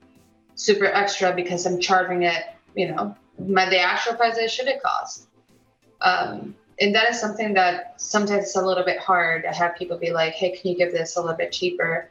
super 0.54 0.86
extra 0.86 1.34
because 1.34 1.66
I'm 1.66 1.80
charging 1.80 2.22
it, 2.22 2.44
you 2.74 2.92
know, 2.92 3.16
my 3.38 3.68
the 3.68 3.80
actual 3.80 4.14
price 4.14 4.36
it 4.36 4.50
should 4.50 4.68
have 4.68 4.82
cost. 4.82 5.28
Um, 6.00 6.54
and 6.80 6.94
that 6.94 7.10
is 7.10 7.20
something 7.20 7.54
that 7.54 8.00
sometimes 8.00 8.44
it's 8.44 8.56
a 8.56 8.64
little 8.64 8.84
bit 8.84 8.98
hard 8.98 9.42
to 9.44 9.50
have 9.50 9.76
people 9.76 9.98
be 9.98 10.12
like, 10.12 10.34
"Hey, 10.34 10.50
can 10.50 10.70
you 10.70 10.76
give 10.76 10.92
this 10.92 11.16
a 11.16 11.20
little 11.20 11.36
bit 11.36 11.52
cheaper?" 11.52 12.10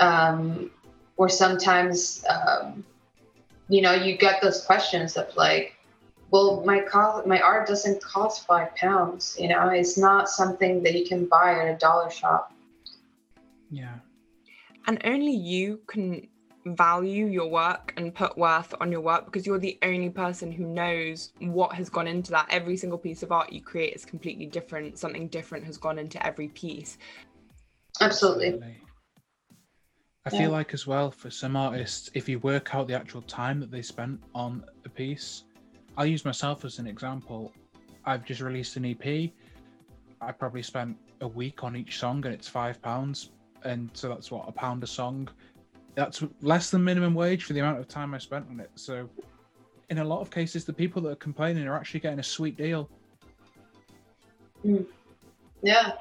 Um, 0.00 0.70
or 1.16 1.28
sometimes, 1.28 2.24
um, 2.28 2.84
you 3.68 3.82
know, 3.82 3.92
you 3.92 4.16
get 4.16 4.40
those 4.40 4.64
questions 4.64 5.16
of 5.16 5.34
like, 5.36 5.74
"Well, 6.30 6.62
my 6.64 6.80
co- 6.80 7.22
my 7.26 7.40
art 7.40 7.66
doesn't 7.66 8.02
cost 8.02 8.46
five 8.46 8.74
pounds. 8.76 9.36
You 9.38 9.48
know, 9.48 9.68
it's 9.68 9.98
not 9.98 10.28
something 10.28 10.82
that 10.82 10.94
you 10.94 11.06
can 11.06 11.26
buy 11.26 11.54
at 11.54 11.74
a 11.74 11.78
dollar 11.78 12.10
shop." 12.10 12.52
Yeah. 13.70 13.98
And 14.86 15.00
only 15.04 15.32
you 15.32 15.80
can 15.86 16.28
value 16.66 17.26
your 17.26 17.48
work 17.48 17.94
and 17.96 18.14
put 18.14 18.36
worth 18.36 18.74
on 18.80 18.92
your 18.92 19.00
work 19.00 19.24
because 19.24 19.46
you're 19.46 19.58
the 19.58 19.78
only 19.82 20.10
person 20.10 20.52
who 20.52 20.64
knows 20.64 21.32
what 21.38 21.74
has 21.74 21.88
gone 21.88 22.06
into 22.06 22.30
that. 22.32 22.46
Every 22.50 22.76
single 22.76 22.98
piece 22.98 23.22
of 23.22 23.32
art 23.32 23.52
you 23.52 23.62
create 23.62 23.94
is 23.94 24.04
completely 24.04 24.46
different. 24.46 24.98
Something 24.98 25.28
different 25.28 25.64
has 25.64 25.78
gone 25.78 25.98
into 25.98 26.24
every 26.24 26.48
piece. 26.48 26.98
Absolutely. 28.00 28.76
I 30.26 30.30
feel 30.30 30.50
like 30.50 30.74
as 30.74 30.86
well 30.86 31.10
for 31.10 31.30
some 31.30 31.56
artists, 31.56 32.10
if 32.14 32.28
you 32.28 32.38
work 32.40 32.74
out 32.74 32.86
the 32.86 32.94
actual 32.94 33.22
time 33.22 33.58
that 33.60 33.70
they 33.70 33.80
spent 33.80 34.20
on 34.34 34.64
a 34.84 34.88
piece, 34.88 35.44
I'll 36.00 36.06
use 36.06 36.24
myself 36.24 36.64
as 36.64 36.78
an 36.78 36.86
example. 36.86 37.52
I've 38.06 38.24
just 38.24 38.40
released 38.40 38.74
an 38.76 38.86
EP. 38.86 39.32
I 40.22 40.32
probably 40.32 40.62
spent 40.62 40.96
a 41.20 41.28
week 41.28 41.62
on 41.62 41.76
each 41.76 41.98
song 41.98 42.24
and 42.24 42.32
it's 42.32 42.48
five 42.48 42.80
pounds. 42.80 43.32
And 43.64 43.90
so 43.92 44.08
that's 44.08 44.30
what 44.30 44.48
a 44.48 44.52
pound 44.52 44.82
a 44.82 44.86
song 44.86 45.28
that's 45.94 46.24
less 46.40 46.70
than 46.70 46.82
minimum 46.82 47.12
wage 47.12 47.44
for 47.44 47.52
the 47.52 47.60
amount 47.60 47.80
of 47.80 47.86
time 47.86 48.14
I 48.14 48.18
spent 48.18 48.46
on 48.48 48.60
it. 48.60 48.70
So, 48.76 49.10
in 49.90 49.98
a 49.98 50.04
lot 50.04 50.22
of 50.22 50.30
cases, 50.30 50.64
the 50.64 50.72
people 50.72 51.02
that 51.02 51.10
are 51.10 51.16
complaining 51.16 51.68
are 51.68 51.76
actually 51.76 52.00
getting 52.00 52.20
a 52.20 52.22
sweet 52.22 52.56
deal. 52.56 52.88
Mm. 54.64 54.86
Yeah, 55.62 55.92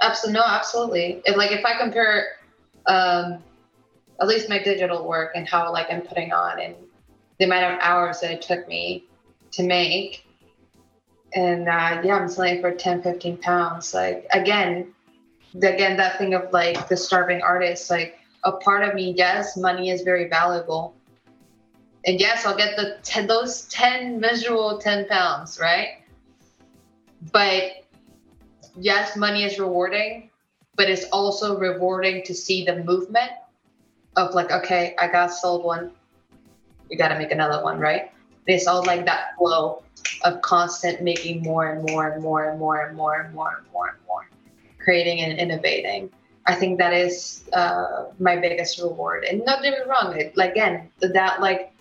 absolutely. 0.00 0.40
No, 0.40 0.46
absolutely. 0.46 1.20
If, 1.26 1.36
like 1.36 1.52
if 1.52 1.62
I 1.66 1.76
compare, 1.76 2.36
um, 2.86 3.42
at 4.18 4.28
least 4.28 4.48
my 4.48 4.62
digital 4.62 5.06
work 5.06 5.32
and 5.34 5.46
how 5.46 5.70
like 5.70 5.88
I'm 5.90 6.00
putting 6.00 6.32
on 6.32 6.58
and 6.58 6.74
the 7.38 7.44
amount 7.44 7.74
of 7.74 7.80
hours 7.82 8.20
that 8.20 8.30
it 8.30 8.40
took 8.40 8.66
me 8.66 9.08
to 9.52 9.62
make, 9.62 10.26
and 11.34 11.68
uh, 11.68 12.00
yeah, 12.04 12.16
I'm 12.16 12.28
selling 12.28 12.60
for 12.60 12.72
10, 12.72 13.02
15 13.02 13.38
pounds. 13.38 13.94
Like 13.94 14.26
again, 14.32 14.92
again 15.56 15.96
that 15.96 16.18
thing 16.18 16.34
of 16.34 16.52
like 16.52 16.88
the 16.88 16.96
starving 16.96 17.42
artist, 17.42 17.90
like 17.90 18.18
a 18.44 18.52
part 18.52 18.82
of 18.82 18.94
me, 18.94 19.14
yes, 19.16 19.56
money 19.56 19.90
is 19.90 20.02
very 20.02 20.28
valuable. 20.28 20.94
And 22.04 22.18
yes, 22.18 22.44
I'll 22.44 22.56
get 22.56 22.76
the 22.76 22.98
ten, 23.02 23.26
those 23.26 23.62
10 23.66 24.18
miserable 24.18 24.78
10 24.78 25.06
pounds, 25.06 25.60
right? 25.60 26.02
But 27.30 27.84
yes, 28.76 29.16
money 29.16 29.44
is 29.44 29.58
rewarding, 29.58 30.30
but 30.76 30.90
it's 30.90 31.04
also 31.12 31.58
rewarding 31.58 32.24
to 32.24 32.34
see 32.34 32.64
the 32.64 32.82
movement 32.82 33.30
of 34.16 34.34
like, 34.34 34.50
okay, 34.50 34.96
I 34.98 35.06
got 35.06 35.28
sold 35.28 35.64
one. 35.64 35.92
You 36.90 36.98
got 36.98 37.08
to 37.08 37.18
make 37.18 37.30
another 37.30 37.62
one, 37.62 37.78
right? 37.78 38.10
It's 38.46 38.66
all 38.66 38.84
like 38.84 39.04
that 39.06 39.36
flow 39.38 39.82
of 40.24 40.42
constant 40.42 41.02
making 41.02 41.42
more 41.42 41.66
and 41.72 41.88
more 41.90 42.10
and 42.10 42.22
more 42.22 42.48
and 42.48 42.58
more 42.58 42.82
and 42.82 42.96
more 42.96 43.20
and 43.20 43.34
more 43.34 43.56
and 43.56 43.66
more 43.72 43.88
and 43.88 43.98
more, 44.06 44.28
creating 44.78 45.20
and 45.20 45.38
innovating. 45.38 46.10
I 46.46 46.54
think 46.54 46.78
that 46.78 46.92
is 46.92 47.44
uh, 47.52 48.06
my 48.18 48.36
biggest 48.36 48.80
reward. 48.80 49.24
And 49.24 49.44
not 49.44 49.62
get 49.62 49.72
me 49.72 49.84
wrong, 49.88 50.16
it, 50.18 50.34
again, 50.38 50.90
that 51.00 51.40
like, 51.40 51.72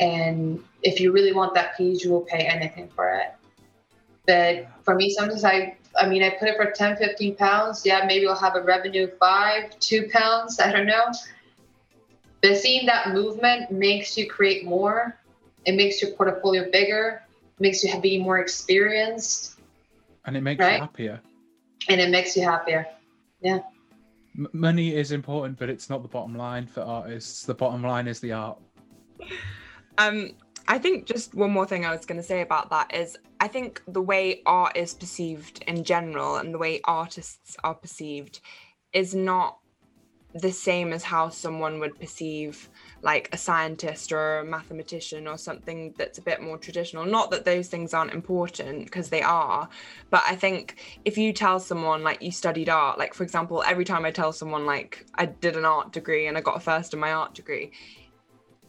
and 0.00 0.62
if 0.82 0.98
you 0.98 1.12
really 1.12 1.32
want 1.32 1.54
that 1.54 1.76
piece, 1.76 2.02
you 2.02 2.10
will 2.10 2.22
pay 2.22 2.46
anything 2.46 2.88
for 2.88 3.08
it. 3.10 3.34
But 4.26 4.66
for 4.82 4.94
me, 4.94 5.10
sometimes 5.10 5.44
I, 5.44 5.76
I 5.96 6.08
mean, 6.08 6.22
I 6.22 6.30
put 6.30 6.48
it 6.48 6.56
for 6.56 6.70
10, 6.70 6.96
15 6.96 7.36
pounds. 7.36 7.84
Yeah, 7.84 8.04
maybe 8.06 8.26
I'll 8.26 8.34
have 8.34 8.56
a 8.56 8.62
revenue 8.62 9.04
of 9.04 9.18
five, 9.18 9.78
two 9.78 10.08
pounds. 10.12 10.58
I 10.58 10.72
don't 10.72 10.86
know. 10.86 11.12
But 12.42 12.56
seeing 12.56 12.86
that 12.86 13.14
movement 13.14 13.70
makes 13.70 14.18
you 14.18 14.28
create 14.28 14.64
more. 14.64 15.16
It 15.66 15.74
makes 15.74 16.02
your 16.02 16.12
portfolio 16.12 16.70
bigger. 16.70 17.22
Makes 17.60 17.84
you 17.84 18.00
be 18.00 18.18
more 18.18 18.38
experienced. 18.38 19.58
And 20.24 20.36
it 20.36 20.42
makes 20.42 20.60
right? 20.60 20.74
you 20.74 20.80
happier. 20.80 21.20
And 21.88 22.00
it 22.00 22.10
makes 22.10 22.36
you 22.36 22.42
happier 22.42 22.86
yeah 23.44 23.60
M- 24.36 24.48
money 24.52 24.96
is 24.96 25.12
important 25.12 25.58
but 25.58 25.70
it's 25.70 25.88
not 25.88 26.02
the 26.02 26.08
bottom 26.08 26.34
line 26.34 26.66
for 26.66 26.80
artists 26.80 27.44
the 27.46 27.54
bottom 27.54 27.82
line 27.82 28.08
is 28.08 28.18
the 28.18 28.32
art 28.32 28.58
um 29.98 30.30
i 30.66 30.78
think 30.78 31.06
just 31.06 31.34
one 31.34 31.52
more 31.52 31.66
thing 31.66 31.84
i 31.84 31.94
was 31.94 32.06
going 32.06 32.20
to 32.20 32.26
say 32.26 32.40
about 32.40 32.70
that 32.70 32.92
is 32.92 33.16
i 33.38 33.46
think 33.46 33.82
the 33.86 34.02
way 34.02 34.42
art 34.46 34.76
is 34.76 34.94
perceived 34.94 35.62
in 35.68 35.84
general 35.84 36.36
and 36.36 36.52
the 36.52 36.58
way 36.58 36.80
artists 36.84 37.56
are 37.62 37.74
perceived 37.74 38.40
is 38.92 39.14
not 39.14 39.58
the 40.34 40.50
same 40.50 40.92
as 40.92 41.04
how 41.04 41.28
someone 41.28 41.78
would 41.78 42.00
perceive 42.00 42.68
like 43.04 43.28
a 43.32 43.36
scientist 43.36 44.12
or 44.12 44.38
a 44.38 44.44
mathematician 44.44 45.28
or 45.28 45.36
something 45.36 45.94
that's 45.98 46.16
a 46.16 46.22
bit 46.22 46.40
more 46.40 46.56
traditional. 46.56 47.04
Not 47.04 47.30
that 47.32 47.44
those 47.44 47.68
things 47.68 47.92
aren't 47.92 48.14
important 48.14 48.86
because 48.86 49.10
they 49.10 49.20
are, 49.20 49.68
but 50.08 50.22
I 50.26 50.34
think 50.34 50.98
if 51.04 51.18
you 51.18 51.34
tell 51.34 51.60
someone 51.60 52.02
like 52.02 52.22
you 52.22 52.32
studied 52.32 52.70
art, 52.70 52.98
like 52.98 53.12
for 53.12 53.22
example, 53.22 53.62
every 53.66 53.84
time 53.84 54.06
I 54.06 54.10
tell 54.10 54.32
someone 54.32 54.64
like 54.64 55.04
I 55.16 55.26
did 55.26 55.54
an 55.56 55.66
art 55.66 55.92
degree 55.92 56.26
and 56.26 56.38
I 56.38 56.40
got 56.40 56.56
a 56.56 56.60
first 56.60 56.94
in 56.94 56.98
my 56.98 57.12
art 57.12 57.34
degree, 57.34 57.72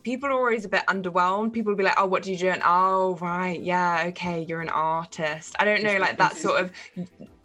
people 0.04 0.28
are 0.28 0.34
always 0.34 0.66
a 0.66 0.70
bit 0.70 0.84
underwhelmed. 0.88 1.54
People 1.54 1.72
will 1.72 1.78
be 1.78 1.86
like, 1.86 1.98
"Oh, 1.98 2.06
what 2.06 2.24
do 2.24 2.32
you 2.34 2.38
do?" 2.38 2.50
And 2.50 2.62
oh, 2.66 3.18
right, 3.22 3.62
yeah, 3.62 4.04
okay, 4.08 4.44
you're 4.44 4.62
an 4.62 4.70
artist. 4.70 5.56
I 5.60 5.64
don't 5.64 5.82
know, 5.82 5.98
like 5.98 6.18
that 6.18 6.36
sort 6.36 6.60
of. 6.60 6.72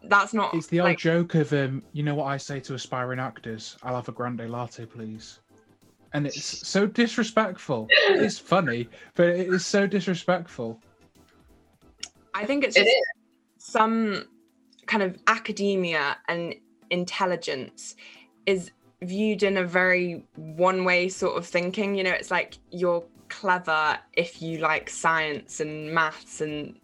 That's 0.03 0.35
not. 0.35 0.55
It's 0.55 0.67
the 0.67 0.81
old 0.81 0.89
like, 0.89 0.99
joke 0.99 1.37
of 1.37 1.53
um, 1.53 1.85
you 1.93 2.03
know 2.03 2.17
what 2.17 2.25
I 2.25 2.37
say 2.37 2.59
to 2.61 2.75
aspiring 2.75 3.21
actors? 3.21 3.77
I'll 3.85 3.95
have 3.95 4.09
a 4.09 4.13
grande 4.13 4.51
latte, 4.51 4.87
please 4.87 5.39
and 6.13 6.27
it's 6.27 6.67
so 6.67 6.87
disrespectful. 6.87 7.87
it's 7.91 8.39
funny, 8.39 8.89
but 9.15 9.29
it 9.29 9.49
is 9.49 9.65
so 9.65 9.87
disrespectful. 9.87 10.81
I 12.35 12.45
think 12.45 12.65
it's 12.65 12.77
just 12.77 12.91
some 13.59 14.25
kind 14.87 15.03
of 15.03 15.19
academia 15.27 16.17
and 16.29 16.55
intelligence 16.91 17.97
is 18.47 18.71
viewed 19.03 19.43
in 19.43 19.57
a 19.57 19.65
very 19.65 20.25
one 20.37 20.85
way 20.85 21.09
sort 21.09 21.37
of 21.37 21.47
thinking. 21.47 21.95
You 21.95 22.05
know, 22.05 22.13
it's 22.13 22.31
like 22.31 22.59
you're 22.71 23.05
clever 23.29 23.99
if 24.15 24.43
you 24.43 24.59
like 24.59 24.91
science 24.91 25.61
and 25.61 25.93
maths 25.93 26.41
and 26.41 26.79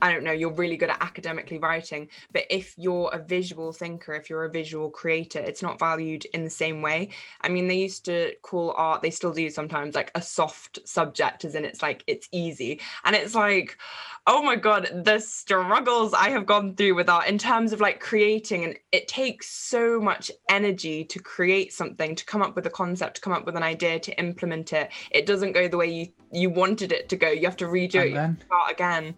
I 0.00 0.12
don't 0.12 0.24
know, 0.24 0.32
you're 0.32 0.52
really 0.52 0.76
good 0.76 0.90
at 0.90 1.02
academically 1.02 1.58
writing, 1.58 2.08
but 2.32 2.44
if 2.50 2.74
you're 2.76 3.10
a 3.12 3.18
visual 3.18 3.72
thinker, 3.72 4.14
if 4.14 4.30
you're 4.30 4.44
a 4.44 4.50
visual 4.50 4.90
creator, 4.90 5.38
it's 5.38 5.62
not 5.62 5.78
valued 5.78 6.24
in 6.26 6.44
the 6.44 6.50
same 6.50 6.82
way. 6.82 7.10
I 7.40 7.48
mean, 7.48 7.68
they 7.68 7.78
used 7.78 8.04
to 8.06 8.34
call 8.42 8.74
art, 8.76 9.02
they 9.02 9.10
still 9.10 9.32
do 9.32 9.50
sometimes, 9.50 9.94
like 9.94 10.10
a 10.14 10.22
soft 10.22 10.78
subject, 10.86 11.44
as 11.44 11.54
in 11.54 11.64
it's 11.64 11.82
like 11.82 12.04
it's 12.06 12.28
easy. 12.32 12.80
And 13.04 13.16
it's 13.16 13.34
like, 13.34 13.78
oh 14.26 14.42
my 14.42 14.56
God, 14.56 15.02
the 15.04 15.18
struggles 15.18 16.14
I 16.14 16.30
have 16.30 16.46
gone 16.46 16.74
through 16.74 16.94
with 16.94 17.08
art 17.08 17.28
in 17.28 17.38
terms 17.38 17.72
of 17.72 17.80
like 17.80 18.00
creating, 18.00 18.64
and 18.64 18.78
it 18.92 19.08
takes 19.08 19.50
so 19.50 20.00
much 20.00 20.30
energy 20.48 21.04
to 21.04 21.18
create 21.18 21.72
something, 21.72 22.14
to 22.14 22.24
come 22.24 22.42
up 22.42 22.54
with 22.54 22.66
a 22.66 22.70
concept, 22.70 23.16
to 23.16 23.20
come 23.20 23.32
up 23.32 23.46
with 23.46 23.56
an 23.56 23.62
idea, 23.62 23.98
to 24.00 24.18
implement 24.18 24.72
it. 24.72 24.90
It 25.10 25.26
doesn't 25.26 25.52
go 25.52 25.66
the 25.66 25.76
way 25.76 25.90
you, 25.90 26.08
you 26.32 26.50
wanted 26.50 26.92
it 26.92 27.08
to 27.08 27.16
go. 27.16 27.30
You 27.30 27.46
have 27.46 27.56
to 27.58 27.66
redo 27.66 28.00
and 28.00 28.10
it, 28.10 28.14
then- 28.14 28.38
start 28.46 28.70
again 28.70 29.14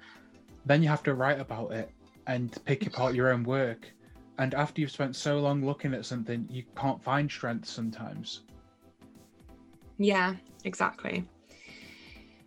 then 0.67 0.83
you 0.83 0.89
have 0.89 1.03
to 1.05 1.15
write 1.15 1.41
about 1.41 1.73
it 1.73 1.91
and 2.27 2.57
pick 2.65 2.87
apart 2.87 3.15
your 3.15 3.33
own 3.33 3.45
work. 3.45 3.91
And 4.39 4.55
after 4.55 4.81
you've 4.81 4.91
spent 4.91 5.17
so 5.17 5.39
long 5.39 5.65
looking 5.65 5.93
at 5.93 6.07
something, 6.07 6.47
you 6.51 6.65
can't 6.77 7.03
find 7.03 7.31
strength 7.31 7.69
sometimes. 7.69 8.43
Yeah, 9.99 10.37
exactly. 10.65 11.25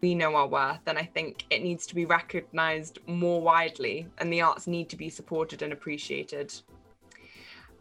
We 0.02 0.16
know 0.16 0.36
our 0.36 0.48
worth, 0.48 0.82
and 0.88 0.98
I 0.98 1.04
think 1.04 1.46
it 1.50 1.62
needs 1.62 1.86
to 1.88 1.96
be 1.96 2.06
recognized 2.06 3.00
more 3.06 3.42
widely, 3.42 4.08
and 4.18 4.34
the 4.34 4.42
arts 4.42 4.68
need 4.68 4.90
to 4.90 4.98
be 4.98 5.10
supported 5.10 5.62
and 5.62 5.72
appreciated. 5.72 6.54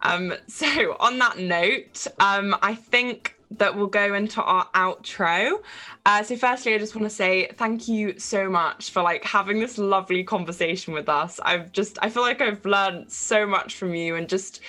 Um, 0.03 0.35
so, 0.47 0.97
on 1.01 1.19
that 1.19 1.39
note, 1.39 2.07
um, 2.21 2.55
I 2.63 2.75
think 2.75 3.37
that 3.59 3.77
will 3.77 3.87
go 3.87 4.15
into 4.15 4.43
our 4.43 4.67
outro. 4.75 5.59
Uh, 6.07 6.23
so, 6.23 6.37
firstly, 6.37 6.75
I 6.75 6.79
just 6.79 6.95
want 6.95 7.09
to 7.09 7.15
say 7.15 7.49
thank 7.57 7.89
you 7.89 8.19
so 8.19 8.49
much 8.49 8.91
for 8.91 9.03
like 9.03 9.25
having 9.25 9.61
this 9.61 9.79
lovely 9.79 10.25
conversation 10.25 10.95
with 10.95 11.09
us. 11.09 11.41
I've 11.43 11.73
just, 11.73 11.99
I 12.03 12.09
feel 12.09 12.23
like 12.23 12.41
I've 12.41 12.65
learned 12.65 13.11
so 13.11 13.47
much 13.47 13.77
from 13.77 13.95
you, 13.95 14.17
and 14.17 14.29
just, 14.29 14.61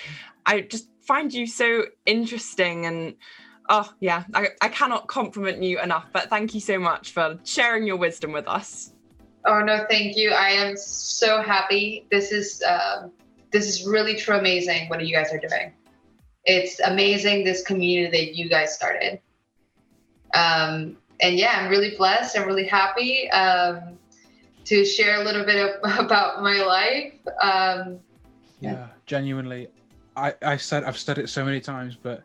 I 0.46 0.62
just 0.62 0.88
find 1.00 1.32
you 1.32 1.46
so 1.46 1.84
interesting 2.06 2.86
and. 2.86 3.14
Oh 3.70 3.90
yeah, 3.98 4.24
I, 4.34 4.48
I 4.60 4.68
cannot 4.68 5.06
compliment 5.06 5.62
you 5.62 5.80
enough. 5.80 6.04
But 6.12 6.28
thank 6.28 6.52
you 6.52 6.60
so 6.60 6.78
much 6.78 7.12
for 7.12 7.38
sharing 7.44 7.86
your 7.86 7.96
wisdom 7.96 8.30
with 8.30 8.46
us. 8.46 8.92
Oh 9.46 9.60
no, 9.60 9.86
thank 9.88 10.16
you. 10.18 10.32
I 10.32 10.50
am 10.50 10.76
so 10.76 11.40
happy. 11.40 12.06
This 12.10 12.30
is 12.30 12.62
uh, 12.62 13.08
this 13.52 13.66
is 13.66 13.86
really 13.86 14.16
true 14.16 14.36
amazing 14.36 14.88
what 14.90 15.04
you 15.06 15.14
guys 15.14 15.32
are 15.32 15.38
doing. 15.38 15.72
It's 16.46 16.80
amazing 16.80 17.44
this 17.44 17.62
community 17.62 18.10
that 18.10 18.36
you 18.36 18.48
guys 18.48 18.74
started. 18.74 19.20
Um, 20.34 20.96
and 21.20 21.36
yeah, 21.36 21.54
I'm 21.58 21.70
really 21.70 21.96
blessed. 21.96 22.36
I'm 22.36 22.46
really 22.46 22.66
happy 22.66 23.30
um, 23.30 23.98
to 24.64 24.84
share 24.84 25.20
a 25.20 25.24
little 25.24 25.44
bit 25.44 25.56
of, 25.56 25.98
about 26.04 26.42
my 26.42 26.62
life. 26.62 27.14
Um, 27.40 28.00
yeah, 28.60 28.88
genuinely, 29.06 29.68
I 30.16 30.34
I 30.42 30.56
said 30.56 30.84
I've 30.84 30.98
said 30.98 31.18
it 31.18 31.28
so 31.28 31.44
many 31.44 31.60
times, 31.60 31.96
but 31.96 32.22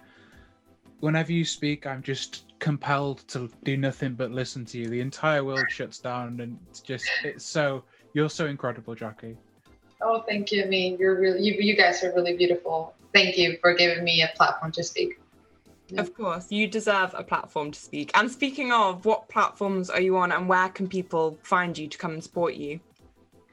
whenever 0.99 1.31
you 1.31 1.45
speak, 1.45 1.85
I'm 1.85 2.01
just 2.01 2.45
compelled 2.59 3.27
to 3.29 3.49
do 3.63 3.77
nothing 3.77 4.13
but 4.13 4.31
listen 4.31 4.65
to 4.65 4.77
you. 4.77 4.89
The 4.89 5.01
entire 5.01 5.43
world 5.43 5.69
shuts 5.69 5.99
down, 5.99 6.39
and 6.39 6.57
it's 6.69 6.81
just 6.81 7.09
it's 7.23 7.45
so 7.45 7.83
you're 8.13 8.29
so 8.29 8.45
incredible, 8.45 8.95
Jackie. 8.95 9.37
Oh, 10.01 10.23
thank 10.27 10.51
you. 10.51 10.63
I 10.63 10.67
mean, 10.67 10.97
you're 10.97 11.19
really 11.19 11.41
you, 11.41 11.53
you 11.53 11.75
guys 11.75 12.03
are 12.03 12.13
really 12.15 12.37
beautiful. 12.37 12.95
Thank 13.13 13.37
you 13.37 13.57
for 13.61 13.73
giving 13.73 14.03
me 14.03 14.21
a 14.21 14.29
platform 14.35 14.71
to 14.73 14.83
speak. 14.83 15.19
Yeah. 15.87 16.01
Of 16.01 16.13
course, 16.13 16.51
you 16.51 16.67
deserve 16.67 17.15
a 17.17 17.23
platform 17.23 17.71
to 17.71 17.79
speak. 17.79 18.11
And 18.13 18.29
speaking 18.29 18.71
of, 18.71 19.05
what 19.05 19.27
platforms 19.27 19.89
are 19.89 19.99
you 19.99 20.17
on, 20.17 20.31
and 20.31 20.47
where 20.47 20.69
can 20.69 20.87
people 20.87 21.39
find 21.41 21.75
you 21.75 21.87
to 21.87 21.97
come 21.97 22.11
and 22.11 22.23
support 22.23 22.53
you? 22.53 22.79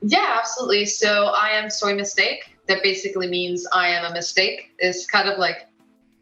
Yeah, 0.03 0.37
absolutely. 0.39 0.85
So 0.85 1.33
I 1.35 1.49
am 1.51 1.71
Soy 1.71 1.95
Mistake. 1.95 2.59
That 2.69 2.83
basically 2.83 3.29
means 3.29 3.67
I 3.73 3.89
am 3.89 4.05
a 4.05 4.13
mistake. 4.13 4.73
It's 4.79 5.07
kind 5.07 5.29
of 5.29 5.39
like 5.39 5.67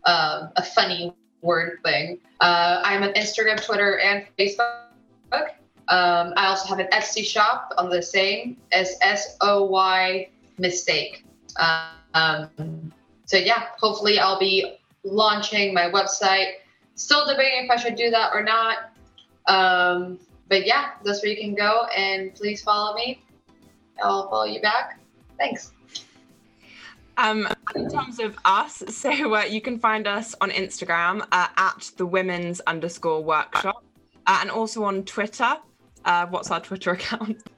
um, 0.05 0.51
a 0.55 0.63
funny 0.63 1.13
word 1.43 1.81
thing. 1.85 2.19
Uh, 2.41 2.81
I'm 2.85 3.03
on 3.03 3.13
Instagram, 3.15 3.65
Twitter, 3.65 3.99
and 3.99 4.25
Facebook. 4.39 5.49
Um, 5.89 6.33
I 6.37 6.47
also 6.47 6.69
have 6.69 6.79
an 6.79 6.89
Etsy 6.93 7.25
shop 7.25 7.75
on 7.77 7.91
the 7.91 8.01
same 8.01 8.57
as 8.73 8.97
S 9.03 9.37
O 9.41 9.65
Y 9.65 10.29
Mistake. 10.59 11.25
Um, 12.15 12.93
so 13.25 13.37
yeah, 13.37 13.67
hopefully 13.79 14.19
I'll 14.19 14.39
be 14.39 14.77
launching 15.05 15.75
my 15.75 15.91
website. 15.91 16.55
Still 16.95 17.27
debating 17.27 17.65
if 17.65 17.71
I 17.71 17.77
should 17.77 17.97
do 17.97 18.11
that 18.11 18.33
or 18.33 18.43
not. 18.43 18.91
Um, 19.47 20.19
but 20.49 20.67
yeah, 20.67 20.91
that's 21.05 21.23
where 21.23 21.33
you 21.33 21.41
can 21.41 21.55
go 21.55 21.87
and 21.97 22.35
please 22.35 22.63
follow 22.63 22.95
me. 22.95 23.23
I'll 24.03 24.29
follow 24.29 24.45
you 24.45 24.61
back. 24.61 25.01
Thanks. 25.39 25.73
Um, 27.17 27.49
in 27.75 27.89
terms 27.89 28.19
of 28.19 28.37
us, 28.45 28.83
so 28.89 29.35
uh, 29.35 29.43
you 29.43 29.61
can 29.61 29.79
find 29.79 30.07
us 30.07 30.35
on 30.41 30.51
Instagram 30.51 31.27
uh, 31.33 31.49
at 31.57 31.91
the 31.97 32.07
women's 32.07 32.61
underscore 32.61 33.23
workshop 33.23 33.85
uh, 34.27 34.39
and 34.41 34.51
also 34.51 34.85
on 34.85 35.05
Twitter. 35.05 35.57
Uh, 36.05 36.27
what's 36.27 36.51
our 36.51 36.61
Twitter 36.61 36.93
account? 36.93 37.43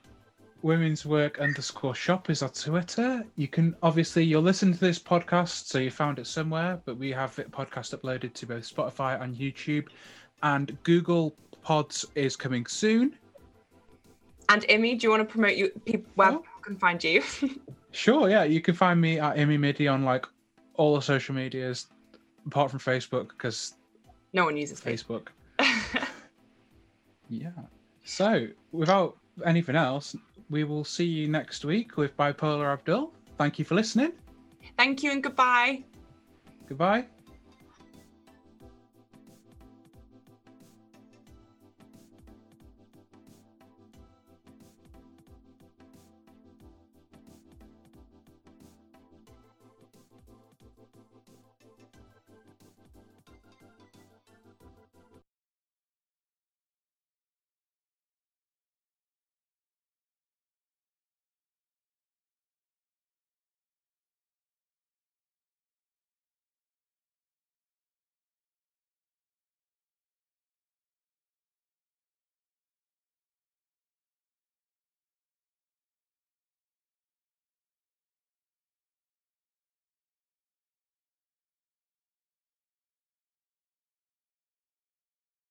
Women's 0.67 1.07
Work 1.07 1.39
underscore 1.39 1.95
shop 1.95 2.29
is 2.29 2.43
our 2.43 2.49
Twitter. 2.49 3.25
You 3.37 3.47
can 3.47 3.77
obviously 3.85 4.25
you're 4.25 4.43
listening 4.43 4.75
to 4.75 4.81
this 4.81 4.99
podcast, 4.99 5.67
so 5.67 5.79
you 5.79 5.93
found 5.93 6.19
it 6.19 6.27
somewhere, 6.27 6.81
but 6.85 6.99
we 6.99 7.13
have 7.13 7.39
it 7.39 7.53
podcast 7.53 7.97
uploaded 7.97 8.35
to 8.35 8.47
both 8.47 8.69
Spotify 8.69 9.23
and 9.23 9.37
YouTube. 9.37 9.87
And 10.43 10.77
Google 10.83 11.37
Pods 11.63 12.05
is 12.17 12.35
coming 12.35 12.67
soon. 12.67 13.17
And 14.49 14.63
Immi, 14.63 14.99
do 14.99 15.07
you 15.07 15.11
want 15.11 15.21
to 15.21 15.33
promote 15.33 15.57
you 15.57 15.71
people 15.85 16.11
where 16.17 16.31
oh. 16.31 16.39
people 16.39 16.63
can 16.63 16.77
find 16.77 17.03
you? 17.03 17.23
Sure, 17.93 18.29
yeah. 18.29 18.43
You 18.43 18.61
can 18.61 18.75
find 18.75 19.01
me 19.01 19.21
at 19.21 19.37
Imi 19.37 19.59
Midi 19.59 19.89
on 19.89 20.05
like 20.05 20.27
all 20.75 20.97
the 20.97 21.01
social 21.01 21.35
medias, 21.35 21.87
apart 22.45 22.71
from 22.71 22.81
Facebook, 22.81 23.29
because 23.29 23.75
no 24.35 24.45
one 24.45 24.57
uses 24.57 24.81
Facebook. 24.81 25.29
yeah. 27.31 27.53
So, 28.05 28.49
without 28.73 29.17
anything 29.47 29.77
else, 29.77 30.15
we 30.51 30.65
will 30.65 30.85
see 30.85 31.05
you 31.05 31.29
next 31.29 31.65
week 31.65 31.97
with 31.97 32.17
Bipolar 32.17 32.73
Abdul. 32.73 33.13
Thank 33.39 33.59
you 33.59 33.65
for 33.65 33.75
listening. 33.75 34.13
Thank 34.77 35.03
you 35.03 35.11
and 35.11 35.23
goodbye. 35.23 35.85
Goodbye. 36.69 37.07